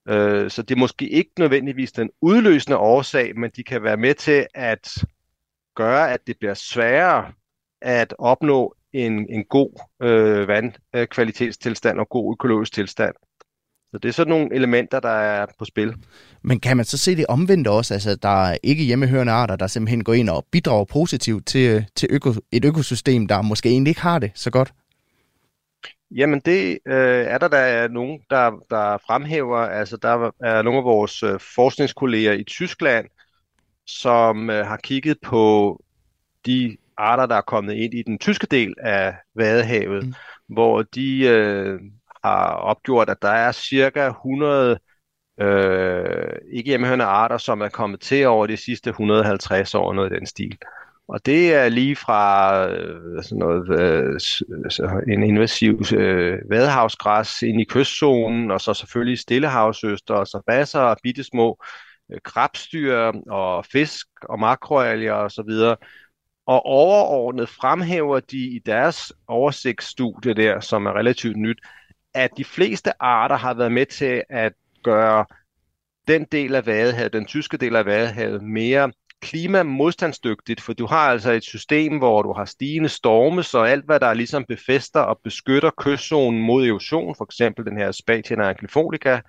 Øh, 0.09 0.51
så 0.51 0.63
det 0.63 0.75
er 0.75 0.79
måske 0.79 1.09
ikke 1.09 1.31
nødvendigvis 1.39 1.93
den 1.93 2.11
udløsende 2.21 2.77
årsag, 2.77 3.39
men 3.39 3.51
de 3.57 3.63
kan 3.63 3.83
være 3.83 3.97
med 3.97 4.15
til 4.15 4.47
at 4.55 5.05
gøre, 5.77 6.13
at 6.13 6.21
det 6.27 6.37
bliver 6.39 6.55
sværere 6.55 7.33
at 7.83 8.15
opnå 8.19 8.75
en, 8.93 9.27
en 9.31 9.45
god 9.45 9.71
øh, 10.03 10.49
vandkvalitetstilstand 10.49 11.99
og 11.99 12.09
god 12.09 12.35
økologisk 12.35 12.73
tilstand. 12.73 13.15
Så 13.91 13.99
det 13.99 14.09
er 14.09 14.13
sådan 14.13 14.31
nogle 14.31 14.55
elementer, 14.55 15.01
der 15.01 15.09
er 15.09 15.47
på 15.59 15.65
spil. 15.65 15.95
Men 16.43 16.61
kan 16.61 16.77
man 16.77 16.87
så 16.87 16.99
se 16.99 17.17
det 17.17 17.27
omvendt 17.29 17.69
også? 17.69 17.95
Altså, 17.95 18.17
der 18.17 18.45
er 18.45 18.59
ikke 18.63 18.85
hjemmehørende 18.85 19.33
arter, 19.33 19.57
der 19.57 19.67
simpelthen 19.67 20.05
går 20.05 20.13
ind 20.13 20.29
og 20.29 20.47
bidrager 20.53 20.85
positivt 20.85 21.47
til, 21.47 21.87
til 21.97 22.09
øko, 22.11 22.35
et 22.53 22.65
økosystem, 22.65 23.29
der 23.29 23.43
måske 23.43 23.69
egentlig 23.69 23.91
ikke 23.91 24.01
har 24.01 24.19
det 24.19 24.31
så 24.35 24.51
godt? 24.51 24.73
Jamen 26.11 26.41
det 26.41 26.79
øh, 26.87 27.25
er 27.25 27.39
der, 27.39 27.49
der 27.49 27.59
er 27.59 27.89
nogen, 27.89 28.21
der, 28.31 28.51
der 28.71 28.99
fremhæver. 29.07 29.59
Altså 29.59 29.97
der 29.97 30.31
er 30.41 30.63
nogle 30.63 30.79
af 30.79 30.85
vores 30.85 31.23
øh, 31.23 31.41
forskningskolleger 31.55 32.33
i 32.33 32.45
Tyskland, 32.45 33.07
som 33.87 34.51
øh, 34.51 34.67
har 34.67 34.77
kigget 34.77 35.19
på 35.23 35.81
de 36.47 36.77
arter, 36.97 37.27
der 37.27 37.35
er 37.35 37.41
kommet 37.41 37.75
ind 37.75 37.95
i 37.95 38.03
den 38.03 38.19
tyske 38.19 38.47
del 38.47 38.75
af 38.79 39.15
Vadehavet, 39.35 40.07
mm. 40.07 40.15
hvor 40.49 40.83
de 40.83 41.21
øh, 41.21 41.81
har 42.25 42.49
opgjort, 42.49 43.11
at 43.11 43.23
der 43.23 43.29
er 43.29 43.53
cirka 43.53 44.09
100 44.09 44.79
øh, 45.41 46.33
ikke 46.53 46.69
hjemmehørende 46.69 47.05
arter, 47.05 47.39
som 47.39 47.61
er 47.61 47.69
kommet 47.69 48.01
til 48.01 48.27
over 48.27 48.47
de 48.47 48.57
sidste 48.57 48.91
150 48.91 49.75
år, 49.75 49.93
noget 49.93 50.13
i 50.13 50.15
den 50.15 50.27
stil. 50.27 50.59
Og 51.09 51.27
det 51.27 51.55
er 51.55 51.69
lige 51.69 51.97
fra 51.97 52.67
øh, 52.71 53.23
sådan 53.23 53.39
noget, 53.39 53.81
øh, 53.81 54.13
altså 54.65 55.03
en 55.09 55.23
invasiv 55.23 55.81
øh, 55.95 56.39
vadehavsgræs 56.51 57.43
ind 57.43 57.61
i 57.61 57.65
kystzonen, 57.65 58.51
og 58.51 58.61
så 58.61 58.75
selvfølgelig 58.75 59.19
stillehavsøster, 59.19 60.15
og 60.15 60.27
så 60.27 60.43
basser 60.47 60.81
og 60.81 60.97
bittesmå 61.03 61.59
øh, 62.13 62.21
krabstyr 62.25 62.97
og 63.31 63.65
fisk 63.65 64.07
og 64.23 64.39
makroalger 64.39 65.13
og 65.13 65.31
så 65.31 65.43
videre. 65.43 65.77
Og 66.47 66.67
overordnet 66.67 67.49
fremhæver 67.49 68.21
de 68.21 68.39
i 68.39 68.59
deres 68.67 69.13
oversigtsstudie 69.29 70.35
der, 70.35 70.61
som 70.61 70.87
er 70.87 70.93
relativt 70.97 71.37
nyt, 71.37 71.59
at 72.15 72.31
de 72.37 72.45
fleste 72.45 73.03
arter 73.03 73.37
har 73.37 73.55
været 73.55 73.73
med 73.73 73.87
til 73.87 74.23
at 74.29 74.53
gøre 74.83 75.25
den 76.09 76.25
del 76.33 76.55
af 76.55 76.67
Vadehavet, 76.67 77.13
den 77.13 77.27
tyske 77.27 77.57
del 77.57 77.77
af 77.77 77.87
Vadehavet, 77.87 78.43
mere 78.43 78.93
klimamodstandsdygtigt, 79.21 80.61
for 80.61 80.73
du 80.73 80.87
har 80.87 81.11
altså 81.11 81.33
et 81.33 81.45
system, 81.45 81.99
hvor 81.99 82.23
du 82.23 82.33
har 82.33 82.45
stigende 82.45 82.89
storme, 82.89 83.43
så 83.43 83.59
alt 83.59 83.85
hvad 83.85 84.01
der 84.01 84.15
ligesom 84.15 84.45
befester 84.49 85.01
og 85.01 85.21
beskytter 85.25 85.71
kystzonen 85.79 86.43
mod 86.43 86.67
erosion, 86.67 87.15
for 87.17 87.25
eksempel 87.25 87.65
den 87.65 87.79
her 87.79 87.93
Spatien 87.93 88.41
anglifolica, 88.41 89.21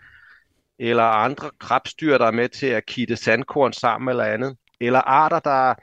eller 0.80 1.04
andre 1.04 1.50
krabstyr, 1.60 2.18
der 2.18 2.26
er 2.26 2.32
med 2.32 2.50
til 2.50 2.68
at 2.68 2.86
kitte 2.86 3.16
sandkorn 3.16 3.74
sammen 3.74 4.10
eller 4.10 4.24
andet, 4.24 4.58
eller 4.82 5.00
arter, 5.00 5.40
der 5.40 5.74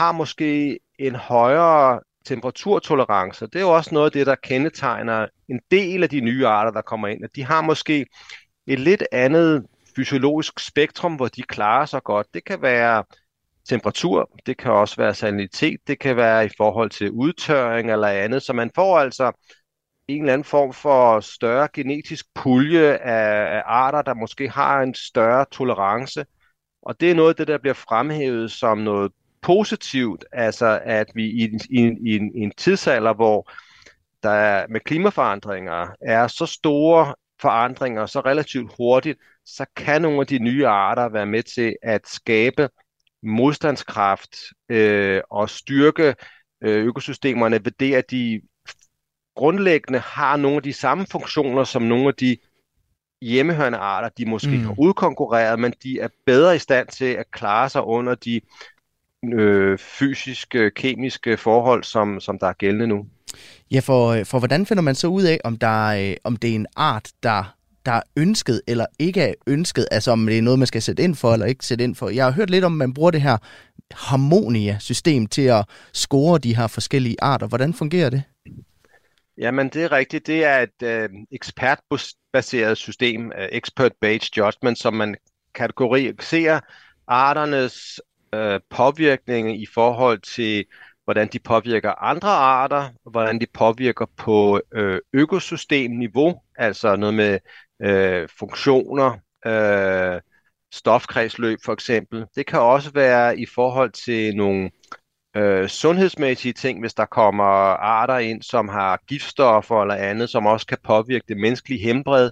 har 0.00 0.12
måske 0.12 0.78
en 0.98 1.14
højere 1.14 2.00
temperaturtolerance. 2.24 3.46
Det 3.46 3.56
er 3.56 3.60
jo 3.60 3.70
også 3.70 3.94
noget 3.94 4.06
af 4.06 4.12
det, 4.12 4.26
der 4.26 4.34
kendetegner 4.34 5.26
en 5.48 5.60
del 5.70 6.02
af 6.02 6.08
de 6.08 6.20
nye 6.20 6.46
arter, 6.46 6.70
der 6.70 6.82
kommer 6.82 7.08
ind, 7.08 7.24
at 7.24 7.30
de 7.36 7.44
har 7.44 7.60
måske 7.60 8.06
et 8.66 8.80
lidt 8.80 9.04
andet 9.12 9.66
fysiologisk 9.96 10.58
spektrum, 10.58 11.14
hvor 11.14 11.28
de 11.28 11.42
klarer 11.42 11.86
sig 11.86 12.02
godt. 12.02 12.26
Det 12.34 12.44
kan 12.44 12.62
være 12.62 13.04
temperatur, 13.68 14.30
det 14.46 14.56
kan 14.56 14.72
også 14.72 14.96
være 14.96 15.14
salinitet, 15.14 15.80
det 15.86 15.98
kan 15.98 16.16
være 16.16 16.46
i 16.46 16.50
forhold 16.56 16.90
til 16.90 17.10
udtørring 17.10 17.90
eller 17.90 18.08
andet, 18.08 18.42
så 18.42 18.52
man 18.52 18.70
får 18.74 18.98
altså 18.98 19.32
en 20.08 20.22
eller 20.22 20.32
anden 20.32 20.44
form 20.44 20.72
for 20.72 21.20
større 21.20 21.68
genetisk 21.72 22.26
pulje 22.34 22.96
af, 22.96 23.56
af 23.56 23.62
arter, 23.66 24.02
der 24.02 24.14
måske 24.14 24.48
har 24.48 24.80
en 24.82 24.94
større 24.94 25.46
tolerance. 25.52 26.24
Og 26.82 27.00
det 27.00 27.10
er 27.10 27.14
noget 27.14 27.28
af 27.28 27.36
det, 27.36 27.48
der 27.48 27.58
bliver 27.58 27.74
fremhævet 27.74 28.52
som 28.52 28.78
noget 28.78 29.12
positivt, 29.42 30.24
altså 30.32 30.80
at 30.84 31.10
vi 31.14 31.24
i, 31.24 31.44
i, 31.70 31.80
i, 31.80 32.16
en, 32.16 32.34
i 32.34 32.40
en 32.40 32.52
tidsalder, 32.56 33.14
hvor 33.14 33.50
der 34.22 34.30
er, 34.30 34.66
med 34.68 34.80
klimaforandringer 34.80 35.88
er 36.00 36.26
så 36.26 36.46
store 36.46 37.14
forandringer 37.40 38.06
så 38.06 38.20
relativt 38.20 38.72
hurtigt, 38.76 39.18
så 39.44 39.66
kan 39.76 40.02
nogle 40.02 40.20
af 40.20 40.26
de 40.26 40.38
nye 40.38 40.66
arter 40.66 41.08
være 41.08 41.26
med 41.26 41.42
til 41.42 41.76
at 41.82 42.08
skabe 42.08 42.68
modstandskraft 43.22 44.36
øh, 44.68 45.20
og 45.30 45.50
styrke 45.50 46.14
øh, 46.64 46.84
økosystemerne 46.84 47.64
ved 47.64 47.72
det, 47.80 47.94
at 47.94 48.10
de 48.10 48.40
grundlæggende 49.36 49.98
har 49.98 50.36
nogle 50.36 50.56
af 50.56 50.62
de 50.62 50.72
samme 50.72 51.06
funktioner 51.10 51.64
som 51.64 51.82
nogle 51.82 52.08
af 52.08 52.14
de 52.14 52.36
hjemmehørende 53.22 53.78
arter, 53.78 54.08
de 54.08 54.26
måske 54.26 54.56
mm. 54.56 54.64
har 54.64 54.74
udkonkurreret, 54.78 55.58
men 55.58 55.74
de 55.82 56.00
er 56.00 56.08
bedre 56.26 56.56
i 56.56 56.58
stand 56.58 56.88
til 56.88 57.04
at 57.04 57.30
klare 57.30 57.68
sig 57.68 57.82
under 57.82 58.14
de 58.14 58.40
øh, 59.24 59.78
fysiske, 59.78 60.70
kemiske 60.70 61.36
forhold, 61.36 61.84
som, 61.84 62.20
som 62.20 62.38
der 62.38 62.46
er 62.46 62.52
gældende 62.52 62.86
nu. 62.86 63.06
Ja, 63.70 63.80
for, 63.80 64.08
øh, 64.08 64.26
for 64.26 64.38
hvordan 64.38 64.66
finder 64.66 64.82
man 64.82 64.94
så 64.94 65.06
ud 65.06 65.22
af, 65.22 65.40
om, 65.44 65.56
der, 65.56 65.86
øh, 65.86 66.16
om 66.24 66.36
det 66.36 66.50
er 66.50 66.54
en 66.54 66.66
art, 66.76 67.10
der 67.22 67.56
der 67.86 67.92
er 67.92 68.02
ønsket 68.16 68.62
eller 68.66 68.86
ikke 68.98 69.22
er 69.22 69.34
ønsket, 69.46 69.86
altså 69.90 70.10
om 70.10 70.26
det 70.26 70.38
er 70.38 70.42
noget, 70.42 70.58
man 70.58 70.66
skal 70.66 70.82
sætte 70.82 71.02
ind 71.02 71.16
for 71.16 71.32
eller 71.32 71.46
ikke 71.46 71.66
sætte 71.66 71.84
ind 71.84 71.94
for. 71.94 72.08
Jeg 72.08 72.24
har 72.24 72.32
hørt 72.32 72.50
lidt 72.50 72.64
om, 72.64 72.72
at 72.72 72.78
man 72.78 72.94
bruger 72.94 73.10
det 73.10 73.22
her 73.22 73.36
harmonia-system 73.92 75.26
til 75.26 75.42
at 75.42 75.64
score 75.92 76.38
de 76.38 76.56
her 76.56 76.66
forskellige 76.66 77.16
arter. 77.22 77.46
Hvordan 77.46 77.74
fungerer 77.74 78.10
det? 78.10 78.22
Jamen, 79.38 79.68
det 79.68 79.82
er 79.84 79.92
rigtigt. 79.92 80.26
Det 80.26 80.44
er 80.44 80.58
et 80.58 80.82
øh, 80.82 81.08
ekspertbaseret 81.32 82.78
system, 82.78 83.32
øh, 83.38 83.48
expert-based 83.52 84.30
judgment, 84.36 84.78
som 84.78 84.94
man 84.94 85.16
kategoriserer 85.54 86.60
arternes 87.06 88.00
øh, 88.34 88.60
påvirkning 88.70 89.62
i 89.62 89.66
forhold 89.66 90.18
til, 90.18 90.64
hvordan 91.04 91.28
de 91.28 91.38
påvirker 91.38 92.02
andre 92.02 92.28
arter, 92.28 92.88
hvordan 93.10 93.40
de 93.40 93.46
påvirker 93.54 94.06
på 94.16 94.60
øh, 94.72 95.00
økosystemniveau, 95.12 96.40
altså 96.56 96.96
noget 96.96 97.14
med 97.14 97.38
øh, 97.82 98.28
funktioner, 98.38 99.18
øh, 99.46 100.20
stofkredsløb 100.72 101.58
for 101.64 101.72
eksempel. 101.72 102.26
Det 102.34 102.46
kan 102.46 102.60
også 102.60 102.90
være 102.92 103.38
i 103.38 103.46
forhold 103.46 103.90
til 103.90 104.36
nogle 104.36 104.70
øh, 105.36 105.68
sundhedsmæssige 105.68 106.52
ting, 106.52 106.80
hvis 106.80 106.94
der 106.94 107.04
kommer 107.04 107.44
arter 107.44 108.18
ind, 108.18 108.42
som 108.42 108.68
har 108.68 109.00
giftstoffer 109.08 109.82
eller 109.82 109.94
andet, 109.94 110.30
som 110.30 110.46
også 110.46 110.66
kan 110.66 110.78
påvirke 110.84 111.24
det 111.28 111.36
menneskelige 111.36 111.82
helbred. 111.82 112.30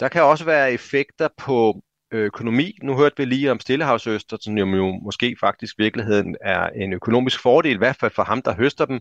Der 0.00 0.08
kan 0.08 0.22
også 0.22 0.44
være 0.44 0.72
effekter 0.72 1.28
på 1.38 1.82
økonomi. 2.12 2.78
Nu 2.82 2.96
hørte 2.96 3.16
vi 3.16 3.24
lige 3.24 3.50
om 3.50 3.60
Stillehavsøster, 3.60 4.36
som 4.40 4.56
jo 4.58 4.98
måske 5.02 5.36
faktisk 5.40 5.78
i 5.78 5.82
virkeligheden 5.82 6.36
er 6.40 6.66
en 6.66 6.92
økonomisk 6.92 7.42
fordel, 7.42 7.74
i 7.74 7.78
hvert 7.78 7.96
fald 7.96 8.12
for 8.14 8.22
ham, 8.22 8.42
der 8.42 8.54
høster 8.54 8.84
dem. 8.84 9.00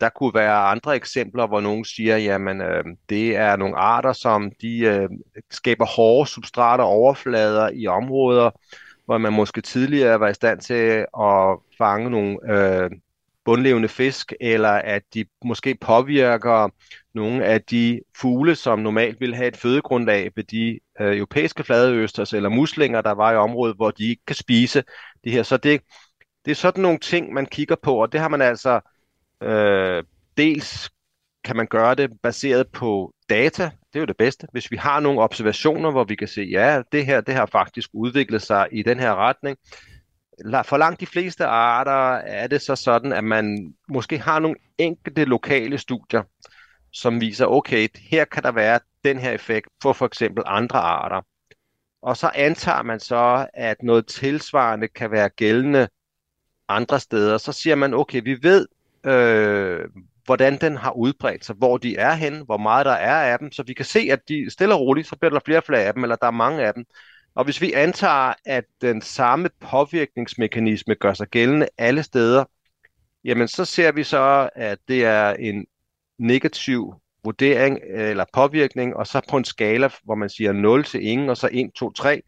Der 0.00 0.08
kunne 0.08 0.34
være 0.34 0.56
andre 0.56 0.96
eksempler, 0.96 1.46
hvor 1.46 1.60
nogen 1.60 1.84
siger, 1.84 2.16
jamen 2.16 2.60
øh, 2.60 2.84
det 3.08 3.36
er 3.36 3.56
nogle 3.56 3.76
arter, 3.76 4.12
som 4.12 4.52
de 4.60 4.78
øh, 4.78 5.08
skaber 5.50 5.86
hårde 5.86 6.30
substrater 6.30 6.84
overflader 6.84 7.70
i 7.74 7.86
områder, 7.86 8.50
hvor 9.04 9.18
man 9.18 9.32
måske 9.32 9.60
tidligere 9.60 10.20
var 10.20 10.28
i 10.28 10.34
stand 10.34 10.60
til 10.60 11.06
at 11.20 11.58
fange 11.78 12.10
nogle 12.10 12.38
øh, 12.52 12.90
bundlevende 13.48 13.88
fisk, 13.88 14.32
eller 14.40 14.68
at 14.68 15.02
de 15.14 15.24
måske 15.44 15.74
påvirker 15.80 16.68
nogle 17.14 17.44
af 17.44 17.62
de 17.62 18.00
fugle, 18.16 18.54
som 18.54 18.78
normalt 18.78 19.20
vil 19.20 19.34
have 19.34 19.48
et 19.48 19.56
fødegrundlag 19.56 20.30
ved 20.36 20.44
de 20.44 20.80
øh, 21.00 21.16
europæiske 21.16 21.64
fladeøsters 21.64 22.32
eller 22.32 22.48
muslinger, 22.48 23.00
der 23.00 23.12
var 23.12 23.32
i 23.32 23.36
området, 23.36 23.76
hvor 23.76 23.90
de 23.90 24.08
ikke 24.08 24.22
kan 24.26 24.36
spise 24.36 24.84
det 25.24 25.32
her. 25.32 25.42
Så 25.42 25.56
det, 25.56 25.80
det 26.44 26.50
er 26.50 26.54
sådan 26.54 26.82
nogle 26.82 26.98
ting, 26.98 27.32
man 27.32 27.46
kigger 27.46 27.76
på, 27.82 28.02
og 28.02 28.12
det 28.12 28.20
har 28.20 28.28
man 28.28 28.42
altså 28.42 28.80
øh, 29.42 30.04
dels 30.36 30.90
kan 31.44 31.56
man 31.56 31.66
gøre 31.66 31.94
det 31.94 32.10
baseret 32.22 32.68
på 32.68 33.12
data, 33.28 33.64
det 33.64 33.96
er 33.96 34.00
jo 34.00 34.06
det 34.06 34.16
bedste. 34.16 34.46
Hvis 34.52 34.70
vi 34.70 34.76
har 34.76 35.00
nogle 35.00 35.20
observationer, 35.20 35.90
hvor 35.90 36.04
vi 36.04 36.14
kan 36.14 36.28
se, 36.28 36.48
ja, 36.52 36.82
det 36.92 37.06
her 37.06 37.20
det 37.20 37.34
har 37.34 37.46
faktisk 37.46 37.90
udviklet 37.92 38.42
sig 38.42 38.68
i 38.72 38.82
den 38.82 39.00
her 39.00 39.14
retning, 39.14 39.58
for 40.64 40.76
langt 40.76 41.00
de 41.00 41.06
fleste 41.06 41.44
arter 41.46 42.14
er 42.14 42.46
det 42.46 42.62
så 42.62 42.76
sådan, 42.76 43.12
at 43.12 43.24
man 43.24 43.74
måske 43.88 44.18
har 44.18 44.38
nogle 44.38 44.56
enkelte 44.78 45.24
lokale 45.24 45.78
studier, 45.78 46.22
som 46.92 47.20
viser, 47.20 47.46
okay, 47.46 47.88
her 48.10 48.24
kan 48.24 48.42
der 48.42 48.52
være 48.52 48.80
den 49.04 49.18
her 49.18 49.30
effekt 49.30 49.68
for 49.82 49.92
for 49.92 50.06
eksempel 50.06 50.44
andre 50.46 50.78
arter. 50.78 51.22
Og 52.02 52.16
så 52.16 52.30
antager 52.34 52.82
man 52.82 53.00
så, 53.00 53.46
at 53.54 53.82
noget 53.82 54.06
tilsvarende 54.06 54.88
kan 54.88 55.10
være 55.10 55.28
gældende 55.28 55.88
andre 56.68 57.00
steder. 57.00 57.38
Så 57.38 57.52
siger 57.52 57.74
man, 57.74 57.94
okay, 57.94 58.22
vi 58.24 58.38
ved, 58.42 58.66
øh, 59.04 59.88
hvordan 60.24 60.60
den 60.60 60.76
har 60.76 60.92
udbredt 60.92 61.44
sig, 61.44 61.56
hvor 61.56 61.78
de 61.78 61.96
er 61.96 62.14
henne, 62.14 62.44
hvor 62.44 62.56
meget 62.56 62.86
der 62.86 62.92
er 62.92 63.32
af 63.32 63.38
dem, 63.38 63.52
så 63.52 63.62
vi 63.62 63.74
kan 63.74 63.84
se, 63.84 64.08
at 64.12 64.20
de 64.28 64.50
stille 64.50 64.74
og 64.74 64.80
roligt, 64.80 65.08
så 65.08 65.16
bliver 65.16 65.30
der 65.30 65.40
flere 65.44 65.58
og 65.58 65.64
flere 65.64 65.82
af 65.82 65.94
dem, 65.94 66.02
eller 66.02 66.16
der 66.16 66.26
er 66.26 66.30
mange 66.30 66.66
af 66.66 66.74
dem. 66.74 66.84
Og 67.38 67.44
hvis 67.44 67.60
vi 67.60 67.72
antager, 67.72 68.34
at 68.44 68.64
den 68.80 69.02
samme 69.02 69.50
påvirkningsmekanisme 69.60 70.94
gør 70.94 71.14
sig 71.14 71.28
gældende 71.28 71.68
alle 71.78 72.02
steder, 72.02 72.44
jamen 73.24 73.48
så 73.48 73.64
ser 73.64 73.92
vi 73.92 74.02
så, 74.02 74.50
at 74.54 74.78
det 74.88 75.04
er 75.04 75.30
en 75.30 75.66
negativ 76.18 76.94
vurdering 77.24 77.78
øh, 77.90 78.10
eller 78.10 78.24
påvirkning, 78.32 78.96
og 78.96 79.06
så 79.06 79.20
på 79.30 79.36
en 79.36 79.44
skala, 79.44 79.90
hvor 80.04 80.14
man 80.14 80.28
siger 80.28 80.52
0 80.52 80.84
til 80.84 81.06
ingen, 81.06 81.30
og 81.30 81.36
så 81.36 81.48
1, 81.52 81.70
2, 81.76 81.92
3. 81.92 82.22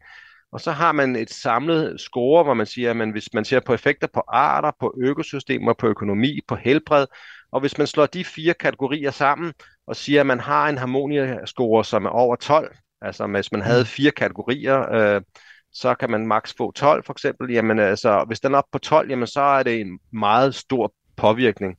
Og 0.51 0.61
så 0.61 0.71
har 0.71 0.91
man 0.91 1.15
et 1.15 1.29
samlet 1.29 2.01
score, 2.01 2.43
hvor 2.43 2.53
man 2.53 2.65
siger, 2.65 3.01
at 3.01 3.11
hvis 3.11 3.33
man 3.33 3.45
ser 3.45 3.59
på 3.59 3.73
effekter 3.73 4.07
på 4.13 4.23
arter, 4.27 4.71
på 4.79 4.93
økosystemer, 5.01 5.73
på 5.73 5.87
økonomi, 5.87 6.39
på 6.47 6.55
helbred, 6.55 7.05
og 7.51 7.59
hvis 7.59 7.77
man 7.77 7.87
slår 7.87 8.05
de 8.05 8.25
fire 8.25 8.53
kategorier 8.53 9.11
sammen 9.11 9.53
og 9.87 9.95
siger, 9.95 10.19
at 10.19 10.27
man 10.27 10.39
har 10.39 10.69
en 10.69 10.77
harmonia-score, 10.77 11.85
som 11.85 12.05
er 12.05 12.09
over 12.09 12.35
12, 12.35 12.75
Altså 13.01 13.27
hvis 13.27 13.51
man 13.51 13.61
havde 13.61 13.81
mm. 13.81 13.85
fire 13.85 14.11
kategorier, 14.11 14.93
øh, 14.93 15.21
så 15.73 15.95
kan 15.95 16.11
man 16.11 16.27
maks 16.27 16.53
få 16.57 16.71
12 16.71 17.05
for 17.05 17.13
eksempel. 17.13 17.51
Jamen 17.51 17.79
altså, 17.79 18.23
hvis 18.27 18.39
den 18.39 18.53
er 18.53 18.57
op 18.57 18.63
på 18.71 18.79
12, 18.79 19.09
jamen 19.09 19.27
så 19.27 19.41
er 19.41 19.63
det 19.63 19.81
en 19.81 19.99
meget 20.13 20.55
stor 20.55 20.93
påvirkning. 21.17 21.75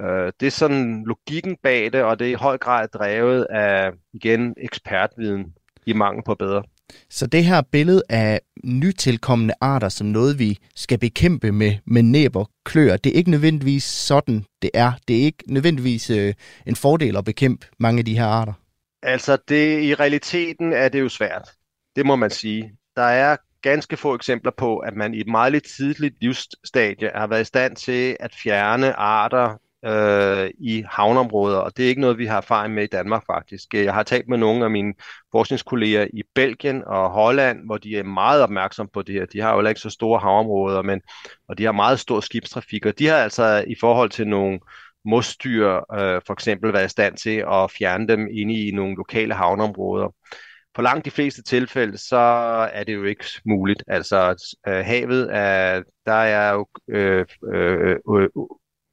Øh, 0.00 0.32
det 0.40 0.46
er 0.46 0.50
sådan 0.50 1.04
logikken 1.06 1.56
bag 1.62 1.92
det, 1.92 2.02
og 2.02 2.18
det 2.18 2.26
er 2.26 2.30
i 2.30 2.34
høj 2.34 2.58
grad 2.58 2.88
drevet 2.88 3.46
af, 3.50 3.90
igen, 4.12 4.54
ekspertviden 4.56 5.54
i 5.86 5.92
mangel 5.92 6.24
på 6.24 6.34
bedre. 6.34 6.62
Så 7.10 7.26
det 7.26 7.44
her 7.44 7.62
billede 7.72 8.02
af 8.08 8.40
nytilkommende 8.64 9.54
arter 9.60 9.88
som 9.88 10.06
noget, 10.06 10.38
vi 10.38 10.58
skal 10.74 10.98
bekæmpe 10.98 11.52
med, 11.52 11.74
med 11.84 12.02
næb 12.02 12.36
og 12.36 12.50
klør, 12.64 12.96
det 12.96 13.12
er 13.12 13.16
ikke 13.16 13.30
nødvendigvis 13.30 13.84
sådan, 13.84 14.44
det 14.62 14.70
er. 14.74 14.92
Det 15.08 15.16
er 15.16 15.24
ikke 15.24 15.52
nødvendigvis 15.52 16.10
øh, 16.10 16.34
en 16.66 16.76
fordel 16.76 17.16
at 17.16 17.24
bekæmpe 17.24 17.66
mange 17.78 17.98
af 17.98 18.04
de 18.04 18.18
her 18.18 18.26
arter. 18.26 18.52
Altså, 19.06 19.38
det, 19.48 19.82
i 19.82 19.94
realiteten 19.94 20.72
er 20.72 20.88
det 20.88 21.00
jo 21.00 21.08
svært. 21.08 21.52
Det 21.96 22.06
må 22.06 22.16
man 22.16 22.30
sige. 22.30 22.72
Der 22.96 23.02
er 23.02 23.36
ganske 23.62 23.96
få 23.96 24.14
eksempler 24.14 24.52
på, 24.56 24.78
at 24.78 24.94
man 24.94 25.14
i 25.14 25.20
et 25.20 25.26
meget 25.26 25.52
lidt 25.52 25.64
tidligt 25.76 26.14
livsstadie 26.20 27.10
har 27.14 27.26
været 27.26 27.40
i 27.40 27.44
stand 27.44 27.76
til 27.76 28.16
at 28.20 28.34
fjerne 28.42 28.92
arter 28.92 29.56
øh, 29.84 30.50
i 30.58 30.84
havneområder, 30.88 31.58
og 31.58 31.76
det 31.76 31.84
er 31.84 31.88
ikke 31.88 32.00
noget, 32.00 32.18
vi 32.18 32.26
har 32.26 32.36
erfaring 32.36 32.74
med 32.74 32.84
i 32.84 32.86
Danmark 32.86 33.22
faktisk. 33.26 33.74
Jeg 33.74 33.94
har 33.94 34.02
talt 34.02 34.28
med 34.28 34.38
nogle 34.38 34.64
af 34.64 34.70
mine 34.70 34.94
forskningskolleger 35.32 36.06
i 36.12 36.22
Belgien 36.34 36.84
og 36.86 37.10
Holland, 37.10 37.64
hvor 37.64 37.78
de 37.78 37.96
er 37.98 38.02
meget 38.02 38.42
opmærksomme 38.42 38.90
på 38.92 39.02
det 39.02 39.14
her. 39.14 39.26
De 39.26 39.40
har 39.40 39.54
jo 39.54 39.66
ikke 39.66 39.80
så 39.80 39.90
store 39.90 40.20
havområder, 40.20 40.82
men, 40.82 41.00
og 41.48 41.58
de 41.58 41.64
har 41.64 41.72
meget 41.72 42.00
stor 42.00 42.20
skibstrafik, 42.20 42.86
og 42.86 42.98
de 42.98 43.06
har 43.06 43.16
altså 43.16 43.64
i 43.66 43.74
forhold 43.80 44.10
til 44.10 44.26
nogle 44.28 44.60
mosdyr 45.06 45.68
øh, 45.68 46.20
for 46.26 46.32
eksempel 46.32 46.72
været 46.72 46.86
i 46.86 46.88
stand 46.88 47.16
til 47.16 47.44
at 47.52 47.70
fjerne 47.70 48.08
dem 48.08 48.28
inde 48.30 48.54
i 48.54 48.70
nogle 48.70 48.96
lokale 48.96 49.34
havneområder. 49.34 50.14
På 50.74 50.82
langt 50.82 51.04
de 51.04 51.10
fleste 51.10 51.42
tilfælde, 51.42 51.98
så 51.98 52.16
er 52.72 52.84
det 52.84 52.94
jo 52.94 53.04
ikke 53.04 53.24
muligt. 53.44 53.82
Altså 53.88 54.52
øh, 54.68 54.84
havet, 54.84 55.28
er, 55.36 55.82
der 56.06 56.12
er 56.12 56.52
jo 56.52 56.66
øh, 56.90 57.26
øh, 57.54 57.96
øh, 58.16 58.28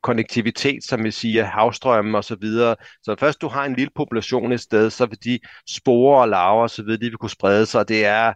konnektivitet, 0.04 0.84
som 0.84 1.04
vi 1.04 1.12
siger, 1.12 1.44
havstrømme 1.44 2.18
og 2.18 2.24
så 2.24 2.36
videre. 2.36 2.76
Så 3.04 3.16
først 3.20 3.42
du 3.42 3.48
har 3.48 3.66
en 3.66 3.76
lille 3.76 3.92
population 3.96 4.52
et 4.52 4.62
sted, 4.62 4.90
så 4.90 5.06
vil 5.06 5.18
de 5.24 5.40
sporer 5.70 6.22
og 6.22 6.30
larver 6.30 6.64
og 6.64 6.70
så 6.70 6.84
videre, 6.84 7.00
de 7.00 7.06
vil 7.06 7.18
kunne 7.18 7.30
sprede 7.30 7.66
sig, 7.66 7.88
det 7.88 8.06
er 8.06 8.34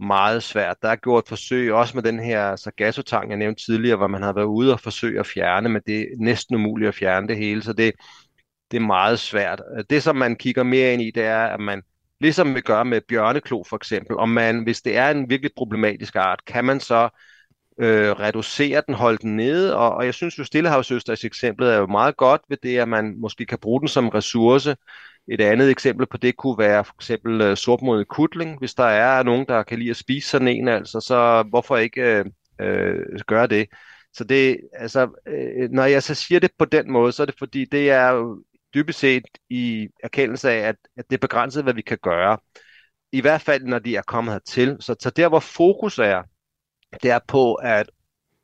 meget 0.00 0.42
svært. 0.42 0.76
Der 0.82 0.88
er 0.88 0.96
gjort 0.96 1.28
forsøg 1.28 1.72
også 1.72 1.96
med 1.96 2.02
den 2.02 2.20
her 2.20 2.56
sargassotang, 2.56 3.30
jeg 3.30 3.38
nævnte 3.38 3.64
tidligere, 3.64 3.96
hvor 3.96 4.06
man 4.06 4.22
har 4.22 4.32
været 4.32 4.46
ude 4.46 4.72
og 4.72 4.80
forsøge 4.80 5.20
at 5.20 5.26
fjerne, 5.26 5.68
men 5.68 5.82
det 5.86 6.00
er 6.00 6.06
næsten 6.18 6.56
umuligt 6.56 6.88
at 6.88 6.94
fjerne 6.94 7.28
det 7.28 7.36
hele, 7.36 7.62
så 7.62 7.72
det, 7.72 7.92
det 8.70 8.76
er 8.76 8.80
meget 8.86 9.18
svært. 9.18 9.62
Det, 9.90 10.02
som 10.02 10.16
man 10.16 10.36
kigger 10.36 10.62
mere 10.62 10.92
ind 10.92 11.02
i, 11.02 11.10
det 11.10 11.24
er, 11.24 11.44
at 11.44 11.60
man, 11.60 11.82
ligesom 12.20 12.54
vi 12.54 12.60
gør 12.60 12.82
med 12.82 13.00
bjørneklo 13.08 13.64
for 13.64 13.76
eksempel, 13.76 14.16
om 14.16 14.28
man, 14.28 14.62
hvis 14.62 14.82
det 14.82 14.96
er 14.96 15.10
en 15.10 15.30
virkelig 15.30 15.50
problematisk 15.56 16.16
art, 16.16 16.44
kan 16.46 16.64
man 16.64 16.80
så 16.80 17.08
øh, 17.80 18.10
reducere 18.10 18.82
den, 18.86 18.94
holde 18.94 19.18
den 19.18 19.36
nede, 19.36 19.76
og, 19.76 19.90
og 19.94 20.04
jeg 20.04 20.14
synes 20.14 20.38
jo 20.38 20.44
Stillehavsøsters 20.44 21.24
eksemplet 21.24 21.72
er 21.72 21.76
jo 21.76 21.86
meget 21.86 22.16
godt 22.16 22.40
ved 22.48 22.56
det, 22.62 22.78
at 22.78 22.88
man 22.88 23.14
måske 23.20 23.46
kan 23.46 23.58
bruge 23.58 23.80
den 23.80 23.88
som 23.88 24.08
ressource. 24.08 24.76
Et 25.30 25.40
andet 25.40 25.70
eksempel 25.70 26.06
på 26.06 26.16
det 26.16 26.36
kunne 26.36 26.58
være 26.58 26.84
for 26.84 26.94
eksempel 26.94 27.40
øh, 27.40 27.56
sortmodet 27.56 28.08
kutling. 28.08 28.58
Hvis 28.58 28.74
der 28.74 28.84
er 28.84 29.22
nogen, 29.22 29.46
der 29.46 29.62
kan 29.62 29.78
lide 29.78 29.90
at 29.90 29.96
spise 29.96 30.28
sådan 30.28 30.48
en, 30.48 30.68
altså, 30.68 31.00
så 31.00 31.44
hvorfor 31.50 31.76
ikke 31.76 32.00
øh, 32.02 32.24
øh, 32.60 33.20
gøre 33.26 33.46
det? 33.46 33.68
Så 34.12 34.24
det, 34.24 34.60
altså, 34.72 35.22
øh, 35.26 35.70
når 35.70 35.84
jeg 35.84 36.02
så 36.02 36.14
siger 36.14 36.40
det 36.40 36.50
på 36.58 36.64
den 36.64 36.92
måde, 36.92 37.12
så 37.12 37.22
er 37.22 37.26
det 37.26 37.34
fordi, 37.38 37.64
det 37.64 37.90
er 37.90 38.36
dybest 38.74 38.98
set 38.98 39.24
i 39.50 39.88
erkendelse 40.02 40.50
af, 40.50 40.68
at, 40.68 40.76
at 40.96 41.04
det 41.10 41.16
er 41.16 41.20
begrænset, 41.20 41.62
hvad 41.62 41.74
vi 41.74 41.82
kan 41.82 41.98
gøre. 42.02 42.38
I 43.12 43.20
hvert 43.20 43.40
fald, 43.40 43.62
når 43.64 43.78
de 43.78 43.96
er 43.96 44.02
kommet 44.02 44.32
hertil. 44.32 44.76
Så, 44.80 44.94
så 45.00 45.10
der, 45.10 45.28
hvor 45.28 45.40
fokus 45.40 45.98
er, 45.98 46.22
det 47.02 47.10
er 47.10 47.18
på 47.28 47.54
at 47.54 47.90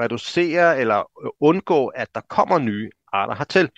reducere 0.00 0.80
eller 0.80 0.98
øh, 1.24 1.30
undgå, 1.40 1.86
at 1.86 2.08
der 2.14 2.20
kommer 2.20 2.58
nye 2.58 2.90
arter 3.12 3.34
hertil. 3.34 3.70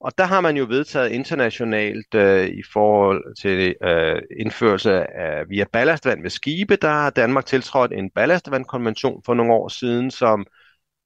Og 0.00 0.12
der 0.18 0.24
har 0.24 0.40
man 0.40 0.56
jo 0.56 0.64
vedtaget 0.64 1.10
internationalt 1.10 2.14
øh, 2.14 2.48
i 2.48 2.62
forhold 2.72 3.34
til 3.36 3.74
øh, 3.82 4.22
indførelse 4.40 4.92
af 5.16 5.48
via 5.48 5.64
ballastvand 5.72 6.22
ved 6.22 6.30
skibe. 6.30 6.76
Der 6.76 6.88
har 6.88 7.10
Danmark 7.10 7.46
tiltrådt 7.46 7.92
en 7.92 8.10
ballastvandkonvention 8.10 9.22
for 9.26 9.34
nogle 9.34 9.52
år 9.52 9.68
siden, 9.68 10.10
som 10.10 10.46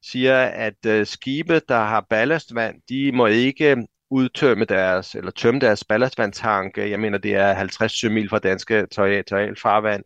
siger, 0.02 0.44
at 0.44 0.86
øh, 0.86 1.06
skibe, 1.06 1.60
der 1.68 1.78
har 1.78 2.06
ballastvand, 2.10 2.76
de 2.88 3.12
må 3.12 3.26
ikke 3.26 3.86
udtømme 4.10 4.64
deres, 4.64 5.14
eller 5.14 5.30
tømme 5.30 5.60
deres 5.60 5.84
ballastvandtanke. 5.84 6.90
Jeg 6.90 7.00
mener, 7.00 7.18
det 7.18 7.34
er 7.34 7.52
50 7.52 7.92
sømil 7.92 8.28
fra 8.28 8.38
danske 8.38 8.86
territorialfarvand 8.90 10.04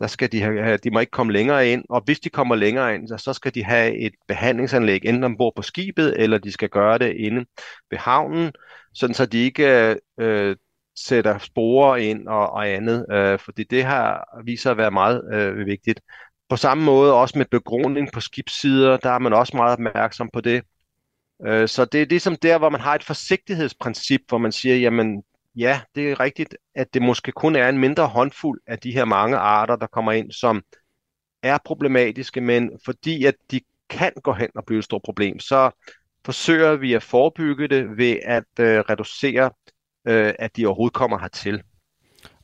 der 0.00 0.06
skal 0.06 0.32
de, 0.32 0.42
have, 0.42 0.76
de 0.76 0.90
må 0.90 1.00
ikke 1.00 1.10
komme 1.10 1.32
længere 1.32 1.68
ind, 1.68 1.84
og 1.88 2.02
hvis 2.04 2.20
de 2.20 2.30
kommer 2.30 2.54
længere 2.54 2.94
ind, 2.94 3.18
så 3.18 3.32
skal 3.32 3.54
de 3.54 3.64
have 3.64 3.96
et 3.96 4.12
behandlingsanlæg 4.28 5.04
enten 5.04 5.24
ombord 5.24 5.52
på 5.56 5.62
skibet, 5.62 6.14
eller 6.18 6.38
de 6.38 6.52
skal 6.52 6.68
gøre 6.68 6.98
det 6.98 7.16
inde 7.16 7.44
ved 7.90 7.98
havnen, 7.98 8.52
sådan 8.94 9.14
så 9.14 9.26
de 9.26 9.38
ikke 9.38 9.96
øh, 10.20 10.56
sætter 10.96 11.38
sporer 11.38 11.96
ind 11.96 12.28
og, 12.28 12.50
og 12.50 12.68
andet, 12.68 13.06
øh, 13.12 13.38
fordi 13.38 13.64
det 13.64 13.84
har 13.84 14.40
viser 14.44 14.70
at 14.70 14.76
være 14.76 14.90
meget 14.90 15.34
øh, 15.34 15.66
vigtigt. 15.66 16.00
På 16.48 16.56
samme 16.56 16.84
måde 16.84 17.14
også 17.14 17.38
med 17.38 17.46
begrundning 17.50 18.12
på 18.12 18.20
skibssider, 18.20 18.96
der 18.96 19.10
er 19.10 19.18
man 19.18 19.32
også 19.32 19.56
meget 19.56 19.72
opmærksom 19.72 20.30
på 20.32 20.40
det. 20.40 20.62
Øh, 21.46 21.68
så 21.68 21.84
det 21.84 22.02
er 22.02 22.06
ligesom 22.06 22.36
der, 22.36 22.58
hvor 22.58 22.68
man 22.68 22.80
har 22.80 22.94
et 22.94 23.04
forsigtighedsprincip, 23.04 24.20
hvor 24.28 24.38
man 24.38 24.52
siger, 24.52 24.76
jamen 24.76 25.22
ja, 25.56 25.80
det 25.94 26.10
er 26.10 26.20
rigtigt, 26.20 26.56
at 26.74 26.94
det 26.94 27.02
måske 27.02 27.32
kun 27.32 27.56
er 27.56 27.68
en 27.68 27.78
mindre 27.78 28.06
håndfuld 28.06 28.60
af 28.66 28.78
de 28.78 28.92
her 28.92 29.04
mange 29.04 29.36
arter, 29.36 29.76
der 29.76 29.86
kommer 29.86 30.12
ind, 30.12 30.32
som 30.32 30.62
er 31.42 31.58
problematiske, 31.64 32.40
men 32.40 32.70
fordi 32.84 33.24
at 33.24 33.34
de 33.50 33.60
kan 33.90 34.12
gå 34.22 34.32
hen 34.32 34.48
og 34.54 34.64
blive 34.66 34.78
et 34.78 34.84
stort 34.84 35.02
problem, 35.04 35.40
så 35.40 35.70
forsøger 36.24 36.76
vi 36.76 36.94
at 36.94 37.02
forebygge 37.02 37.68
det 37.68 37.96
ved 37.96 38.16
at 38.24 38.44
øh, 38.60 38.78
reducere, 38.78 39.50
øh, 40.08 40.34
at 40.38 40.56
de 40.56 40.66
overhovedet 40.66 40.94
kommer 40.94 41.18
hertil. 41.18 41.62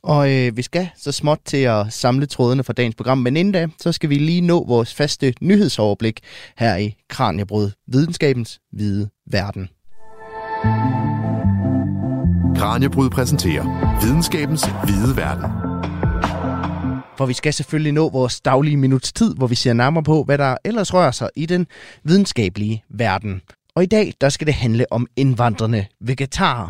Og 0.03 0.31
øh, 0.31 0.57
vi 0.57 0.61
skal 0.61 0.89
så 0.95 1.11
småt 1.11 1.39
til 1.45 1.63
at 1.63 1.93
samle 1.93 2.25
trådene 2.25 2.63
for 2.63 2.73
dagens 2.73 2.95
program, 2.95 3.17
men 3.17 3.37
inden 3.37 3.51
da, 3.51 3.67
så 3.77 3.91
skal 3.91 4.09
vi 4.09 4.15
lige 4.15 4.41
nå 4.41 4.65
vores 4.67 4.93
faste 4.93 5.33
nyhedsoverblik 5.41 6.19
her 6.57 6.75
i 6.75 6.95
Kranjebrød, 7.09 7.71
videnskabens 7.87 8.59
hvide 8.71 9.09
verden. 9.31 9.69
Kranjebrud 12.57 13.09
præsenterer 13.09 13.99
videnskabens 14.01 14.65
hvide 14.83 15.17
verden. 15.17 15.51
For 17.17 17.25
vi 17.25 17.33
skal 17.33 17.53
selvfølgelig 17.53 17.91
nå 17.91 18.09
vores 18.09 18.41
daglige 18.41 18.77
minuts 18.77 19.13
tid, 19.13 19.35
hvor 19.35 19.47
vi 19.47 19.55
ser 19.55 19.73
nærmere 19.73 20.03
på, 20.03 20.23
hvad 20.23 20.37
der 20.37 20.57
ellers 20.65 20.93
rører 20.93 21.11
sig 21.11 21.29
i 21.35 21.45
den 21.45 21.67
videnskabelige 22.03 22.83
verden. 22.89 23.41
Og 23.75 23.83
i 23.83 23.85
dag, 23.85 24.13
der 24.21 24.29
skal 24.29 24.47
det 24.47 24.53
handle 24.53 24.85
om 24.91 25.07
indvandrende 25.15 25.85
vegetarer. 26.01 26.69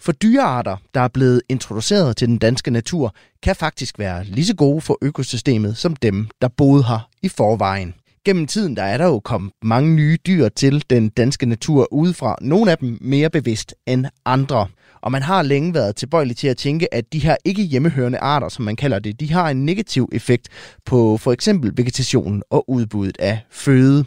For 0.00 0.12
dyrearter, 0.12 0.76
der 0.94 1.00
er 1.00 1.08
blevet 1.08 1.42
introduceret 1.48 2.16
til 2.16 2.28
den 2.28 2.38
danske 2.38 2.70
natur, 2.70 3.14
kan 3.42 3.56
faktisk 3.56 3.98
være 3.98 4.24
lige 4.24 4.46
så 4.46 4.54
gode 4.54 4.80
for 4.80 4.98
økosystemet 5.02 5.76
som 5.76 5.96
dem, 5.96 6.28
der 6.40 6.48
boede 6.48 6.84
her 6.84 7.08
i 7.22 7.28
forvejen. 7.28 7.94
Gennem 8.24 8.46
tiden 8.46 8.76
der 8.76 8.82
er 8.82 8.98
der 8.98 9.06
jo 9.06 9.20
kommet 9.20 9.52
mange 9.62 9.94
nye 9.94 10.18
dyr 10.26 10.48
til 10.48 10.84
den 10.90 11.08
danske 11.08 11.46
natur 11.46 11.92
udefra. 11.92 12.36
Nogle 12.40 12.70
af 12.70 12.78
dem 12.78 12.98
mere 13.00 13.30
bevidst 13.30 13.74
end 13.86 14.06
andre. 14.24 14.66
Og 15.04 15.12
man 15.12 15.22
har 15.22 15.42
længe 15.42 15.74
været 15.74 15.96
tilbøjelig 15.96 16.36
til 16.36 16.48
at 16.48 16.56
tænke, 16.56 16.94
at 16.94 17.12
de 17.12 17.18
her 17.18 17.36
ikke 17.44 17.62
hjemmehørende 17.62 18.18
arter, 18.18 18.48
som 18.48 18.64
man 18.64 18.76
kalder 18.76 18.98
det, 18.98 19.20
de 19.20 19.32
har 19.32 19.50
en 19.50 19.64
negativ 19.64 20.08
effekt 20.12 20.48
på 20.84 21.16
for 21.16 21.32
eksempel 21.32 21.72
vegetationen 21.76 22.42
og 22.50 22.70
udbuddet 22.70 23.16
af 23.18 23.38
føde. 23.50 24.04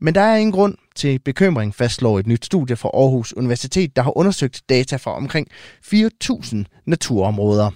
Men 0.00 0.14
der 0.14 0.20
er 0.20 0.36
ingen 0.36 0.52
grund 0.52 0.74
til 0.96 1.18
bekymring, 1.18 1.74
fastslår 1.74 2.18
et 2.18 2.26
nyt 2.26 2.44
studie 2.44 2.76
fra 2.76 2.90
Aarhus 2.94 3.32
Universitet, 3.32 3.96
der 3.96 4.02
har 4.02 4.18
undersøgt 4.18 4.62
data 4.68 4.96
fra 4.96 5.16
omkring 5.16 5.48
4.000 5.94 6.56
naturområder. 6.86 7.70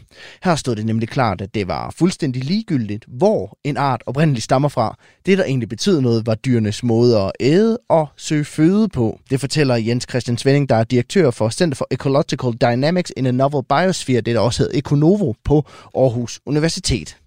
Her 0.44 0.56
stod 0.56 0.76
det 0.76 0.86
nemlig 0.86 1.08
klart, 1.08 1.40
at 1.40 1.54
det 1.54 1.68
var 1.68 1.94
fuldstændig 1.98 2.44
ligegyldigt, 2.44 3.04
hvor 3.08 3.58
en 3.64 3.76
art 3.76 4.02
oprindeligt 4.06 4.44
stammer 4.44 4.68
fra. 4.68 4.96
Det, 5.26 5.38
der 5.38 5.44
egentlig 5.44 5.68
betød 5.68 6.00
noget, 6.00 6.26
var 6.26 6.34
dyrenes 6.34 6.82
måde 6.82 7.20
at 7.20 7.32
æde 7.40 7.78
og 7.88 8.08
søge 8.16 8.44
føde 8.44 8.88
på. 8.88 9.20
Det 9.30 9.40
fortæller 9.40 9.76
Jens 9.76 10.06
Christian 10.10 10.38
Svending, 10.38 10.68
der 10.68 10.76
er 10.76 10.84
direktør 10.84 11.30
for 11.30 11.48
Center 11.48 11.76
for 11.76 11.86
Ecological 11.90 12.52
Dynamics 12.52 13.12
in 13.16 13.26
a 13.26 13.30
Novel 13.30 13.64
Biosphere, 13.68 14.20
det 14.20 14.34
der 14.34 14.40
også 14.40 14.62
hedder 14.62 14.78
Econovo 14.78 15.32
på 15.44 15.64
Aarhus 15.94 16.40
Universitet. 16.46 17.21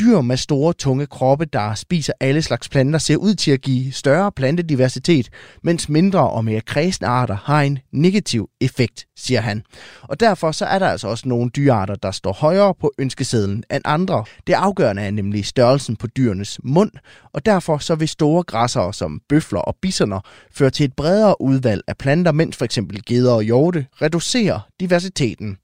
Dyr 0.00 0.20
med 0.20 0.36
store, 0.36 0.72
tunge 0.72 1.06
kroppe, 1.06 1.44
der 1.44 1.74
spiser 1.74 2.12
alle 2.20 2.42
slags 2.42 2.68
planter, 2.68 2.98
ser 2.98 3.16
ud 3.16 3.34
til 3.34 3.50
at 3.50 3.60
give 3.60 3.92
større 3.92 4.32
plantediversitet, 4.32 5.28
mens 5.62 5.88
mindre 5.88 6.30
og 6.30 6.44
mere 6.44 6.60
kredsende 6.60 7.08
arter 7.08 7.36
har 7.44 7.62
en 7.62 7.78
negativ 7.92 8.48
effekt, 8.60 9.06
siger 9.16 9.40
han. 9.40 9.62
Og 10.02 10.20
derfor 10.20 10.52
så 10.52 10.64
er 10.64 10.78
der 10.78 10.88
altså 10.88 11.08
også 11.08 11.28
nogle 11.28 11.50
dyrearter, 11.50 11.94
der 11.94 12.10
står 12.10 12.32
højere 12.32 12.74
på 12.74 12.92
ønskesedlen 12.98 13.64
end 13.70 13.82
andre. 13.84 14.24
Det 14.46 14.52
afgørende 14.52 15.02
er 15.02 15.10
nemlig 15.10 15.46
størrelsen 15.46 15.96
på 15.96 16.06
dyrenes 16.06 16.60
mund, 16.64 16.90
og 17.32 17.46
derfor 17.46 17.78
så 17.78 17.94
vil 17.94 18.08
store 18.08 18.42
græssere 18.42 18.94
som 18.94 19.20
bøfler 19.28 19.60
og 19.60 19.76
bisoner 19.82 20.20
føre 20.52 20.70
til 20.70 20.84
et 20.84 20.92
bredere 20.96 21.42
udvalg 21.42 21.82
af 21.88 21.96
planter, 21.96 22.32
mens 22.32 22.56
for 22.56 22.64
eksempel 22.64 23.04
geder 23.06 23.32
og 23.32 23.42
hjorte 23.42 23.86
reducerer 24.02 24.60
diversiteten. 24.80 25.58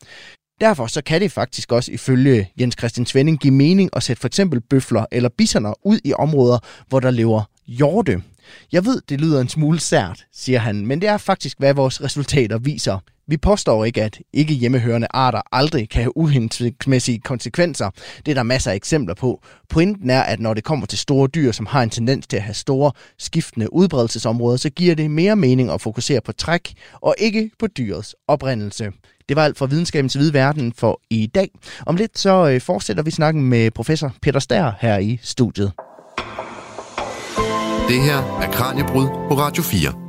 Derfor 0.61 0.86
så 0.86 1.02
kan 1.02 1.20
det 1.20 1.32
faktisk 1.32 1.72
også 1.72 1.92
ifølge 1.92 2.50
Jens 2.61 2.74
Christian 2.78 3.07
Svending 3.07 3.38
give 3.38 3.54
mening 3.54 3.90
at 3.92 4.02
sætte 4.02 4.20
for 4.20 4.26
eksempel 4.26 4.61
bøfler 4.61 5.04
eller 5.12 5.28
bisoner 5.28 5.74
ud 5.86 5.98
i 6.04 6.12
områder, 6.12 6.59
hvor 6.88 7.00
der 7.00 7.11
lever 7.11 7.42
hjorte. 7.66 8.22
Jeg 8.72 8.84
ved, 8.84 9.02
det 9.09 9.20
lyder 9.20 9.40
en 9.40 9.48
smule 9.48 9.80
sært, 9.80 10.26
siger 10.32 10.59
han, 10.59 10.86
men 10.86 11.00
det 11.00 11.09
er 11.09 11.16
faktisk, 11.16 11.59
hvad 11.59 11.74
vores 11.74 12.02
resultater 12.02 12.59
viser. 12.59 12.98
Vi 13.28 13.36
påstår 13.36 13.84
ikke, 13.84 14.02
at 14.02 14.18
ikke 14.32 14.54
hjemmehørende 14.54 15.07
arter 15.11 15.40
aldrig 15.52 15.88
kan 15.88 16.02
have 16.02 16.16
uhensigtsmæssige 16.16 17.20
konsekvenser. 17.20 17.90
Det 18.26 18.32
er 18.32 18.34
der 18.34 18.42
masser 18.42 18.70
af 18.70 18.74
eksempler 18.74 19.14
på. 19.14 19.42
Pointen 19.68 20.11
er, 20.11 20.22
at 20.22 20.40
når 20.40 20.54
det 20.54 20.64
kommer 20.64 20.86
til 20.86 20.98
store 20.98 21.28
dyr, 21.28 21.52
som 21.52 21.66
har 21.66 21.82
en 21.82 21.90
tendens 21.90 22.26
til 22.26 22.36
at 22.36 22.42
have 22.42 22.54
store, 22.54 22.92
skiftende 23.18 23.72
udbredelsesområder, 23.72 24.57
så 24.57 24.70
giver 24.70 24.94
det 24.94 25.11
mere 25.11 25.36
mening 25.36 25.70
at 25.70 25.80
fokusere 25.80 26.20
på 26.20 26.32
træk 26.32 26.74
og 27.00 27.14
ikke 27.18 27.50
på 27.59 27.66
dyrets 27.66 28.14
oprindelse. 28.28 28.92
Det 29.28 29.36
var 29.36 29.44
alt 29.44 29.58
fra 29.58 29.66
videnskabens 29.66 30.14
hvide 30.14 30.34
verden 30.34 30.72
for 30.72 31.00
i 31.10 31.26
dag. 31.26 31.50
Om 31.86 31.96
lidt 31.96 32.18
så 32.18 32.50
øh, 32.50 32.60
fortsætter 32.60 33.02
vi 33.02 33.10
snakken 33.10 33.42
med 33.42 33.70
professor 33.70 34.14
Peter 34.22 34.40
Stær 34.40 34.70
her 34.80 34.98
i 34.98 35.18
studiet. 35.22 35.72
Det 37.88 38.02
her 38.02 38.38
er 38.42 38.52
Kranjebrud 38.52 39.06
på 39.06 39.34
Radio 39.34 39.62
4. 39.62 40.06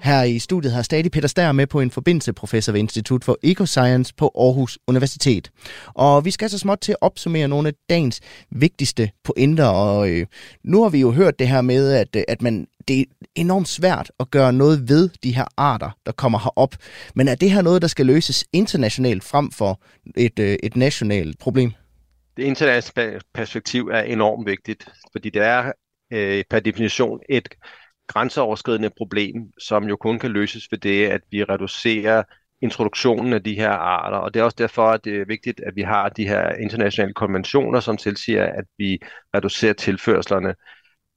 Her 0.00 0.22
i 0.22 0.38
studiet 0.38 0.72
har 0.72 0.82
stadig 0.82 1.10
Peter 1.10 1.28
Stær 1.28 1.52
med 1.52 1.66
på 1.66 1.80
en 1.80 1.90
forbindelse 1.90 2.32
professor 2.32 2.72
ved 2.72 2.80
Institut 2.80 3.24
for 3.24 3.38
Ecoscience 3.42 4.14
på 4.16 4.32
Aarhus 4.38 4.78
Universitet. 4.86 5.50
Og 5.86 6.24
vi 6.24 6.30
skal 6.30 6.50
så 6.50 6.58
småt 6.58 6.78
til 6.80 6.92
at 6.92 6.98
opsummere 7.00 7.48
nogle 7.48 7.68
af 7.68 7.74
dagens 7.88 8.20
vigtigste 8.50 9.10
pointer. 9.24 9.66
Og 9.66 10.10
øh, 10.10 10.26
nu 10.64 10.82
har 10.82 10.88
vi 10.88 11.00
jo 11.00 11.10
hørt 11.10 11.38
det 11.38 11.48
her 11.48 11.60
med, 11.60 11.92
at, 11.92 12.24
at 12.28 12.42
man, 12.42 12.66
det 12.88 13.00
er 13.00 13.04
enormt 13.34 13.68
svært 13.68 14.10
at 14.20 14.30
gøre 14.30 14.52
noget 14.52 14.88
ved 14.88 15.08
de 15.22 15.34
her 15.34 15.44
arter, 15.56 15.90
der 16.06 16.12
kommer 16.12 16.38
herop. 16.38 16.74
Men 17.14 17.28
er 17.28 17.34
det 17.34 17.50
her 17.50 17.62
noget, 17.62 17.82
der 17.82 17.88
skal 17.88 18.06
løses 18.06 18.44
internationalt 18.52 19.24
frem 19.24 19.50
for 19.50 19.80
et, 20.16 20.38
øh, 20.38 20.56
et 20.62 20.76
nationalt 20.76 21.38
problem? 21.38 21.72
Det 22.36 22.42
internationale 22.42 23.20
perspektiv 23.34 23.88
er 23.88 24.00
enormt 24.00 24.46
vigtigt, 24.46 24.88
fordi 25.12 25.30
det 25.30 25.42
er 25.42 25.72
øh, 26.12 26.44
per 26.50 26.60
definition 26.60 27.20
et 27.28 27.48
grænseoverskridende 28.06 28.90
problem, 28.96 29.34
som 29.60 29.84
jo 29.84 29.96
kun 29.96 30.18
kan 30.18 30.30
løses 30.30 30.68
ved 30.70 30.78
det, 30.78 31.06
at 31.06 31.20
vi 31.30 31.44
reducerer 31.44 32.22
introduktionen 32.62 33.32
af 33.32 33.42
de 33.42 33.54
her 33.54 33.70
arter, 33.70 34.16
og 34.16 34.34
det 34.34 34.40
er 34.40 34.44
også 34.44 34.56
derfor, 34.58 34.86
at 34.86 35.04
det 35.04 35.20
er 35.20 35.24
vigtigt, 35.24 35.60
at 35.66 35.76
vi 35.76 35.82
har 35.82 36.08
de 36.08 36.28
her 36.28 36.52
internationale 36.52 37.14
konventioner, 37.14 37.80
som 37.80 37.96
tilsiger, 37.96 38.44
at 38.44 38.64
vi 38.78 38.98
reducerer 39.34 39.72
tilførslerne. 39.72 40.54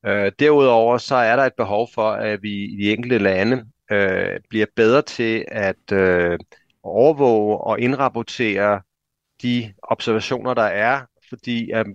Øh, 0.06 0.32
derudover 0.40 0.98
så 0.98 1.16
er 1.16 1.36
der 1.36 1.44
et 1.44 1.56
behov 1.58 1.88
for, 1.94 2.12
at 2.12 2.44
vi 2.44 2.52
i 2.52 2.78
de 2.78 2.92
enkelte 2.92 3.18
lande 3.18 3.66
øh, 3.92 4.40
bliver 4.50 4.66
bedre 4.76 5.02
til 5.02 5.46
at 5.48 5.92
øh, 5.92 6.40
overvåge 6.84 7.58
og 7.58 7.80
indrapportere 7.80 8.82
de 9.42 9.74
observationer, 9.84 10.54
der 10.54 10.64
er, 10.64 11.02
fordi 11.30 11.72
øh, 11.74 11.86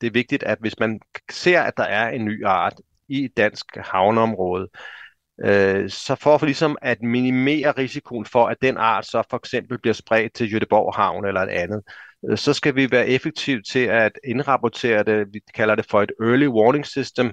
det 0.00 0.06
er 0.06 0.10
vigtigt, 0.12 0.42
at 0.42 0.58
hvis 0.60 0.78
man 0.78 1.00
ser, 1.30 1.62
at 1.62 1.76
der 1.76 1.84
er 1.84 2.08
en 2.08 2.24
ny 2.24 2.46
art 2.46 2.74
i 3.08 3.24
et 3.24 3.36
dansk 3.36 3.66
havneområde, 3.76 4.68
øh, 4.74 4.97
Øh, 5.44 5.90
så 5.90 6.14
for, 6.14 6.38
for 6.38 6.46
ligesom 6.46 6.76
at 6.82 7.02
minimere 7.02 7.70
risikoen 7.70 8.24
for, 8.26 8.46
at 8.46 8.56
den 8.62 8.76
art 8.76 9.06
så 9.06 9.22
for 9.30 9.36
eksempel 9.36 9.78
bliver 9.78 9.94
spredt 9.94 10.34
til 10.34 10.52
Jødeborg 10.52 10.94
Havn 10.94 11.24
eller 11.24 11.40
et 11.40 11.48
andet, 11.48 11.82
øh, 12.30 12.38
så 12.38 12.52
skal 12.52 12.74
vi 12.74 12.90
være 12.90 13.08
effektive 13.08 13.62
til 13.62 13.86
at 13.86 14.12
indrapportere 14.24 15.02
det, 15.02 15.26
vi 15.32 15.40
kalder 15.54 15.74
det 15.74 15.86
for 15.90 16.02
et 16.02 16.12
early 16.22 16.46
warning 16.46 16.86
system, 16.86 17.32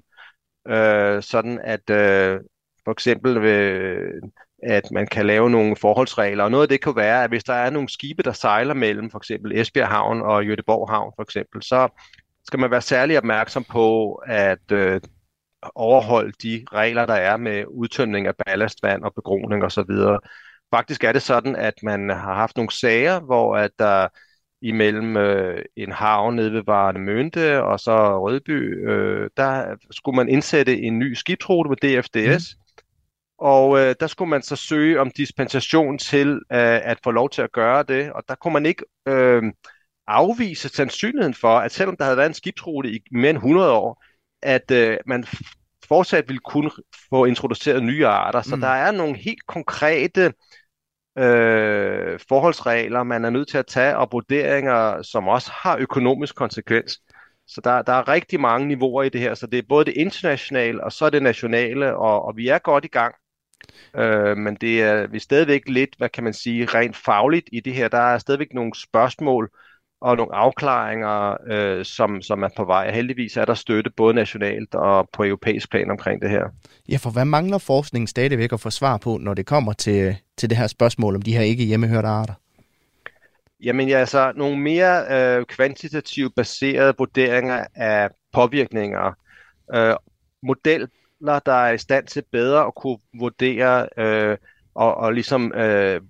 øh, 0.67 1.23
sådan 1.23 1.59
at 1.63 1.89
øh, 1.89 2.39
for 2.83 2.91
eksempel 2.91 3.41
ved, 3.41 3.97
at 4.63 4.91
man 4.91 5.07
kan 5.07 5.25
lave 5.25 5.49
nogle 5.49 5.75
forholdsregler, 5.75 6.43
og 6.43 6.51
noget 6.51 6.63
af 6.63 6.69
det 6.69 6.81
kan 6.81 6.95
være, 6.95 7.23
at 7.23 7.29
hvis 7.29 7.43
der 7.43 7.53
er 7.53 7.69
nogle 7.69 7.89
skibe, 7.89 8.23
der 8.23 8.31
sejler 8.31 8.73
mellem 8.73 9.11
for 9.11 9.17
eksempel 9.17 9.59
Esbjerg 9.59 9.87
Havn 9.87 10.21
og 10.21 10.47
Jødeborg 10.47 10.89
Havn 10.89 11.13
for 11.15 11.23
eksempel, 11.23 11.63
så 11.63 11.87
skal 12.47 12.59
man 12.59 12.71
være 12.71 12.81
særlig 12.81 13.17
opmærksom 13.17 13.63
på 13.63 14.13
at 14.15 14.71
øh, 14.71 15.01
overholde 15.75 16.33
de 16.43 16.65
regler, 16.73 17.05
der 17.05 17.13
er 17.13 17.37
med 17.37 17.63
udtømning 17.67 18.27
af 18.27 18.33
ballastvand 18.45 19.03
og 19.03 19.13
begroning 19.15 19.63
osv. 19.63 19.91
Faktisk 20.73 21.03
er 21.03 21.11
det 21.11 21.21
sådan, 21.21 21.55
at 21.55 21.73
man 21.83 22.09
har 22.09 22.35
haft 22.35 22.55
nogle 22.55 22.71
sager, 22.71 23.19
hvor 23.19 23.57
at 23.57 23.71
der 23.79 24.07
imellem 24.61 25.17
øh, 25.17 25.65
en 25.75 25.91
havn 25.91 26.35
nede 26.35 26.53
ved 26.53 26.63
Varne 26.65 26.99
Mønte 26.99 27.63
og 27.63 27.79
så 27.79 28.19
Rødby, 28.19 28.89
øh, 28.89 29.29
der 29.37 29.75
skulle 29.91 30.15
man 30.15 30.29
indsætte 30.29 30.81
en 30.81 30.99
ny 30.99 31.13
skibsrute 31.13 31.69
med 31.69 31.77
DFDS, 31.77 32.55
mm. 32.55 32.83
og 33.37 33.79
øh, 33.79 33.95
der 33.99 34.07
skulle 34.07 34.29
man 34.29 34.41
så 34.41 34.55
søge 34.55 34.99
om 34.99 35.11
dispensation 35.11 35.97
til 35.97 36.29
øh, 36.33 36.39
at 36.83 36.99
få 37.03 37.11
lov 37.11 37.29
til 37.29 37.41
at 37.41 37.51
gøre 37.51 37.83
det, 37.83 38.11
og 38.11 38.23
der 38.27 38.35
kunne 38.35 38.53
man 38.53 38.65
ikke 38.65 38.83
øh, 39.07 39.43
afvise 40.07 40.69
sandsynligheden 40.69 41.33
for, 41.33 41.57
at 41.57 41.71
selvom 41.71 41.97
der 41.97 42.03
havde 42.03 42.17
været 42.17 42.27
en 42.27 42.33
skibsrute 42.33 42.89
i 42.91 42.99
mere 43.11 43.29
end 43.29 43.37
100 43.37 43.71
år, 43.71 44.03
at 44.41 44.71
øh, 44.71 44.97
man 45.05 45.25
fortsat 45.87 46.27
ville 46.27 46.39
kunne 46.39 46.71
få 47.09 47.25
introduceret 47.25 47.83
nye 47.83 48.07
arter. 48.07 48.41
Så 48.41 48.55
mm. 48.55 48.61
der 48.61 48.67
er 48.67 48.91
nogle 48.91 49.17
helt 49.17 49.45
konkrete 49.47 50.33
øh, 51.17 52.19
forholdsregler, 52.27 53.03
man 53.03 53.25
er 53.25 53.29
nødt 53.29 53.47
til 53.47 53.57
at 53.57 53.67
tage, 53.67 53.97
og 53.97 54.09
vurderinger, 54.11 55.01
som 55.01 55.27
også 55.27 55.51
har 55.53 55.77
økonomisk 55.77 56.35
konsekvens. 56.35 56.99
Så 57.47 57.61
der, 57.63 57.81
der 57.81 57.93
er 57.93 58.07
rigtig 58.07 58.39
mange 58.39 58.67
niveauer 58.67 59.03
i 59.03 59.09
det 59.09 59.21
her, 59.21 59.33
så 59.33 59.47
det 59.47 59.59
er 59.59 59.63
både 59.69 59.85
det 59.85 59.93
internationale, 59.93 60.83
og 60.83 60.91
så 60.91 61.09
det 61.09 61.23
nationale, 61.23 61.95
og, 61.95 62.25
og 62.25 62.37
vi 62.37 62.47
er 62.47 62.59
godt 62.59 62.85
i 62.85 62.87
gang. 62.87 63.15
Øh, 63.95 64.37
men 64.37 64.55
det 64.55 64.81
er, 64.81 65.07
vi 65.07 65.17
er 65.17 65.21
stadigvæk 65.21 65.61
lidt, 65.67 65.89
hvad 65.97 66.09
kan 66.09 66.23
man 66.23 66.33
sige, 66.33 66.65
rent 66.65 66.95
fagligt 66.95 67.49
i 67.51 67.59
det 67.59 67.73
her. 67.73 67.87
Der 67.87 67.97
er 67.97 68.17
stadigvæk 68.17 68.53
nogle 68.53 68.71
spørgsmål, 68.75 69.49
og 70.01 70.17
nogle 70.17 70.35
afklaringer, 70.35 71.37
øh, 71.47 71.85
som, 71.85 72.21
som 72.21 72.43
er 72.43 72.49
på 72.57 72.65
vej. 72.65 72.91
Heldigvis 72.91 73.37
er 73.37 73.45
der 73.45 73.53
støtte 73.53 73.89
både 73.89 74.13
nationalt 74.13 74.75
og 74.75 75.09
på 75.13 75.23
europæisk 75.23 75.71
plan 75.71 75.91
omkring 75.91 76.21
det 76.21 76.29
her. 76.29 76.43
Ja, 76.89 76.97
for 76.97 77.09
hvad 77.09 77.25
mangler 77.25 77.57
forskningen 77.57 78.07
stadigvæk 78.07 78.53
at 78.53 78.59
få 78.59 78.69
svar 78.69 78.97
på, 78.97 79.17
når 79.17 79.33
det 79.33 79.45
kommer 79.45 79.73
til, 79.73 80.15
til 80.37 80.49
det 80.49 80.57
her 80.57 80.67
spørgsmål 80.67 81.15
om 81.15 81.21
de 81.21 81.33
her 81.33 81.41
ikke 81.41 81.63
hjemmehørte 81.63 82.07
arter? 82.07 82.33
Jamen 83.63 83.89
ja, 83.89 83.97
altså 83.97 84.31
nogle 84.35 84.57
mere 84.59 85.05
øh, 85.09 85.45
kvantitativt 85.45 86.35
baserede 86.35 86.93
vurderinger 86.97 87.65
af 87.75 88.09
påvirkninger. 88.33 89.13
Øh, 89.75 89.95
modeller, 90.43 91.39
der 91.45 91.53
er 91.53 91.71
i 91.71 91.77
stand 91.77 92.07
til 92.07 92.23
bedre 92.31 92.65
at 92.65 92.75
kunne 92.75 92.97
vurdere 93.19 93.87
øh, 93.97 94.37
og, 94.75 94.95
og 94.95 95.13
ligesom 95.13 95.53
øh, 95.53 96.01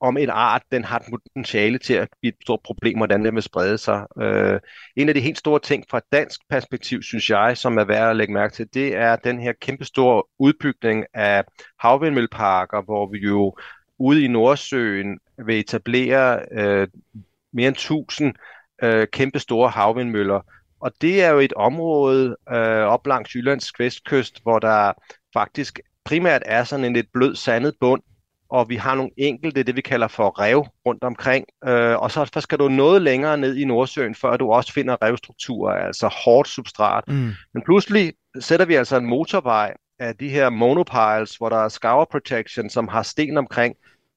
om 0.00 0.16
en 0.16 0.30
art, 0.30 0.62
den 0.72 0.84
har 0.84 0.98
et 0.98 1.06
potentiale 1.10 1.78
til 1.78 1.94
at 1.94 2.08
blive 2.20 2.32
et 2.32 2.42
stort 2.42 2.60
problem, 2.64 2.96
hvordan 2.96 3.24
den 3.24 3.34
vil 3.34 3.42
sprede 3.42 3.78
sig. 3.78 4.06
Øh, 4.20 4.60
en 4.96 5.08
af 5.08 5.14
de 5.14 5.20
helt 5.20 5.38
store 5.38 5.60
ting 5.60 5.84
fra 5.90 6.00
dansk 6.12 6.40
perspektiv, 6.50 7.02
synes 7.02 7.30
jeg, 7.30 7.56
som 7.56 7.78
er 7.78 7.84
værd 7.84 8.10
at 8.10 8.16
lægge 8.16 8.34
mærke 8.34 8.54
til, 8.54 8.74
det 8.74 8.96
er 8.96 9.16
den 9.16 9.40
her 9.40 9.52
kæmpestore 9.52 10.22
udbygning 10.38 11.04
af 11.14 11.44
havvindmølleparker, 11.78 12.82
hvor 12.82 13.06
vi 13.06 13.18
jo 13.18 13.56
ude 13.98 14.24
i 14.24 14.28
Nordsøen 14.28 15.18
vil 15.46 15.60
etablere 15.60 16.40
øh, 16.52 16.88
mere 17.52 17.68
end 17.68 17.76
1000 17.76 18.34
øh, 18.82 19.06
kæmpe 19.12 19.38
store 19.38 19.70
havvindmøller. 19.70 20.40
Og 20.80 20.92
det 21.00 21.24
er 21.24 21.30
jo 21.30 21.38
et 21.38 21.52
område 21.52 22.36
øh, 22.50 22.84
op 22.84 23.06
langs 23.06 23.34
Jyllands 23.34 23.72
vestkyst, 23.78 24.42
hvor 24.42 24.58
der 24.58 24.92
faktisk 25.32 25.80
primært 26.04 26.42
er 26.46 26.64
sådan 26.64 26.84
en 26.84 26.92
lidt 26.92 27.12
blød 27.12 27.36
sandet 27.36 27.74
bund, 27.80 28.02
og 28.50 28.68
vi 28.68 28.76
har 28.76 28.94
nogle 28.94 29.10
enkelte, 29.16 29.62
det 29.62 29.76
vi 29.76 29.80
kalder 29.80 30.08
for 30.08 30.40
rev 30.40 30.66
rundt 30.86 31.04
omkring. 31.04 31.44
Øh, 31.64 31.96
og 31.98 32.10
så 32.10 32.40
skal 32.40 32.58
du 32.58 32.68
noget 32.68 33.02
længere 33.02 33.38
ned 33.38 33.56
i 33.56 33.64
Nordsøen, 33.64 34.14
før 34.14 34.36
du 34.36 34.52
også 34.52 34.72
finder 34.72 34.96
revstrukturer, 35.02 35.86
altså 35.86 36.08
hårdt 36.24 36.48
substrat. 36.48 37.04
Mm. 37.08 37.32
Men 37.54 37.62
pludselig 37.64 38.12
sætter 38.40 38.66
vi 38.66 38.74
altså 38.74 38.96
en 38.96 39.06
motorvej 39.06 39.74
af 39.98 40.16
de 40.16 40.28
her 40.28 40.50
monopiles, 40.50 41.36
hvor 41.36 41.48
der 41.48 41.56
er 41.56 41.68
scour 41.68 42.08
protection, 42.10 42.70
som 42.70 42.88
har 42.88 43.02
sten 43.02 43.36
omkring, 43.36 43.76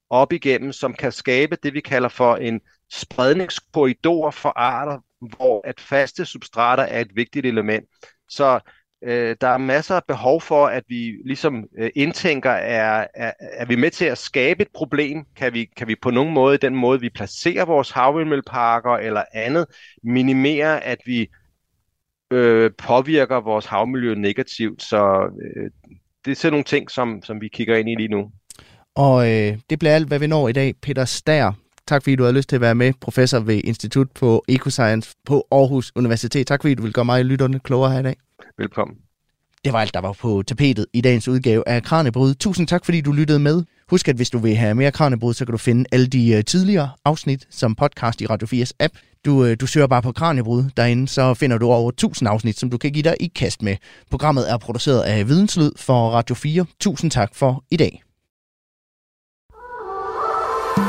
op 0.10 0.34
igennem, 0.34 0.72
som 0.72 0.94
kan 0.94 1.12
skabe 1.12 1.58
det, 1.64 1.74
vi 1.74 1.82
kalder 1.82 2.10
for 2.10 2.36
en 2.36 2.62
spredningskorridor 2.92 4.32
for 4.32 4.54
arter, 4.56 4.98
hvor 5.38 5.62
at 5.68 5.80
faste 5.80 6.26
substrater 6.26 6.84
er 6.84 7.02
et 7.02 7.12
vigtigt 7.16 7.46
element. 7.46 7.86
Så 8.30 8.60
øh, 9.04 9.36
der 9.42 9.48
er 9.48 9.58
masser 9.58 9.96
af 9.96 10.02
behov 10.08 10.42
for, 10.42 10.68
at 10.68 10.84
vi 10.88 11.14
ligesom 11.26 11.64
øh, 11.78 11.90
indtænker, 11.96 12.50
er, 12.50 13.08
er, 13.14 13.32
er 13.40 13.66
vi 13.66 13.76
med 13.76 13.92
til 13.92 14.06
at 14.06 14.18
skabe 14.18 14.62
et 14.62 14.68
problem? 14.74 15.24
Kan 15.36 15.54
vi, 15.54 15.70
kan 15.78 15.88
vi 15.88 15.96
på 16.02 16.10
nogen 16.10 16.34
måde, 16.34 16.58
den 16.58 16.76
måde 16.76 17.00
vi 17.00 17.10
placerer 17.10 17.66
vores 17.66 17.92
havvindmølleparker 17.92 18.92
eller 18.92 19.24
andet, 19.34 19.66
minimere, 20.04 20.84
at 20.84 20.98
vi 21.06 21.28
øh, 22.32 22.72
påvirker 22.78 23.42
vores 23.42 23.66
havmiljø 23.66 24.16
negativt? 24.16 24.84
Så 24.84 25.30
øh, 25.44 25.70
det 26.26 26.32
er 26.32 26.36
sådan 26.36 26.54
nogle 26.54 26.64
ting, 26.64 26.92
som, 26.92 27.22
som 27.24 27.42
vi 27.42 27.48
kigger 27.48 27.78
ind 27.78 27.90
i 27.90 27.96
lige 27.96 28.08
nu. 28.08 28.32
Og 28.96 29.32
øh, 29.32 29.58
det 29.70 29.80
bliver 29.80 29.96
alt, 29.96 30.08
hvad 30.08 30.20
vi 30.20 30.28
når 30.28 30.48
i 30.48 30.52
dag. 30.52 30.74
Peter 30.82 31.06
Stær, 31.06 31.52
tak 31.88 32.04
fordi 32.04 32.16
du 32.16 32.24
har 32.24 32.32
lyst 32.32 32.50
til 32.50 32.56
at 32.56 32.62
være 32.62 32.76
med, 32.76 32.94
professor 33.02 33.40
ved 33.40 33.62
Institut 33.64 34.12
på 34.12 34.44
Ecoscience 34.50 35.16
på 35.26 35.48
Aarhus 35.52 35.92
Universitet. 35.96 36.48
Tak 36.48 36.62
fordi 36.62 36.76
du 36.76 36.84
vil 36.84 36.94
gøre 36.94 37.06
mig 37.06 37.26
lytterne 37.26 37.60
klogere 37.60 37.92
her 37.92 38.00
i 38.00 38.04
dag. 38.04 38.16
Velkommen. 38.58 38.98
Det 39.64 39.74
var 39.74 39.80
alt, 39.80 39.94
der 39.94 40.00
var 40.00 40.14
på 40.14 40.44
tapetet 40.48 40.86
i 40.94 41.02
dagens 41.02 41.28
udgave 41.28 41.68
af 41.68 41.84
Kranjebrud. 41.84 42.34
Tusind 42.34 42.68
tak, 42.68 42.86
fordi 42.86 43.02
du 43.02 43.12
lyttede 43.12 43.40
med. 43.40 43.64
Husk, 43.90 44.08
at 44.08 44.16
hvis 44.16 44.30
du 44.30 44.38
vil 44.38 44.56
have 44.56 44.76
mere 44.76 44.92
Kranjebrud, 44.92 45.34
så 45.34 45.46
kan 45.46 45.52
du 45.52 45.58
finde 45.58 45.86
alle 45.92 46.08
de 46.08 46.32
øh, 46.32 46.44
tidligere 46.44 46.90
afsnit 47.06 47.48
som 47.50 47.76
podcast 47.76 48.22
i 48.22 48.26
Radio 48.26 48.48
4's 48.48 48.72
app. 48.80 48.94
Du, 49.26 49.46
øh, 49.46 49.58
du 49.60 49.68
søger 49.68 49.88
bare 49.88 50.02
på 50.02 50.12
Kranjebrud 50.12 50.64
derinde, 50.78 51.08
så 51.08 51.34
finder 51.34 51.58
du 51.58 51.72
over 51.72 51.90
1000 51.90 52.30
afsnit, 52.30 52.60
som 52.60 52.70
du 52.70 52.78
kan 52.78 52.92
give 52.92 53.04
dig 53.04 53.16
i 53.20 53.28
kast 53.28 53.62
med. 53.62 53.76
Programmet 54.12 54.52
er 54.52 54.58
produceret 54.58 55.02
af 55.02 55.28
Videnslyd 55.28 55.72
for 55.78 56.10
Radio 56.10 56.36
4. 56.36 56.66
Tusind 56.80 57.12
tak 57.12 57.36
for 57.36 57.64
i 57.72 57.78
dag. 57.78 58.03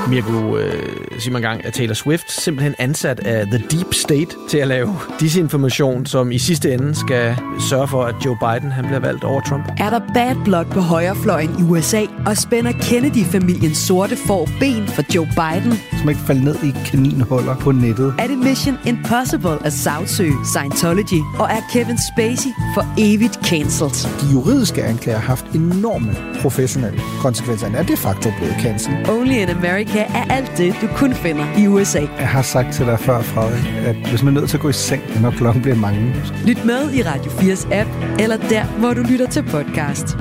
Mirko 0.09 0.57
øh, 0.57 0.95
siger 1.19 1.33
man 1.33 1.43
gang, 1.43 1.65
at 1.65 1.73
Taylor 1.73 1.95
Swift 1.95 2.33
simpelthen 2.33 2.75
ansat 2.79 3.21
af 3.21 3.47
The 3.47 3.59
Deep 3.71 3.95
State 3.95 4.37
til 4.49 4.59
at 4.59 4.69
lave 4.69 4.97
disinformation, 5.21 6.07
som 6.07 6.33
i 6.33 6.39
sidste 6.39 6.73
ende 6.73 6.95
skal 6.95 7.37
sørge 7.71 7.89
for, 7.89 8.05
at 8.05 8.15
Joe 8.25 8.37
Biden 8.37 8.73
han 8.73 8.85
bliver 8.85 8.99
valgt 8.99 9.25
over 9.25 9.41
Trump. 9.41 9.73
Er 9.79 9.91
der 9.91 10.01
bad 10.15 10.37
blood 10.45 10.65
på 10.65 10.81
højrefløjen 10.81 11.51
i 11.59 11.63
USA, 11.63 12.03
og 12.27 12.37
spænder 12.37 12.73
Kennedy-familiens 12.73 13.79
sorte 13.79 14.17
får 14.17 14.49
ben 14.61 14.87
for 14.87 15.15
Joe 15.15 15.27
Biden? 15.27 15.73
Som 16.01 16.09
ikke 16.09 16.21
falder 16.21 16.43
ned 16.43 16.57
i 16.65 16.73
kaninhuller 16.85 17.57
på 17.57 17.73
nettet. 17.73 18.15
Er 18.19 18.27
det 18.27 18.39
Mission 18.39 18.79
Impossible 18.87 19.67
at 19.67 19.73
sagsøge 19.73 20.35
Scientology? 20.45 21.21
Og 21.39 21.47
er 21.51 21.61
Kevin 21.73 21.99
Spacey 22.13 22.51
for 22.75 22.85
evigt 22.99 23.39
cancelled? 23.47 24.21
De 24.21 24.33
juridiske 24.33 24.85
anklager 24.85 25.19
har 25.19 25.27
haft 25.27 25.47
enorme 25.55 26.17
professionelle 26.43 27.01
konsekvenser. 27.21 27.67
Er 27.75 27.83
de 27.83 27.97
facto 27.97 28.31
blevet 28.39 28.57
cancelled. 28.63 29.09
Only 29.09 29.35
in 29.35 29.49
America 29.75 29.99
er 29.99 30.25
alt 30.31 30.59
det, 30.59 30.75
du 30.83 30.87
kun 30.87 31.15
finder 31.15 31.59
i 31.59 31.67
USA. 31.67 32.01
Jeg 32.01 32.29
har 32.29 32.43
sagt 32.43 32.73
til 32.75 32.87
dig 32.87 33.01
før, 33.01 33.23
Frederik, 33.23 33.87
at 33.87 33.97
hvis 34.11 34.23
man 34.23 34.37
er 34.37 34.41
nødt 34.41 34.51
til 34.51 34.57
at 34.57 34.61
gå 34.61 34.69
i 34.69 34.73
seng, 34.73 35.03
når 35.23 35.31
klokken 35.31 35.63
bliver 35.63 35.77
mange. 35.77 36.15
Lyt 36.47 36.65
med 36.65 36.93
i 36.93 37.03
Radio 37.03 37.31
4's 37.31 37.75
app, 37.75 37.91
eller 38.19 38.37
der, 38.37 38.65
hvor 38.65 38.95
du 38.95 39.03
lytter 39.03 39.29
til 39.31 39.43
podcast. 39.43 40.17